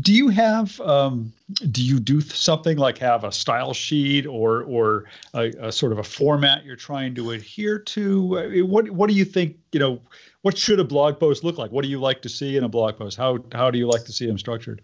do 0.02 0.14
you 0.14 0.30
have 0.30 0.80
um, 0.82 1.32
do 1.72 1.84
you 1.84 2.00
do 2.00 2.22
something 2.22 2.78
like 2.78 2.98
have 2.98 3.24
a 3.24 3.32
style 3.32 3.74
sheet 3.74 4.26
or 4.26 4.64
or 4.64 5.06
a, 5.34 5.52
a, 5.60 5.72
sort 5.72 5.92
of 5.92 6.00
a 6.00 6.04
format 6.04 6.66
you're 6.66 6.76
trying 6.76 7.16
to 7.16 7.32
adhere 7.32 7.80
to? 7.80 8.66
What 8.66 8.90
what 8.92 9.10
do 9.10 9.16
you 9.16 9.26
think? 9.26 9.58
You 9.72 9.80
know, 9.80 10.02
what 10.42 10.58
should 10.58 10.80
a 10.80 10.84
blog 10.84 11.20
post 11.20 11.44
look 11.44 11.58
like? 11.58 11.72
What 11.72 11.84
do 11.84 11.90
you 11.90 12.00
like 12.00 12.22
to 12.24 12.30
see 12.30 12.58
in 12.58 12.64
a 12.64 12.70
blog 12.70 12.98
post? 12.98 13.18
How 13.18 13.40
how 13.52 13.72
do 13.72 13.78
you 13.78 13.88
like 13.88 14.06
to 14.06 14.12
see 14.12 14.28
them 14.28 14.38
structured? 14.38 14.82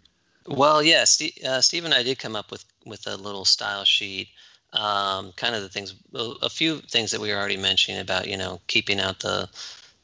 Well, 0.47 0.83
yeah, 0.83 1.05
Steve, 1.05 1.37
uh, 1.45 1.61
Steve 1.61 1.85
and 1.85 1.93
I 1.93 2.03
did 2.03 2.19
come 2.19 2.35
up 2.35 2.51
with 2.51 2.65
with 2.85 3.07
a 3.07 3.15
little 3.15 3.45
style 3.45 3.85
sheet. 3.85 4.29
Um, 4.73 5.31
kind 5.33 5.55
of 5.55 5.61
the 5.61 5.69
things, 5.69 5.95
a 6.13 6.49
few 6.49 6.79
things 6.81 7.11
that 7.11 7.21
we 7.21 7.31
were 7.31 7.37
already 7.37 7.57
mentioning 7.57 8.01
about, 8.01 8.27
you 8.27 8.37
know, 8.37 8.61
keeping 8.67 8.99
out 8.99 9.19
the 9.19 9.49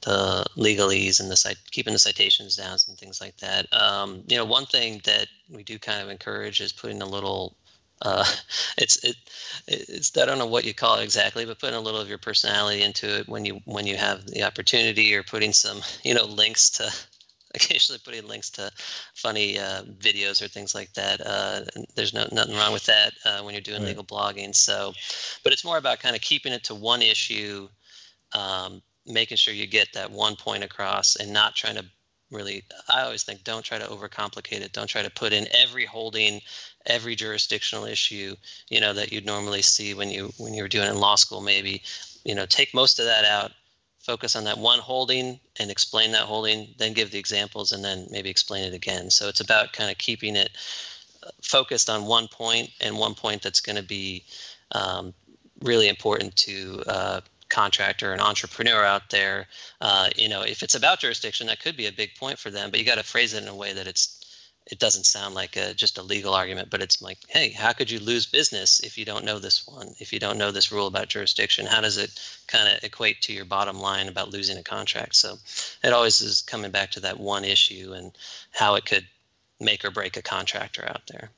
the 0.02 0.46
legalese 0.56 1.20
and 1.20 1.30
the 1.30 1.36
site, 1.36 1.58
keeping 1.72 1.92
the 1.94 2.00
citations 2.00 2.56
down 2.56 2.78
and 2.88 2.98
things 2.98 3.20
like 3.20 3.36
that. 3.38 3.72
Um, 3.74 4.24
you 4.28 4.38
know, 4.38 4.46
one 4.46 4.66
thing 4.66 5.02
that 5.04 5.28
we 5.50 5.64
do 5.64 5.78
kind 5.78 6.02
of 6.02 6.10
encourage 6.10 6.62
is 6.62 6.72
putting 6.72 7.02
a 7.02 7.06
little 7.06 7.56
uh, 8.02 8.26
it's 8.78 9.04
it 9.04 9.16
it's 9.68 10.18
I 10.18 10.26
don't 10.26 10.38
know 10.38 10.48
what 10.48 10.66
you 10.66 10.74
call 10.74 11.00
it 11.00 11.04
exactly, 11.04 11.46
but 11.46 11.60
putting 11.60 11.76
a 11.76 11.82
little 11.82 12.00
of 12.00 12.10
your 12.10 12.18
personality 12.18 12.82
into 12.82 13.20
it 13.20 13.28
when 13.28 13.46
you 13.46 13.60
when 13.66 13.88
you 13.88 13.98
have 13.98 14.26
the 14.26 14.44
opportunity, 14.44 15.14
or 15.16 15.24
putting 15.24 15.54
some 15.54 15.82
you 16.04 16.14
know 16.14 16.26
links 16.26 16.70
to 16.72 16.94
occasionally 17.56 18.00
putting 18.04 18.28
links 18.28 18.50
to 18.52 18.72
funny 19.14 19.58
uh, 19.58 19.84
videos 20.00 20.42
or 20.42 20.48
things 20.48 20.76
like 20.76 20.94
that. 20.94 21.22
Uh, 21.26 21.62
there's 21.96 22.14
no 22.14 22.28
nothing 22.32 22.56
wrong 22.56 22.74
with 22.74 22.86
that 22.86 23.14
uh, 23.26 23.42
when 23.42 23.54
you're 23.54 23.62
doing 23.62 23.82
right. 23.82 23.90
legal 23.90 24.04
blogging. 24.04 24.56
So, 24.56 24.94
but 25.44 25.54
it's 25.54 25.66
more 25.66 25.78
about 25.78 26.00
kind 26.00 26.16
of 26.16 26.22
keeping 26.22 26.54
it 26.54 26.64
to 26.66 26.76
one 26.76 27.02
issue, 27.02 27.68
um, 28.34 28.82
making 29.06 29.38
sure 29.38 29.54
you 29.54 29.68
get 29.68 29.94
that 29.94 30.12
one 30.12 30.36
point 30.36 30.64
across, 30.64 31.16
and 31.16 31.34
not 31.34 31.56
trying 31.56 31.76
to 31.76 31.86
really. 32.32 32.64
I 32.94 33.02
always 33.02 33.24
think 33.24 33.44
don't 33.44 33.64
try 33.64 33.80
to 33.80 33.86
overcomplicate 33.86 34.62
it. 34.62 34.74
Don't 34.74 34.88
try 34.88 35.02
to 35.02 35.10
put 35.10 35.34
in 35.34 35.48
every 35.54 35.86
holding 35.86 36.42
every 36.86 37.16
jurisdictional 37.16 37.86
issue 37.86 38.36
you 38.70 38.80
know 38.80 38.94
that 38.94 39.12
you'd 39.12 39.26
normally 39.26 39.62
see 39.62 39.94
when 39.94 40.10
you 40.10 40.32
when 40.38 40.54
you 40.54 40.64
were 40.64 40.70
doing 40.70 40.88
it 40.88 40.92
in 40.92 41.00
law 41.00 41.16
school 41.16 41.42
maybe 41.42 41.82
you 42.24 42.34
know 42.34 42.46
take 42.46 42.74
most 42.74 43.00
of 43.00 43.06
that 43.06 43.26
out 43.26 43.52
focus 44.10 44.36
on 44.36 44.46
that 44.46 44.58
one 44.58 44.80
holding 44.80 45.40
and 45.60 45.70
explain 45.70 46.14
that 46.14 46.24
holding 46.24 46.68
then 46.80 46.94
give 46.94 47.12
the 47.12 47.20
examples 47.20 47.72
and 47.72 47.86
then 47.86 48.08
maybe 48.10 48.28
explain 48.28 48.64
it 48.64 48.74
again. 48.74 49.12
So 49.12 49.28
it's 49.28 49.40
about 49.40 49.72
kind 49.72 49.92
of 49.92 50.00
keeping 50.00 50.36
it 50.36 50.50
uh, 51.22 51.30
focused 51.44 51.92
on 51.92 52.08
one 52.08 52.28
point 52.28 52.72
and 52.82 52.98
one 52.98 53.14
point 53.14 53.44
that's 53.44 53.62
going 53.62 53.76
to 53.76 53.84
be 53.84 54.24
um, 54.72 55.14
really 55.62 55.88
important 55.90 56.36
to 56.38 56.84
uh, 56.88 57.22
contractor 57.50 58.12
and 58.12 58.20
entrepreneur 58.20 58.84
out 58.84 59.12
there. 59.12 59.46
Uh, 59.80 60.10
you 60.16 60.28
know 60.28 60.42
if 60.42 60.64
it's 60.64 60.74
about 60.74 61.02
jurisdiction 61.02 61.46
that 61.46 61.62
could 61.62 61.78
be 61.78 61.86
a 61.86 61.92
big 61.92 62.16
point 62.16 62.40
for 62.40 62.50
them 62.50 62.72
but 62.72 62.80
you 62.80 62.86
got 62.88 62.98
to 62.98 63.04
phrase 63.04 63.36
it 63.36 63.44
in 63.44 63.48
a 63.48 63.56
way 63.56 63.74
that 63.74 63.86
it's 63.86 64.19
it 64.70 64.78
doesn't 64.78 65.06
sound 65.06 65.34
like 65.34 65.56
a, 65.58 65.74
just 65.74 65.98
a 65.98 66.04
legal 66.04 66.34
argument, 66.34 66.70
but 66.70 66.82
it's 66.82 67.02
like, 67.02 67.18
hey, 67.28 67.50
how 67.50 67.74
could 67.74 67.90
you 67.90 68.00
lose 68.00 68.28
business 68.28 68.80
if 68.82 68.98
you 68.98 69.06
don't 69.06 69.26
know 69.26 69.40
this 69.40 69.68
one? 69.68 69.96
If 70.00 70.14
you 70.14 70.20
don't 70.20 70.38
know 70.38 70.52
this 70.52 70.72
rule 70.72 70.86
about 70.86 71.08
jurisdiction, 71.08 71.66
how 71.66 71.82
does 71.82 71.98
it 71.98 72.12
kind 72.48 72.72
of 72.72 72.84
equate 72.84 73.22
to 73.24 73.34
your 73.34 73.46
bottom 73.46 73.80
line 73.80 74.08
about 74.08 74.30
losing 74.30 74.58
a 74.58 74.64
contract? 74.64 75.16
So 75.16 75.38
it 75.84 75.92
always 75.92 76.22
is 76.22 76.44
coming 76.44 76.70
back 76.70 76.92
to 76.92 77.00
that 77.02 77.20
one 77.20 77.44
issue 77.44 77.94
and 77.96 78.12
how 78.52 78.76
it 78.76 78.86
could 78.86 79.08
make 79.60 79.84
or 79.84 79.92
break 79.92 80.18
a 80.18 80.22
contractor 80.22 80.88
out 80.88 81.02
there. 81.08 81.32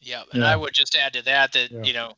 Yeah, 0.00 0.24
and 0.32 0.42
yeah. 0.42 0.52
I 0.52 0.56
would 0.56 0.74
just 0.74 0.96
add 0.96 1.14
to 1.14 1.22
that 1.22 1.52
that 1.52 1.70
yeah. 1.70 1.82
you 1.82 1.92
know, 1.92 2.14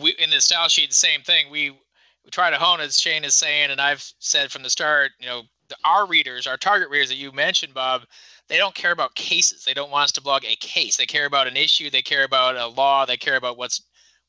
we 0.00 0.12
in 0.12 0.30
the 0.30 0.40
style 0.40 0.68
sheet, 0.68 0.88
the 0.88 0.96
same 0.96 1.20
thing. 1.20 1.50
We 1.50 1.70
we 1.70 2.30
try 2.30 2.50
to 2.50 2.56
hone 2.56 2.80
as 2.80 2.98
Shane 2.98 3.24
is 3.24 3.34
saying, 3.34 3.70
and 3.70 3.80
I've 3.80 4.04
said 4.18 4.50
from 4.50 4.62
the 4.62 4.70
start, 4.70 5.12
you 5.20 5.26
know, 5.26 5.42
the, 5.68 5.76
our 5.84 6.06
readers, 6.06 6.48
our 6.48 6.56
target 6.56 6.90
readers 6.90 7.08
that 7.10 7.16
you 7.16 7.30
mentioned, 7.30 7.72
Bob 7.72 8.02
they 8.50 8.58
don't 8.58 8.74
care 8.74 8.90
about 8.90 9.14
cases. 9.14 9.64
They 9.64 9.74
don't 9.74 9.92
want 9.92 10.04
us 10.04 10.12
to 10.12 10.20
blog 10.20 10.44
a 10.44 10.56
case. 10.56 10.96
They 10.96 11.06
care 11.06 11.24
about 11.24 11.46
an 11.46 11.56
issue. 11.56 11.88
They 11.88 12.02
care 12.02 12.24
about 12.24 12.56
a 12.56 12.66
law. 12.66 13.06
They 13.06 13.16
care 13.16 13.36
about 13.36 13.56
what's 13.56 13.80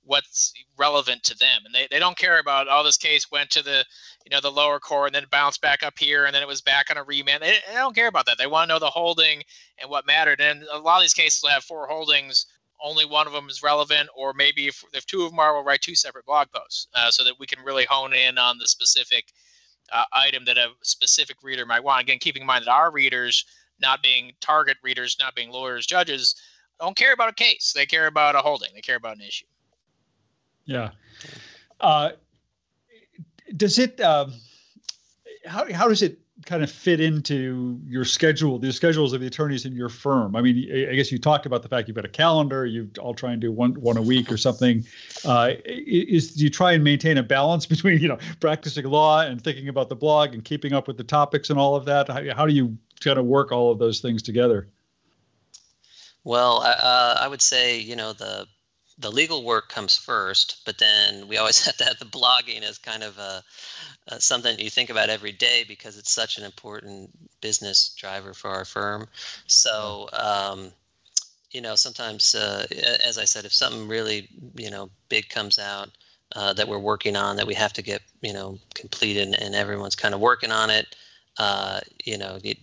what's 0.04 0.54
relevant 0.78 1.24
to 1.24 1.38
them. 1.38 1.62
And 1.66 1.76
they, 1.76 1.88
they 1.92 2.00
don't 2.00 2.18
care 2.18 2.40
about 2.40 2.68
all 2.68 2.82
oh, 2.82 2.84
this 2.84 2.98
case 2.98 3.30
went 3.32 3.50
to 3.52 3.64
the 3.64 3.84
you 4.24 4.30
know 4.30 4.40
the 4.40 4.52
lower 4.52 4.80
court 4.80 5.08
and 5.08 5.16
then 5.16 5.26
bounced 5.32 5.62
back 5.62 5.82
up 5.84 5.98
here 5.98 6.26
and 6.26 6.34
then 6.34 6.44
it 6.44 6.48
was 6.48 6.62
back 6.62 6.92
on 6.92 6.98
a 6.98 7.04
remand. 7.04 7.42
They, 7.42 7.58
they 7.68 7.74
don't 7.74 7.96
care 7.96 8.08
about 8.08 8.28
that. 8.28 8.38
They 8.38 8.48
want 8.48 8.70
to 8.70 8.76
know 8.76 8.80
the 8.80 8.86
holding 8.86 9.42
and 9.80 9.90
what 9.90 10.06
mattered. 10.06 10.40
And 10.40 10.64
a 10.72 10.78
lot 10.78 10.98
of 10.98 11.04
these 11.04 11.16
cases 11.16 11.42
will 11.42 11.50
have 11.50 11.64
four 11.64 11.88
holdings. 11.88 12.46
Only 12.84 13.06
one 13.06 13.28
of 13.28 13.34
them 13.34 13.48
is 13.48 13.62
relevant, 13.62 14.10
or 14.16 14.34
maybe 14.34 14.68
if, 14.68 14.84
if 14.92 15.06
two 15.06 15.22
of 15.22 15.30
them 15.30 15.40
are, 15.40 15.54
we'll 15.54 15.64
write 15.64 15.82
two 15.82 15.94
separate 15.94 16.26
blog 16.26 16.48
posts 16.52 16.88
uh, 16.96 17.12
so 17.12 17.24
that 17.24 17.36
we 17.40 17.46
can 17.46 17.64
really 17.64 17.86
hone 17.86 18.14
in 18.14 18.40
on 18.40 18.58
the 18.58 18.68
specific 18.68 19.26
uh, 19.92 20.04
item 20.14 20.46
that 20.46 20.58
a 20.58 20.70
specific 20.82 21.38
reader 21.44 21.66
might 21.66 21.84
want. 21.84 22.02
Again, 22.02 22.18
keeping 22.20 22.42
in 22.42 22.48
mind 22.48 22.66
that 22.66 22.72
our 22.72 22.92
readers 22.92 23.46
not 23.82 24.04
being 24.04 24.32
target 24.40 24.78
readers, 24.84 25.18
not 25.20 25.36
being 25.36 25.52
lawyers, 25.52 25.86
judges, 25.86 26.36
don't 26.80 26.98
care 26.98 27.14
about 27.14 27.30
a 27.30 27.34
case. 27.34 27.74
They 27.74 27.86
care 27.86 28.08
about 28.08 28.36
a 28.36 28.40
holding. 28.40 28.70
They 28.74 28.82
care 28.82 28.96
about 28.96 29.18
an 29.18 29.22
issue. 29.22 29.46
Yeah. 30.66 30.92
Uh, 31.80 32.12
does 33.56 33.80
it? 33.80 34.00
Um, 34.02 34.34
how 35.46 35.72
how 35.74 35.88
does 35.88 36.02
it 36.02 36.20
kind 36.46 36.64
of 36.64 36.72
fit 36.72 37.00
into 37.00 37.80
your 37.88 38.06
schedule, 38.06 38.60
the 38.60 38.72
schedules 38.72 39.14
of 39.14 39.22
the 39.22 39.28
attorneys 39.28 39.66
in 39.66 39.74
your 39.74 39.90
firm? 39.90 40.36
I 40.36 40.42
mean, 40.42 40.88
I 40.90 40.96
guess 40.96 41.12
you 41.12 41.20
talked 41.20 41.46
about 41.46 41.64
the 41.64 41.70
fact 41.70 41.88
you've 41.88 41.96
got 41.96 42.06
a 42.06 42.10
calendar, 42.10 42.66
you 42.66 42.90
all 43.00 43.14
try 43.14 43.32
and 43.32 43.42
do 43.42 43.52
one 43.52 43.74
one 43.74 43.98
a 43.98 44.02
week 44.02 44.32
or 44.32 44.38
something. 44.38 44.86
Uh, 45.26 45.54
is 45.66 46.34
do 46.34 46.44
you 46.44 46.50
try 46.50 46.74
and 46.74 46.84
maintain 46.84 47.18
a 47.18 47.24
balance 47.24 47.66
between 47.68 48.00
you 48.00 48.08
know 48.08 48.18
practicing 48.40 48.86
law 48.86 49.22
and 49.22 49.44
thinking 49.44 49.70
about 49.70 49.90
the 49.90 49.96
blog 49.96 50.34
and 50.34 50.44
keeping 50.44 50.74
up 50.74 50.88
with 50.88 50.98
the 50.98 51.04
topics 51.04 51.50
and 51.50 51.60
all 51.60 51.76
of 51.76 51.86
that? 51.86 52.08
How, 52.08 52.36
how 52.36 52.46
do 52.46 52.54
you 52.54 52.78
kind 53.00 53.18
of 53.18 53.26
work 53.26 53.52
all 53.52 53.72
of 53.72 53.80
those 53.80 54.00
things 54.00 54.22
together? 54.22 54.68
Well, 56.24 56.62
uh, 56.64 57.18
I 57.20 57.28
would 57.28 57.42
say 57.42 57.80
you 57.80 57.96
know 57.96 58.14
the 58.14 58.48
the 59.02 59.12
legal 59.12 59.44
work 59.44 59.70
comes 59.70 59.98
first, 59.98 60.62
but 60.66 60.78
then 60.78 61.28
we 61.28 61.38
always 61.38 61.66
have 61.66 61.78
to 61.78 61.84
have 61.86 62.00
the 62.00 62.06
blogging 62.06 62.62
as 62.62 62.78
kind 62.78 63.04
of 63.04 63.18
a, 63.18 63.44
a, 64.08 64.22
something 64.22 64.58
you 64.60 64.70
think 64.70 64.90
about 64.90 65.10
every 65.10 65.32
day 65.32 65.66
because 65.68 65.98
it's 65.98 66.12
such 66.12 66.38
an 66.38 66.44
important 66.44 67.10
business 67.42 67.94
driver 67.98 68.34
for 68.34 68.50
our 68.50 68.66
firm. 68.66 69.08
So, 69.48 70.08
um, 70.14 70.72
you 71.52 71.62
know, 71.62 71.76
sometimes, 71.76 72.34
uh, 72.36 72.66
as 73.06 73.18
I 73.18 73.26
said, 73.26 73.46
if 73.46 73.54
something 73.54 73.88
really, 73.88 74.30
you 74.56 74.72
know, 74.72 74.90
big 75.10 75.28
comes 75.28 75.60
out 75.60 75.90
uh, 76.36 76.54
that 76.54 76.68
we're 76.68 76.80
working 76.80 77.18
on 77.18 77.36
that 77.36 77.48
we 77.48 77.56
have 77.56 77.74
to 77.74 77.82
get, 77.82 78.02
you 78.22 78.32
know, 78.32 78.58
completed 78.74 79.28
and, 79.28 79.36
and 79.36 79.56
everyone's 79.56 79.96
kind 79.96 80.14
of 80.14 80.22
working 80.22 80.52
on 80.52 80.70
it, 80.70 80.96
uh, 81.38 81.80
you 82.04 82.18
know, 82.18 82.40
it, 82.44 82.58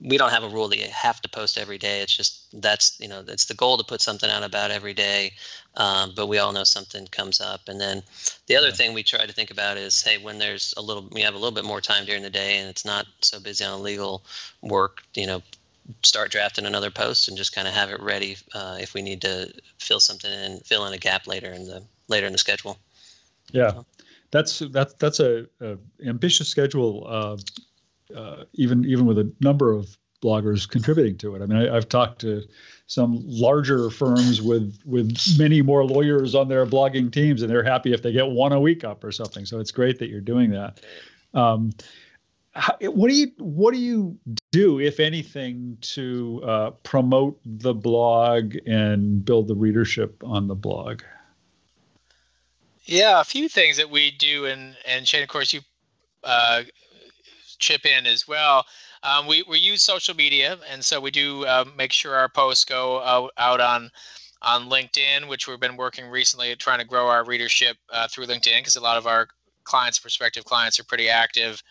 we 0.00 0.16
don't 0.16 0.30
have 0.30 0.44
a 0.44 0.48
rule 0.48 0.68
that 0.68 0.78
you 0.78 0.86
have 0.90 1.20
to 1.22 1.28
post 1.28 1.58
every 1.58 1.78
day. 1.78 2.00
It's 2.00 2.16
just 2.16 2.60
that's 2.60 2.98
you 3.00 3.08
know 3.08 3.24
it's 3.26 3.46
the 3.46 3.54
goal 3.54 3.78
to 3.78 3.84
put 3.84 4.00
something 4.00 4.30
out 4.30 4.42
about 4.42 4.70
every 4.70 4.94
day. 4.94 5.32
Um, 5.76 6.12
but 6.14 6.28
we 6.28 6.38
all 6.38 6.52
know 6.52 6.64
something 6.64 7.06
comes 7.06 7.40
up, 7.40 7.62
and 7.68 7.80
then 7.80 8.02
the 8.46 8.56
other 8.56 8.68
yeah. 8.68 8.74
thing 8.74 8.94
we 8.94 9.02
try 9.02 9.26
to 9.26 9.32
think 9.32 9.50
about 9.50 9.76
is, 9.76 10.02
hey, 10.02 10.18
when 10.18 10.38
there's 10.38 10.74
a 10.76 10.82
little, 10.82 11.08
we 11.12 11.22
have 11.22 11.34
a 11.34 11.38
little 11.38 11.54
bit 11.54 11.64
more 11.64 11.80
time 11.80 12.04
during 12.04 12.22
the 12.22 12.30
day, 12.30 12.58
and 12.58 12.68
it's 12.68 12.84
not 12.84 13.06
so 13.22 13.40
busy 13.40 13.64
on 13.64 13.82
legal 13.82 14.22
work, 14.60 15.02
you 15.14 15.26
know, 15.26 15.42
start 16.02 16.30
drafting 16.30 16.66
another 16.66 16.90
post 16.90 17.28
and 17.28 17.36
just 17.36 17.54
kind 17.54 17.66
of 17.66 17.74
have 17.74 17.90
it 17.90 18.00
ready 18.00 18.36
uh, 18.54 18.76
if 18.80 18.94
we 18.94 19.02
need 19.02 19.22
to 19.22 19.52
fill 19.78 20.00
something 20.00 20.30
in, 20.30 20.60
fill 20.60 20.86
in 20.86 20.92
a 20.92 20.98
gap 20.98 21.26
later 21.26 21.52
in 21.52 21.64
the 21.64 21.82
later 22.08 22.26
in 22.26 22.32
the 22.32 22.38
schedule. 22.38 22.78
Yeah, 23.50 23.70
so. 23.70 23.86
that's 24.30 24.58
that's 24.70 24.94
that's 24.94 25.20
a, 25.20 25.46
a 25.60 25.78
ambitious 26.06 26.48
schedule. 26.48 27.06
Uh, 27.08 27.36
uh, 28.16 28.44
even 28.54 28.84
even 28.84 29.06
with 29.06 29.18
a 29.18 29.32
number 29.40 29.72
of 29.72 29.96
bloggers 30.22 30.68
contributing 30.68 31.18
to 31.18 31.34
it. 31.34 31.42
I 31.42 31.46
mean, 31.46 31.68
I, 31.68 31.74
have 31.74 31.88
talked 31.88 32.20
to 32.20 32.42
some 32.86 33.22
larger 33.24 33.90
firms 33.90 34.40
with 34.40 34.78
with 34.84 35.18
many 35.36 35.60
more 35.60 35.84
lawyers 35.84 36.34
on 36.34 36.48
their 36.48 36.64
blogging 36.64 37.12
teams, 37.12 37.42
and 37.42 37.50
they're 37.50 37.64
happy 37.64 37.92
if 37.92 38.02
they 38.02 38.12
get 38.12 38.28
one 38.28 38.52
a 38.52 38.60
week 38.60 38.84
up 38.84 39.04
or 39.04 39.12
something. 39.12 39.44
So 39.44 39.58
it's 39.58 39.72
great 39.72 39.98
that 39.98 40.08
you're 40.08 40.20
doing 40.20 40.50
that. 40.50 40.80
Um, 41.34 41.72
how, 42.54 42.76
what 42.82 43.08
do 43.08 43.16
you 43.16 43.32
what 43.38 43.74
do 43.74 43.80
you 43.80 44.18
do, 44.52 44.78
if 44.78 45.00
anything, 45.00 45.78
to 45.80 46.42
uh, 46.44 46.70
promote 46.82 47.40
the 47.44 47.74
blog 47.74 48.56
and 48.66 49.24
build 49.24 49.48
the 49.48 49.54
readership 49.54 50.22
on 50.24 50.46
the 50.46 50.54
blog? 50.54 51.02
Yeah, 52.84 53.20
a 53.20 53.24
few 53.24 53.48
things 53.48 53.76
that 53.78 53.90
we 53.90 54.10
do, 54.10 54.46
and 54.46 54.76
and 54.86 55.08
Shane, 55.08 55.22
of 55.22 55.28
course, 55.28 55.52
you 55.52 55.60
uh, 56.24 56.62
chip 57.62 57.86
in 57.86 58.06
as 58.06 58.28
well. 58.28 58.66
Um, 59.02 59.26
we, 59.26 59.42
we 59.48 59.58
use 59.58 59.82
social 59.82 60.14
media, 60.14 60.58
and 60.70 60.84
so 60.84 61.00
we 61.00 61.10
do 61.10 61.46
uh, 61.46 61.64
make 61.76 61.92
sure 61.92 62.14
our 62.14 62.28
posts 62.28 62.64
go 62.64 63.00
out, 63.02 63.30
out 63.38 63.60
on 63.60 63.90
on 64.44 64.68
LinkedIn, 64.68 65.28
which 65.28 65.46
we've 65.46 65.60
been 65.60 65.76
working 65.76 66.08
recently 66.08 66.50
at 66.50 66.58
trying 66.58 66.80
to 66.80 66.84
grow 66.84 67.06
our 67.06 67.24
readership 67.24 67.76
uh, 67.92 68.08
through 68.08 68.26
LinkedIn 68.26 68.58
because 68.58 68.74
a 68.74 68.80
lot 68.80 68.98
of 68.98 69.06
our 69.06 69.28
clients, 69.62 70.00
prospective 70.00 70.44
clients, 70.44 70.80
are 70.80 70.84
pretty 70.84 71.08
active 71.08 71.62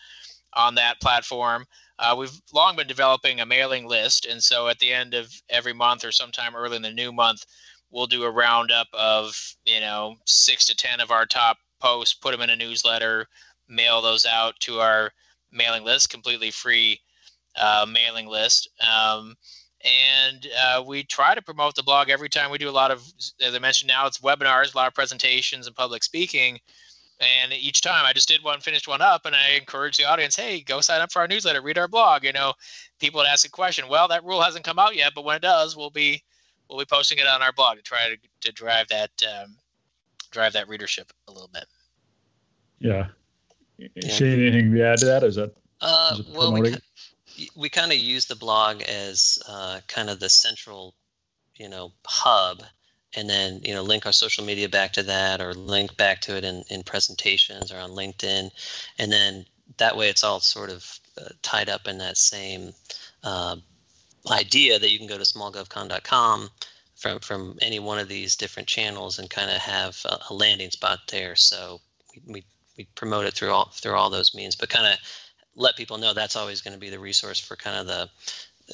on 0.54 0.74
that 0.74 0.98
platform. 0.98 1.66
Uh, 1.98 2.14
we've 2.18 2.40
long 2.52 2.74
been 2.74 2.86
developing 2.86 3.40
a 3.40 3.46
mailing 3.46 3.86
list, 3.86 4.24
and 4.24 4.42
so 4.42 4.68
at 4.68 4.78
the 4.78 4.90
end 4.90 5.12
of 5.12 5.30
every 5.50 5.74
month 5.74 6.02
or 6.02 6.10
sometime 6.10 6.56
early 6.56 6.76
in 6.76 6.82
the 6.82 6.90
new 6.90 7.12
month, 7.12 7.44
we'll 7.90 8.06
do 8.06 8.24
a 8.24 8.30
roundup 8.30 8.88
of 8.94 9.36
you 9.66 9.80
know 9.80 10.16
six 10.26 10.64
to 10.64 10.74
ten 10.74 11.00
of 11.00 11.10
our 11.10 11.26
top 11.26 11.58
posts, 11.78 12.14
put 12.14 12.32
them 12.32 12.40
in 12.40 12.50
a 12.50 12.56
newsletter, 12.56 13.26
mail 13.68 14.00
those 14.00 14.24
out 14.24 14.58
to 14.60 14.80
our 14.80 15.12
mailing 15.52 15.84
list, 15.84 16.10
completely 16.10 16.50
free 16.50 17.00
uh, 17.60 17.86
mailing 17.88 18.26
list. 18.26 18.68
Um, 18.80 19.36
and 20.28 20.46
uh, 20.64 20.82
we 20.86 21.02
try 21.02 21.34
to 21.34 21.42
promote 21.42 21.74
the 21.74 21.82
blog 21.82 22.08
every 22.08 22.28
time 22.28 22.50
we 22.50 22.58
do 22.58 22.70
a 22.70 22.70
lot 22.70 22.90
of, 22.90 23.02
as 23.40 23.54
I 23.54 23.58
mentioned 23.58 23.88
now, 23.88 24.06
it's 24.06 24.18
webinars, 24.18 24.74
a 24.74 24.76
lot 24.76 24.86
of 24.88 24.94
presentations 24.94 25.66
and 25.66 25.74
public 25.74 26.04
speaking. 26.04 26.58
And 27.20 27.52
each 27.52 27.82
time 27.82 28.04
I 28.04 28.12
just 28.12 28.28
did 28.28 28.42
one, 28.42 28.60
finished 28.60 28.88
one 28.88 29.00
up, 29.00 29.26
and 29.26 29.34
I 29.34 29.56
encourage 29.56 29.96
the 29.96 30.04
audience, 30.04 30.34
hey, 30.34 30.60
go 30.60 30.80
sign 30.80 31.00
up 31.00 31.12
for 31.12 31.20
our 31.20 31.28
newsletter, 31.28 31.62
read 31.62 31.78
our 31.78 31.86
blog. 31.86 32.24
You 32.24 32.32
know, 32.32 32.52
people 32.98 33.18
would 33.18 33.28
ask 33.28 33.46
a 33.46 33.50
question. 33.50 33.88
Well, 33.88 34.08
that 34.08 34.24
rule 34.24 34.40
hasn't 34.40 34.64
come 34.64 34.78
out 34.78 34.96
yet, 34.96 35.12
but 35.14 35.24
when 35.24 35.36
it 35.36 35.42
does, 35.42 35.76
we'll 35.76 35.90
be 35.90 36.22
we'll 36.68 36.80
be 36.80 36.84
posting 36.84 37.18
it 37.18 37.26
on 37.26 37.42
our 37.42 37.52
blog 37.52 37.76
to 37.76 37.82
try 37.82 38.08
to, 38.08 38.16
to 38.40 38.52
drive 38.52 38.88
that 38.88 39.10
um, 39.22 39.56
drive 40.32 40.52
that 40.54 40.68
readership 40.68 41.12
a 41.28 41.32
little 41.32 41.50
bit. 41.52 41.66
Yeah. 42.80 43.08
Yeah. 43.94 44.08
Shane, 44.08 44.46
anything 44.46 44.72
to 44.72 44.84
add 44.84 44.98
to 44.98 45.06
that? 45.06 45.22
Is 45.22 45.36
that 45.36 45.54
uh, 45.80 46.18
well, 46.32 46.52
we, 46.52 46.76
we 47.56 47.68
kind 47.68 47.92
of 47.92 47.98
use 47.98 48.26
the 48.26 48.36
blog 48.36 48.82
as 48.82 49.38
uh, 49.48 49.80
kind 49.88 50.08
of 50.08 50.20
the 50.20 50.28
central, 50.28 50.94
you 51.56 51.68
know, 51.68 51.92
hub, 52.06 52.62
and 53.14 53.28
then 53.28 53.60
you 53.64 53.74
know 53.74 53.82
link 53.82 54.06
our 54.06 54.12
social 54.12 54.44
media 54.44 54.68
back 54.68 54.92
to 54.94 55.02
that, 55.04 55.40
or 55.40 55.54
link 55.54 55.96
back 55.96 56.20
to 56.22 56.36
it 56.36 56.44
in, 56.44 56.62
in 56.70 56.82
presentations 56.82 57.72
or 57.72 57.78
on 57.78 57.90
LinkedIn, 57.90 58.50
and 58.98 59.12
then 59.12 59.44
that 59.78 59.96
way 59.96 60.08
it's 60.08 60.24
all 60.24 60.40
sort 60.40 60.70
of 60.70 61.00
uh, 61.20 61.28
tied 61.42 61.68
up 61.68 61.88
in 61.88 61.98
that 61.98 62.16
same 62.16 62.72
uh, 63.24 63.56
idea 64.30 64.78
that 64.78 64.90
you 64.90 64.98
can 64.98 65.08
go 65.08 65.18
to 65.18 65.24
smallgovcon.com 65.24 66.48
from 66.94 67.18
from 67.20 67.58
any 67.60 67.80
one 67.80 67.98
of 67.98 68.08
these 68.08 68.36
different 68.36 68.68
channels 68.68 69.18
and 69.18 69.28
kind 69.28 69.50
of 69.50 69.56
have 69.58 70.00
a, 70.04 70.18
a, 70.30 70.34
landing 70.34 70.70
spot 70.70 71.00
there. 71.10 71.34
So 71.34 71.80
we, 72.14 72.32
we 72.32 72.44
we 72.82 72.88
promote 72.94 73.26
it 73.26 73.34
through 73.34 73.50
all 73.50 73.70
through 73.72 73.94
all 73.94 74.10
those 74.10 74.34
means, 74.34 74.56
but 74.56 74.68
kind 74.68 74.86
of 74.86 74.98
let 75.54 75.76
people 75.76 75.98
know 75.98 76.12
that's 76.12 76.36
always 76.36 76.60
going 76.60 76.74
to 76.74 76.80
be 76.80 76.90
the 76.90 76.98
resource 76.98 77.38
for 77.38 77.56
kind 77.56 77.76
of 77.76 77.86
the 77.86 78.10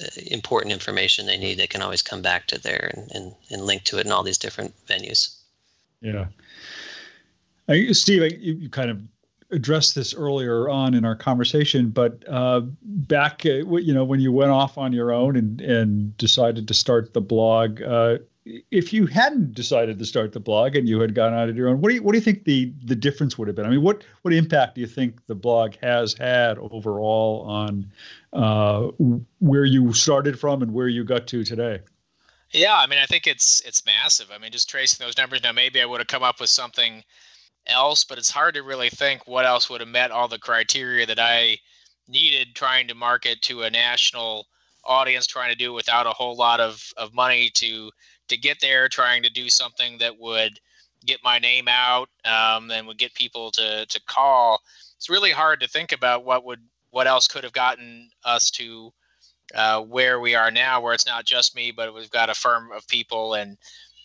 uh, 0.01 0.09
important 0.31 0.73
information 0.73 1.27
they 1.27 1.37
need. 1.37 1.59
They 1.59 1.67
can 1.67 1.83
always 1.83 2.03
come 2.03 2.23
back 2.23 2.47
to 2.47 2.59
there 2.59 2.91
and, 2.95 3.11
and, 3.13 3.35
and 3.51 3.63
link 3.63 3.83
to 3.85 3.99
it 3.99 4.07
in 4.07 4.13
all 4.13 4.23
these 4.23 4.39
different 4.39 4.75
venues. 4.87 5.37
Yeah. 6.01 6.27
I, 7.69 7.93
Steve, 7.93 8.23
you, 8.41 8.55
you 8.55 8.69
kind 8.71 8.91
of 8.91 9.01
addressed 9.51 9.95
this 9.95 10.15
earlier 10.15 10.69
on 10.69 10.95
in 10.95 11.05
our 11.05 11.17
conversation, 11.17 11.91
but 11.91 12.23
uh, 12.29 12.61
back, 12.83 13.45
uh, 13.45 13.77
you 13.77 13.93
know, 13.93 14.05
when 14.05 14.21
you 14.21 14.31
went 14.31 14.51
off 14.51 14.79
on 14.79 14.93
your 14.93 15.13
own 15.13 15.37
and, 15.37 15.61
and 15.61 16.17
decided 16.17 16.69
to 16.69 16.75
start 16.75 17.13
the 17.13 17.21
blog, 17.21 17.83
uh, 17.83 18.19
if 18.71 18.93
you 18.93 19.07
hadn't 19.07 19.55
decided 19.55 19.99
to 19.99 20.07
start 20.07 20.33
the 20.33 20.41
blog 20.41 20.77
and 20.77 20.89
you 20.89 21.01
had 21.01 21.15
gone 21.15 21.35
out 21.35 21.49
on 21.49 21.57
your 21.57 21.69
own, 21.69 21.81
what 21.81 21.91
do 21.91 21.97
you 21.97 22.03
what 22.03 22.13
do 22.13 22.19
you 22.19 22.25
think 22.25 22.45
the 22.45 22.73
the 22.85 22.97
difference 22.97 23.37
would 23.39 23.49
have 23.49 23.57
been? 23.57 23.67
I 23.67 23.71
mean, 23.71 23.83
what 23.83 24.05
what 24.23 24.35
impact 24.35 24.75
do 24.75 24.81
you 24.81 24.87
think 24.87 25.27
the 25.27 25.35
blog 25.35 25.75
has 25.83 26.15
had 26.15 26.59
overall 26.59 27.45
on 27.49 27.91
uh, 28.33 28.89
where 29.41 29.65
you 29.65 29.93
started 29.93 30.39
from 30.39 30.63
and 30.63 30.73
where 30.73 30.89
you 30.89 31.05
got 31.05 31.27
to 31.29 31.45
today? 31.45 31.81
Yeah, 32.51 32.77
I 32.77 32.87
mean, 32.87 32.99
I 32.99 33.07
think 33.07 33.27
it's 33.27 33.61
it's 33.67 33.85
massive. 33.85 34.29
I 34.35 34.39
mean, 34.39 34.53
just 34.53 34.71
tracing 34.71 35.05
those 35.05 35.19
numbers 35.19 35.43
now, 35.43 35.53
maybe 35.53 35.81
I 35.81 35.87
would 35.87 36.01
have 36.01 36.09
come 36.09 36.23
up 36.23 36.41
with 36.41 36.51
something 36.51 37.03
else, 37.67 38.05
but 38.05 38.19
it's 38.19 38.31
hard 38.31 38.55
to 38.55 38.63
really 38.63 38.89
think 38.89 39.27
what 39.27 39.45
else 39.45 39.69
would 39.69 39.81
have 39.81 39.89
met 39.89 40.11
all 40.11 40.29
the 40.29 40.39
criteria 40.39 41.07
that 41.07 41.19
I 41.19 41.59
needed 42.09 42.55
trying 42.55 42.89
to 42.89 42.95
market 42.95 43.43
to 43.43 43.63
a 43.63 43.71
national 43.71 44.47
audience, 44.85 45.27
trying 45.27 45.51
to 45.51 45.59
do 45.59 45.73
it 45.73 45.75
without 45.75 46.07
a 46.07 46.11
whole 46.11 46.37
lot 46.37 46.61
of, 46.61 46.83
of 46.97 47.13
money 47.13 47.51
to 47.55 47.91
to 48.29 48.37
get 48.37 48.61
there, 48.61 48.89
trying 48.89 49.23
to 49.23 49.31
do 49.31 49.49
something 49.49 49.99
that 49.99 50.19
would 50.19 50.59
get 51.05 51.23
my 51.23 51.39
name 51.39 51.69
out 51.69 52.09
um, 52.25 52.71
and 52.71 52.87
would 52.87 52.99
get 52.99 53.15
people 53.15 53.51
to 53.53 53.87
to 53.87 54.01
call. 54.07 54.61
It's 54.97 55.11
really 55.11 55.31
hard 55.31 55.61
to 55.61 55.69
think 55.69 55.93
about 55.93 56.25
what 56.25 56.45
would 56.45 56.61
what 56.91 57.07
else 57.07 57.29
could 57.29 57.45
have 57.45 57.53
gotten 57.53 58.11
us 58.25 58.51
to 58.53 58.93
uh, 59.55 59.81
where 59.81 60.21
we 60.21 60.35
are 60.35 60.51
now, 60.51 60.81
where 60.81 60.95
it's 60.95 61.07
not 61.07 61.25
just 61.25 61.55
me, 61.55 61.71
but 61.71 61.95
we've 61.95 62.11
got 62.11 62.31
a 62.31 62.35
firm 62.35 62.71
of 62.73 62.87
people 62.89 63.35
and 63.35 63.57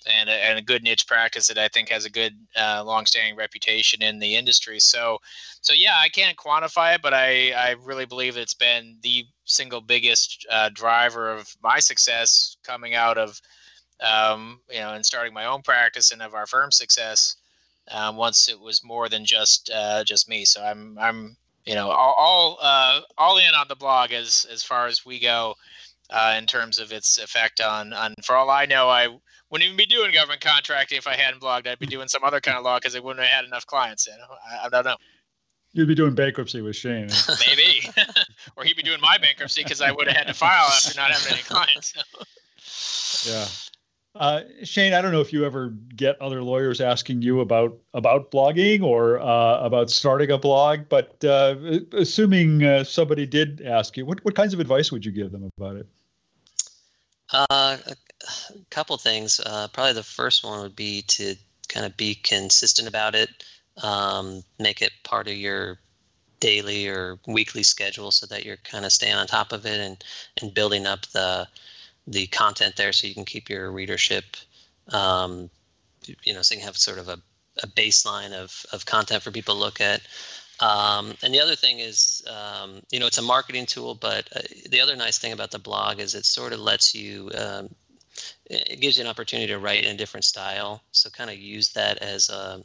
and 0.05 0.29
a, 0.29 0.33
and 0.33 0.59
a 0.59 0.61
good 0.61 0.83
niche 0.83 1.07
practice 1.07 1.47
that 1.47 1.57
I 1.57 1.69
think 1.69 1.89
has 1.89 2.05
a 2.05 2.09
good 2.09 2.33
uh, 2.57 2.83
long-standing 2.85 3.37
reputation 3.37 4.01
in 4.01 4.19
the 4.19 4.35
industry. 4.35 4.79
So, 4.79 5.17
so 5.61 5.73
yeah, 5.73 5.95
I 5.97 6.09
can't 6.09 6.35
quantify 6.37 6.95
it, 6.95 7.01
but 7.01 7.13
I 7.13 7.51
I 7.51 7.75
really 7.83 8.05
believe 8.05 8.37
it's 8.37 8.53
been 8.53 8.97
the 9.01 9.25
single 9.45 9.81
biggest 9.81 10.45
uh, 10.51 10.69
driver 10.73 11.31
of 11.31 11.55
my 11.63 11.79
success 11.79 12.57
coming 12.63 12.95
out 12.95 13.17
of 13.17 13.41
um, 14.03 14.59
you 14.69 14.79
know, 14.79 14.93
and 14.93 15.05
starting 15.05 15.33
my 15.33 15.45
own 15.45 15.61
practice 15.61 16.11
and 16.11 16.21
of 16.21 16.33
our 16.33 16.45
firm's 16.45 16.77
success. 16.77 17.35
Um, 17.91 18.15
once 18.15 18.47
it 18.47 18.59
was 18.59 18.83
more 18.83 19.09
than 19.09 19.25
just 19.25 19.69
uh, 19.73 20.03
just 20.05 20.29
me, 20.29 20.45
so 20.45 20.63
I'm 20.63 20.97
I'm 20.97 21.35
you 21.65 21.75
know 21.75 21.89
all 21.89 22.15
all, 22.17 22.57
uh, 22.61 23.01
all 23.17 23.37
in 23.37 23.53
on 23.55 23.67
the 23.67 23.75
blog 23.75 24.11
as 24.13 24.45
as 24.51 24.63
far 24.63 24.87
as 24.87 25.05
we 25.05 25.19
go 25.19 25.55
uh, 26.09 26.35
in 26.37 26.45
terms 26.45 26.79
of 26.79 26.93
its 26.93 27.17
effect 27.17 27.59
on 27.59 27.91
on. 27.91 28.13
For 28.23 28.35
all 28.35 28.49
I 28.49 28.65
know, 28.65 28.87
I 28.89 29.07
wouldn't 29.49 29.65
even 29.65 29.77
be 29.77 29.85
doing 29.85 30.13
government 30.13 30.41
contracting 30.41 30.97
if 30.97 31.07
I 31.07 31.15
hadn't 31.15 31.41
blogged. 31.41 31.67
I'd 31.67 31.79
be 31.79 31.85
doing 31.85 32.07
some 32.07 32.23
other 32.23 32.39
kind 32.39 32.57
of 32.57 32.63
law 32.63 32.77
because 32.79 32.95
I 32.95 32.99
wouldn't 32.99 33.23
have 33.25 33.33
had 33.33 33.45
enough 33.45 33.65
clients. 33.65 34.07
You 34.07 34.13
know, 34.13 34.35
I, 34.49 34.65
I 34.65 34.69
don't 34.69 34.85
know. 34.85 34.95
You'd 35.73 35.87
be 35.87 35.95
doing 35.95 36.13
bankruptcy 36.13 36.61
with 36.61 36.75
Shane. 36.75 37.09
Maybe, 37.47 37.89
or 38.55 38.63
he'd 38.63 38.77
be 38.77 38.83
doing 38.83 39.01
my 39.01 39.17
bankruptcy 39.17 39.63
because 39.63 39.81
I 39.81 39.91
would 39.91 40.07
have 40.07 40.15
had 40.15 40.27
to 40.27 40.33
file 40.33 40.67
after 40.67 40.95
not 40.95 41.11
having 41.11 41.33
any 41.33 41.41
clients. 41.43 41.93
yeah. 43.27 43.45
Uh, 44.15 44.41
Shane, 44.63 44.93
I 44.93 45.01
don't 45.01 45.11
know 45.11 45.21
if 45.21 45.33
you 45.33 45.43
ever 45.43 45.69
get 45.95 46.21
other 46.21 46.43
lawyers 46.43 46.79
asking 46.79 47.23
you 47.23 47.39
about 47.39 47.75
about 47.95 48.29
blogging 48.29 48.83
or 48.83 49.19
uh, 49.19 49.59
about 49.59 49.89
starting 49.89 50.29
a 50.29 50.37
blog, 50.37 50.81
but 50.87 51.23
uh, 51.25 51.55
assuming 51.93 52.63
uh, 52.63 52.83
somebody 52.83 53.25
did 53.25 53.61
ask 53.61 53.97
you, 53.97 54.05
what 54.05 54.23
what 54.23 54.35
kinds 54.35 54.53
of 54.53 54.59
advice 54.59 54.91
would 54.91 55.03
you 55.03 55.11
give 55.11 55.31
them 55.31 55.49
about 55.57 55.77
it? 55.77 55.87
Uh, 57.31 57.77
a 57.87 57.95
couple 58.69 58.95
things. 58.97 59.39
Uh, 59.43 59.67
probably 59.73 59.93
the 59.93 60.03
first 60.03 60.43
one 60.43 60.61
would 60.61 60.75
be 60.75 61.01
to 61.07 61.35
kind 61.67 61.83
of 61.83 61.97
be 61.97 62.13
consistent 62.13 62.87
about 62.87 63.15
it, 63.15 63.29
um, 63.81 64.43
make 64.59 64.83
it 64.83 64.91
part 65.03 65.27
of 65.27 65.33
your 65.33 65.79
daily 66.39 66.87
or 66.87 67.17
weekly 67.25 67.63
schedule 67.63 68.11
so 68.11 68.27
that 68.27 68.45
you're 68.45 68.57
kind 68.57 68.85
of 68.85 68.91
staying 68.91 69.15
on 69.15 69.25
top 69.25 69.51
of 69.51 69.65
it 69.65 69.79
and 69.79 70.03
and 70.39 70.53
building 70.53 70.85
up 70.85 71.07
the 71.07 71.47
the 72.07 72.27
content 72.27 72.75
there 72.75 72.91
so 72.93 73.07
you 73.07 73.13
can 73.13 73.25
keep 73.25 73.49
your 73.49 73.71
readership 73.71 74.25
um, 74.89 75.49
you 76.23 76.33
know 76.33 76.41
so 76.41 76.53
you 76.53 76.59
can 76.59 76.67
have 76.67 76.77
sort 76.77 76.99
of 76.99 77.07
a, 77.07 77.17
a 77.63 77.67
baseline 77.67 78.33
of, 78.33 78.65
of 78.73 78.85
content 78.85 79.23
for 79.23 79.31
people 79.31 79.55
to 79.55 79.59
look 79.59 79.79
at. 79.79 80.01
Um, 80.59 81.15
and 81.23 81.33
the 81.33 81.41
other 81.41 81.55
thing 81.55 81.79
is 81.79 82.23
um, 82.29 82.81
you 82.91 82.99
know 82.99 83.07
it's 83.07 83.17
a 83.17 83.23
marketing 83.23 83.65
tool 83.65 83.95
but 83.95 84.27
uh, 84.35 84.41
the 84.69 84.81
other 84.81 84.95
nice 84.95 85.17
thing 85.17 85.33
about 85.33 85.51
the 85.51 85.59
blog 85.59 85.99
is 85.99 86.15
it 86.15 86.25
sort 86.25 86.53
of 86.53 86.59
lets 86.59 86.93
you 86.93 87.31
um, 87.37 87.69
it 88.45 88.79
gives 88.79 88.97
you 88.97 89.03
an 89.03 89.09
opportunity 89.09 89.47
to 89.47 89.59
write 89.59 89.85
in 89.85 89.95
a 89.95 89.97
different 89.97 90.25
style. 90.25 90.83
So 90.91 91.09
kind 91.09 91.29
of 91.29 91.37
use 91.37 91.69
that 91.69 91.97
as 91.99 92.29
a 92.29 92.63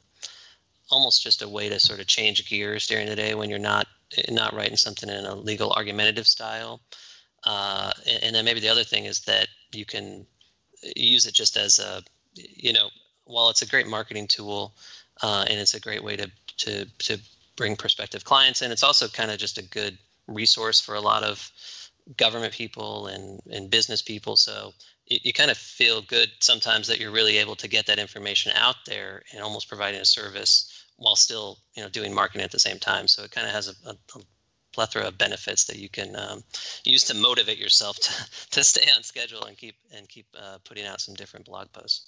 almost 0.91 1.23
just 1.23 1.43
a 1.43 1.49
way 1.49 1.69
to 1.69 1.79
sort 1.79 2.01
of 2.01 2.07
change 2.07 2.49
gears 2.49 2.87
during 2.87 3.07
the 3.07 3.17
day 3.17 3.35
when 3.35 3.51
you're 3.51 3.59
not 3.59 3.87
not 4.31 4.55
writing 4.55 4.77
something 4.77 5.09
in 5.09 5.27
a 5.27 5.35
legal 5.35 5.71
argumentative 5.73 6.27
style 6.27 6.81
uh, 7.45 7.93
and 8.23 8.35
then 8.35 8.45
maybe 8.45 8.61
the 8.61 8.69
other 8.69 8.85
thing 8.85 9.05
is 9.05 9.21
that 9.21 9.49
you 9.73 9.85
can 9.85 10.27
use 10.97 11.27
it 11.27 11.35
just 11.35 11.57
as 11.57 11.79
a, 11.79 12.03
you 12.35 12.73
know, 12.73 12.89
while 13.25 13.51
it's 13.51 13.63
a 13.63 13.67
great 13.67 13.87
marketing 13.87 14.27
tool 14.27 14.75
uh, 15.23 15.45
and 15.49 15.59
it's 15.59 15.75
a 15.75 15.81
great 15.81 16.03
way 16.03 16.17
to 16.17 16.31
to 16.59 16.85
to 16.99 17.19
bring 17.57 17.77
prospective 17.77 18.25
clients 18.25 18.63
in, 18.63 18.71
it's 18.73 18.83
also 18.83 19.09
kind 19.09 19.31
of 19.31 19.39
just 19.39 19.59
a 19.59 19.63
good 19.63 19.99
resource 20.27 20.81
for 20.81 20.95
a 20.95 21.01
lot 21.01 21.23
of 21.23 21.51
government 22.17 22.53
people 22.53 23.09
and 23.09 23.41
and 23.51 23.71
business 23.71 24.03
people. 24.03 24.37
So 24.37 24.73
you, 25.07 25.19
you 25.25 25.33
kind 25.33 25.51
of 25.51 25.59
feel 25.59 26.03
good 26.03 26.31
sometimes 26.41 26.87
that 26.89 26.99
you're 26.99 27.11
really 27.11 27.39
able 27.39 27.57
to 27.57 27.69
get 27.69 27.87
that 27.87 27.99
information 27.99 28.53
out 28.55 28.77
there 28.87 29.23
and 29.33 29.43
almost 29.43 29.69
providing 29.69 30.01
a 30.01 30.05
service 30.05 30.85
while 30.97 31.17
still 31.17 31.59
you 31.75 31.83
know 31.83 31.89
doing 31.89 32.15
marketing 32.15 32.45
at 32.45 32.53
the 32.53 32.59
same 32.59 32.79
time. 32.79 33.09
So 33.09 33.25
it 33.25 33.31
kind 33.31 33.47
of 33.47 33.53
has 33.53 33.69
a, 33.69 33.91
a 33.91 33.97
plethora 34.73 35.07
of 35.07 35.19
benefits 35.19 35.65
that 35.65 35.79
you 35.79 35.89
can 35.89 36.15
um, 36.17 36.43
use 36.85 37.05
to 37.05 37.15
motivate 37.15 37.59
yourself 37.59 37.97
to, 37.99 38.13
to 38.51 38.65
stay 38.65 38.91
on 38.97 39.03
schedule 39.03 39.45
and 39.45 39.57
keep 39.57 39.77
and 39.97 40.09
keep 40.09 40.27
uh, 40.39 40.59
putting 40.65 40.87
out 40.87 41.01
some 41.01 41.15
different 41.15 41.47
blog 41.47 41.73
posts. 41.73 42.07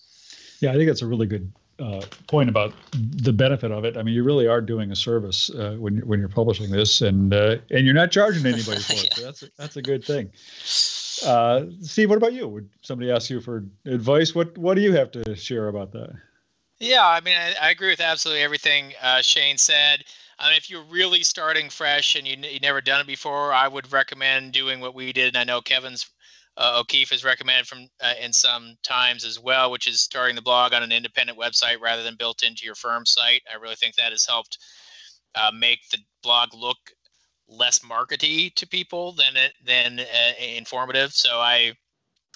Yeah, 0.60 0.70
I 0.70 0.74
think 0.74 0.86
that's 0.86 1.02
a 1.02 1.06
really 1.06 1.26
good 1.26 1.50
uh, 1.78 2.02
point 2.26 2.48
about 2.48 2.74
the 2.92 3.32
benefit 3.32 3.72
of 3.72 3.84
it. 3.84 3.96
I 3.96 4.02
mean, 4.02 4.14
you 4.14 4.22
really 4.22 4.46
are 4.46 4.60
doing 4.60 4.92
a 4.92 4.96
service 4.96 5.50
uh, 5.50 5.76
when 5.78 5.98
when 6.06 6.20
you're 6.20 6.28
publishing 6.28 6.70
this, 6.70 7.00
and 7.00 7.32
uh, 7.32 7.56
and 7.70 7.84
you're 7.84 7.94
not 7.94 8.10
charging 8.10 8.46
anybody 8.46 8.80
for 8.80 8.92
it. 8.92 9.04
yeah. 9.04 9.14
So 9.14 9.22
that's 9.22 9.42
a, 9.42 9.46
that's 9.56 9.76
a 9.76 9.82
good 9.82 10.04
thing. 10.04 10.30
Uh, 11.24 11.66
Steve, 11.82 12.08
what 12.08 12.16
about 12.16 12.32
you? 12.32 12.48
Would 12.48 12.70
somebody 12.82 13.10
ask 13.10 13.30
you 13.30 13.40
for 13.40 13.64
advice? 13.86 14.34
What 14.34 14.56
what 14.58 14.74
do 14.74 14.82
you 14.82 14.92
have 14.92 15.10
to 15.12 15.34
share 15.34 15.68
about 15.68 15.92
that? 15.92 16.14
Yeah, 16.80 17.06
I 17.06 17.20
mean, 17.20 17.36
I, 17.36 17.54
I 17.60 17.70
agree 17.70 17.90
with 17.90 18.00
absolutely 18.00 18.42
everything 18.42 18.94
uh, 19.02 19.20
Shane 19.22 19.58
said. 19.58 20.02
I 20.38 20.48
mean, 20.48 20.56
if 20.56 20.70
you're 20.70 20.84
really 20.84 21.22
starting 21.22 21.68
fresh 21.68 22.16
and 22.16 22.26
you 22.26 22.36
you 22.38 22.60
never 22.60 22.80
done 22.80 23.00
it 23.02 23.06
before, 23.06 23.52
I 23.52 23.68
would 23.68 23.92
recommend 23.92 24.52
doing 24.52 24.80
what 24.80 24.94
we 24.94 25.12
did. 25.12 25.28
And 25.28 25.36
I 25.36 25.44
know 25.44 25.60
Kevin's 25.60 26.08
uh, 26.56 26.78
O'Keefe 26.80 27.10
has 27.10 27.24
recommended 27.24 27.66
from 27.66 27.88
uh, 28.02 28.14
in 28.20 28.32
some 28.32 28.76
times 28.82 29.24
as 29.26 29.38
well, 29.38 29.70
which 29.70 29.86
is 29.86 30.00
starting 30.00 30.36
the 30.36 30.42
blog 30.42 30.72
on 30.72 30.82
an 30.82 30.92
independent 30.92 31.38
website 31.38 31.80
rather 31.80 32.02
than 32.02 32.16
built 32.16 32.42
into 32.42 32.64
your 32.64 32.74
firm 32.74 33.04
site. 33.04 33.42
I 33.52 33.56
really 33.58 33.74
think 33.76 33.96
that 33.96 34.12
has 34.12 34.26
helped 34.26 34.58
uh, 35.34 35.50
make 35.54 35.80
the 35.90 35.98
blog 36.22 36.54
look 36.54 36.78
less 37.48 37.80
markety 37.80 38.54
to 38.54 38.66
people 38.68 39.12
than 39.12 39.36
it 39.36 39.52
than 39.64 40.00
uh, 40.00 40.32
informative. 40.42 41.12
So 41.12 41.40
I 41.40 41.74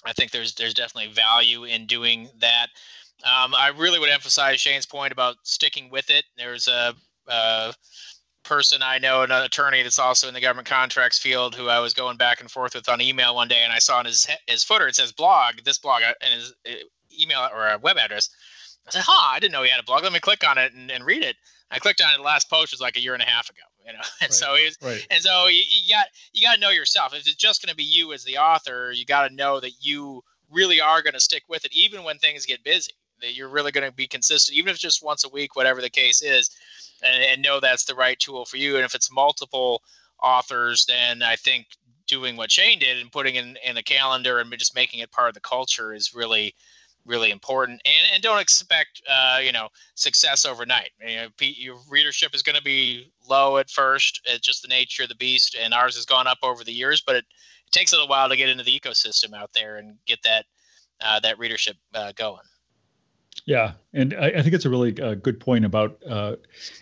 I 0.05 0.13
think 0.13 0.31
there's 0.31 0.53
there's 0.55 0.73
definitely 0.73 1.13
value 1.13 1.63
in 1.65 1.87
doing 1.87 2.29
that. 2.39 2.67
Um, 3.25 3.55
I 3.55 3.69
really 3.75 3.99
would 3.99 4.09
emphasize 4.09 4.61
Shane's 4.61 4.85
point 4.85 5.11
about 5.11 5.35
sticking 5.43 5.89
with 5.89 6.09
it. 6.09 6.25
There's 6.37 6.67
a 6.67 6.93
uh, 7.27 7.73
person 8.43 8.81
I 8.83 8.99
know, 8.99 9.23
an 9.23 9.31
attorney 9.31 9.81
that's 9.81 9.99
also 9.99 10.27
in 10.27 10.33
the 10.33 10.41
government 10.41 10.67
contracts 10.67 11.17
field, 11.17 11.55
who 11.55 11.67
I 11.67 11.79
was 11.79 11.93
going 11.93 12.17
back 12.17 12.39
and 12.39 12.49
forth 12.49 12.75
with 12.75 12.87
on 12.87 13.01
email 13.01 13.35
one 13.35 13.47
day, 13.47 13.61
and 13.63 13.73
I 13.73 13.79
saw 13.79 13.97
on 13.97 14.05
his 14.05 14.27
his 14.47 14.63
footer 14.63 14.87
it 14.87 14.95
says 14.95 15.11
blog, 15.11 15.63
this 15.63 15.79
blog, 15.79 16.03
uh, 16.03 16.13
and 16.21 16.33
his 16.33 16.53
uh, 16.69 16.73
email 17.19 17.49
or 17.51 17.67
a 17.67 17.77
web 17.79 17.97
address. 17.97 18.29
I 18.87 18.91
said, 18.91 19.03
"Huh, 19.05 19.33
I 19.33 19.39
didn't 19.39 19.53
know 19.53 19.63
he 19.63 19.69
had 19.69 19.79
a 19.79 19.83
blog. 19.83 20.03
Let 20.03 20.13
me 20.13 20.19
click 20.19 20.47
on 20.47 20.57
it 20.57 20.73
and, 20.73 20.91
and 20.91 21.03
read 21.03 21.23
it." 21.23 21.35
I 21.71 21.79
clicked 21.79 22.01
on 22.01 22.13
it. 22.13 22.17
The 22.17 22.23
last 22.23 22.49
post 22.49 22.71
was 22.71 22.79
like 22.79 22.95
a 22.95 23.01
year 23.01 23.15
and 23.15 23.23
a 23.23 23.25
half 23.25 23.49
ago, 23.49 23.63
you 23.85 23.93
know. 23.93 23.99
And 24.21 24.29
right. 24.29 24.33
so 24.33 24.55
he's, 24.55 24.77
right. 24.81 25.05
and 25.09 25.21
so 25.21 25.47
you, 25.47 25.63
you 25.67 25.93
got 25.93 26.07
you 26.31 26.45
got 26.45 26.55
to 26.55 26.59
know 26.59 26.69
yourself. 26.69 27.13
If 27.13 27.27
it's 27.27 27.35
just 27.35 27.63
going 27.63 27.71
to 27.71 27.75
be 27.75 27.83
you 27.83 28.13
as 28.13 28.23
the 28.23 28.37
author, 28.37 28.91
you 28.91 29.05
got 29.05 29.27
to 29.27 29.33
know 29.33 29.59
that 29.59 29.71
you 29.81 30.23
really 30.51 30.79
are 30.79 31.01
going 31.01 31.13
to 31.13 31.19
stick 31.19 31.43
with 31.49 31.65
it, 31.65 31.73
even 31.73 32.03
when 32.03 32.19
things 32.19 32.45
get 32.45 32.63
busy. 32.63 32.93
That 33.21 33.35
you're 33.35 33.49
really 33.49 33.71
going 33.71 33.89
to 33.89 33.95
be 33.95 34.07
consistent, 34.07 34.57
even 34.57 34.69
if 34.69 34.75
it's 34.75 34.81
just 34.81 35.03
once 35.03 35.23
a 35.23 35.29
week, 35.29 35.55
whatever 35.55 35.81
the 35.81 35.89
case 35.89 36.21
is, 36.21 36.49
and, 37.01 37.23
and 37.23 37.41
know 37.41 37.59
that's 37.59 37.85
the 37.85 37.95
right 37.95 38.19
tool 38.19 38.45
for 38.45 38.57
you. 38.57 38.75
And 38.75 38.85
if 38.85 38.95
it's 38.95 39.11
multiple 39.11 39.81
authors, 40.21 40.85
then 40.85 41.23
I 41.23 41.35
think 41.35 41.67
doing 42.07 42.35
what 42.37 42.51
Shane 42.51 42.79
did 42.79 42.97
and 42.97 43.11
putting 43.11 43.35
in 43.35 43.57
in 43.65 43.77
a 43.77 43.83
calendar 43.83 44.39
and 44.39 44.51
just 44.57 44.75
making 44.75 44.99
it 44.99 45.11
part 45.11 45.29
of 45.29 45.33
the 45.33 45.39
culture 45.39 45.93
is 45.93 46.13
really 46.13 46.53
really 47.05 47.31
important. 47.31 47.81
And, 47.85 48.07
and 48.13 48.23
don't 48.23 48.41
expect, 48.41 49.01
uh, 49.09 49.39
you 49.41 49.51
know, 49.51 49.69
success 49.93 50.45
overnight. 50.45 50.89
You 51.07 51.15
know, 51.15 51.27
your 51.39 51.77
readership 51.89 52.33
is 52.33 52.41
going 52.41 52.55
to 52.55 52.63
be 52.63 53.11
low 53.29 53.57
at 53.57 53.69
first. 53.69 54.21
It's 54.25 54.45
just 54.45 54.63
the 54.63 54.67
nature 54.67 55.03
of 55.03 55.09
the 55.09 55.15
beast, 55.15 55.55
and 55.59 55.73
ours 55.73 55.95
has 55.95 56.05
gone 56.05 56.27
up 56.27 56.39
over 56.43 56.63
the 56.63 56.73
years. 56.73 57.01
But 57.05 57.17
it, 57.17 57.25
it 57.65 57.71
takes 57.71 57.93
a 57.93 57.95
little 57.95 58.09
while 58.09 58.29
to 58.29 58.37
get 58.37 58.49
into 58.49 58.63
the 58.63 58.77
ecosystem 58.77 59.33
out 59.33 59.51
there 59.53 59.77
and 59.77 59.97
get 60.05 60.19
that 60.23 60.45
uh, 61.01 61.19
that 61.21 61.39
readership 61.39 61.77
uh, 61.93 62.11
going. 62.15 62.41
Yeah, 63.43 63.73
and 63.93 64.13
I, 64.13 64.27
I, 64.27 64.41
think 64.41 64.55
it's 64.55 64.65
a 64.65 64.69
really 64.69 64.99
uh, 64.99 65.15
good 65.15 65.39
point 65.39 65.65
about, 65.65 66.01
uh, 66.09 66.37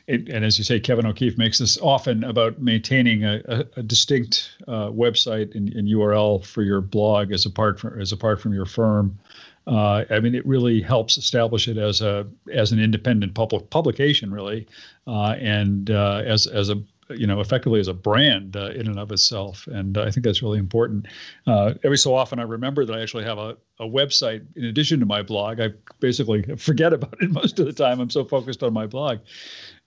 it, 0.08 0.30
and 0.30 0.45
as 0.45 0.58
you 0.58 0.64
say, 0.64 0.80
Kevin 0.80 1.06
O'Keefe 1.06 1.38
makes 1.38 1.58
this 1.58 1.78
often 1.80 2.24
about 2.24 2.62
maintaining 2.62 3.26
a, 3.26 3.41
a, 3.45 3.66
a 3.78 3.84
distinct 3.84 4.51
uh, 4.68 4.89
website 4.89 5.56
and, 5.56 5.74
and, 5.74 5.88
URL 5.89 6.45
for 6.45 6.62
your 6.62 6.80
blog 6.80 7.32
as 7.32 7.45
apart 7.45 7.80
from 7.80 7.99
as 7.99 8.12
apart 8.12 8.39
from 8.39 8.54
your 8.54 8.66
firm. 8.66 9.18
Uh, 9.66 10.06
I 10.10 10.20
mean, 10.20 10.36
it 10.36 10.45
really 10.45 10.82
helps 10.82 11.18
establish 11.18 11.68
it 11.68 11.78
as 11.78 12.01
a 12.01 12.28
as 12.54 12.72
an 12.72 12.80
independent 12.80 13.34
public 13.34 13.70
publication, 13.70 14.32
really, 14.32 14.68
uh, 15.08 15.36
and 15.39 15.89
uh, 15.89 16.22
as 16.26 16.47
as 16.47 16.70
a 16.70 16.82
you 17.18 17.28
know 17.28 17.39
effectively 17.39 17.80
as 17.80 17.88
a 17.88 17.93
brand 17.93 18.55
uh, 18.55 18.70
in 18.72 18.88
and 18.88 18.99
of 18.99 19.11
itself. 19.11 19.68
And 19.68 19.97
I 19.97 20.11
think 20.11 20.26
that's 20.26 20.41
really 20.41 20.59
important. 20.59 21.07
Uh, 21.47 21.74
every 21.84 21.97
so 21.97 22.16
often, 22.16 22.39
I 22.39 22.43
remember 22.43 22.86
that 22.86 22.95
I 22.95 23.01
actually 23.01 23.24
have 23.26 23.38
a, 23.38 23.57
a 23.80 23.86
website 23.88 24.45
in 24.55 24.66
addition 24.66 24.99
to 24.99 25.05
my 25.05 25.22
blog. 25.22 25.59
I 25.59 25.70
basically 25.99 26.43
forget 26.57 26.93
about 26.93 27.16
it 27.22 27.32
most 27.32 27.59
of 27.59 27.66
the 27.66 27.74
time. 27.74 27.99
I'm 27.99 28.09
so 28.09 28.24
focused 28.24 28.64
on 28.64 28.74
my 28.74 28.88
blog. 28.88 29.20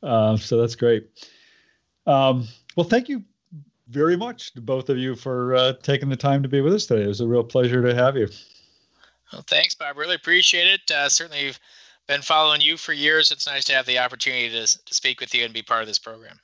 Uh, 0.02 0.36
so 0.36 0.60
that's 0.60 0.74
great. 0.74 1.08
Um, 2.06 2.46
well, 2.76 2.86
thank 2.86 3.08
you 3.08 3.24
very 3.88 4.16
much 4.16 4.52
to 4.54 4.60
both 4.60 4.88
of 4.88 4.98
you 4.98 5.14
for 5.14 5.74
taking 5.82 6.08
the 6.08 6.16
time 6.16 6.42
to 6.42 6.48
be 6.48 6.60
with 6.60 6.74
us 6.74 6.86
today. 6.86 7.04
It 7.04 7.08
was 7.08 7.20
a 7.20 7.26
real 7.26 7.44
pleasure 7.44 7.82
to 7.82 7.94
have 7.94 8.16
you. 8.16 8.28
Well, 9.32 9.44
thanks, 9.46 9.74
Bob. 9.74 9.96
Really 9.96 10.14
appreciate 10.14 10.66
it. 10.66 10.90
Uh, 10.90 11.08
certainly 11.08 11.52
been 12.06 12.22
following 12.22 12.60
you 12.60 12.76
for 12.76 12.92
years. 12.92 13.30
It's 13.30 13.46
nice 13.46 13.64
to 13.64 13.74
have 13.74 13.86
the 13.86 13.98
opportunity 13.98 14.50
to, 14.50 14.66
to 14.84 14.94
speak 14.94 15.20
with 15.20 15.34
you 15.34 15.44
and 15.44 15.52
be 15.52 15.62
part 15.62 15.82
of 15.82 15.88
this 15.88 15.98
program. 15.98 16.38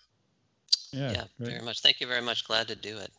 Yeah, 0.92 1.12
yeah 1.12 1.24
very 1.38 1.62
much. 1.62 1.80
Thank 1.80 2.00
you 2.00 2.06
very 2.06 2.22
much. 2.22 2.44
Glad 2.44 2.68
to 2.68 2.76
do 2.76 2.98
it. 2.98 3.10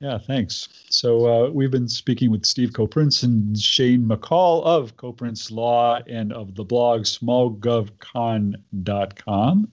Yeah, 0.00 0.18
thanks. 0.18 0.68
So 0.90 1.26
uh, 1.26 1.48
we've 1.50 1.70
been 1.70 1.88
speaking 1.88 2.30
with 2.30 2.44
Steve 2.44 2.68
Koprince 2.70 3.22
and 3.22 3.58
Shane 3.58 4.06
McCall 4.06 4.62
of 4.62 4.94
Koprince 4.96 5.50
Law 5.50 6.00
and 6.06 6.34
of 6.34 6.54
the 6.54 6.64
blog 6.64 7.04
smallgovcon.com. 7.04 9.72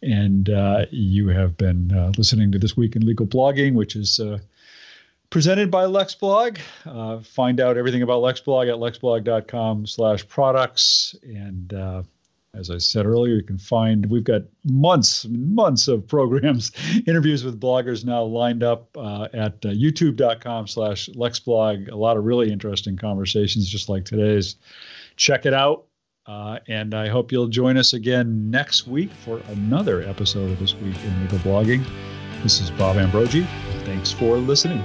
And 0.00 0.48
uh, 0.50 0.86
you 0.90 1.26
have 1.28 1.56
been 1.56 1.92
uh, 1.92 2.12
listening 2.18 2.52
to 2.52 2.58
This 2.58 2.76
Week 2.76 2.94
in 2.94 3.06
Legal 3.06 3.26
Blogging, 3.26 3.74
which 3.74 3.96
is 3.96 4.20
uh, 4.20 4.38
presented 5.30 5.70
by 5.70 5.84
LexBlog. 5.84 6.58
Uh, 6.84 7.20
find 7.20 7.58
out 7.58 7.78
everything 7.78 8.02
about 8.02 8.20
LexBlog 8.22 8.68
at 8.68 8.76
lexblog.com 8.76 9.86
slash 9.86 10.28
products. 10.28 11.16
And 11.22 11.72
uh, 11.72 12.02
as 12.58 12.70
I 12.70 12.78
said 12.78 13.06
earlier, 13.06 13.36
you 13.36 13.42
can 13.42 13.58
find, 13.58 14.06
we've 14.06 14.24
got 14.24 14.42
months, 14.64 15.26
months 15.28 15.88
of 15.88 16.06
programs, 16.06 16.72
interviews 17.06 17.44
with 17.44 17.60
bloggers 17.60 18.04
now 18.04 18.22
lined 18.24 18.62
up 18.62 18.88
uh, 18.96 19.28
at 19.32 19.54
uh, 19.64 19.68
youtube.com 19.68 20.66
slash 20.66 21.08
LexBlog. 21.10 21.90
A 21.90 21.96
lot 21.96 22.16
of 22.16 22.24
really 22.24 22.52
interesting 22.52 22.96
conversations 22.96 23.68
just 23.68 23.88
like 23.88 24.04
today's. 24.04 24.56
Check 25.16 25.46
it 25.46 25.54
out. 25.54 25.84
Uh, 26.26 26.58
and 26.68 26.92
I 26.94 27.08
hope 27.08 27.32
you'll 27.32 27.48
join 27.48 27.78
us 27.78 27.94
again 27.94 28.50
next 28.50 28.86
week 28.86 29.10
for 29.24 29.40
another 29.48 30.02
episode 30.02 30.50
of 30.50 30.58
This 30.58 30.74
Week 30.74 30.96
in 31.02 31.22
Legal 31.22 31.38
Blogging. 31.38 31.82
This 32.42 32.60
is 32.60 32.70
Bob 32.70 32.96
Ambrogi. 32.96 33.46
Thanks 33.84 34.12
for 34.12 34.36
listening. 34.36 34.84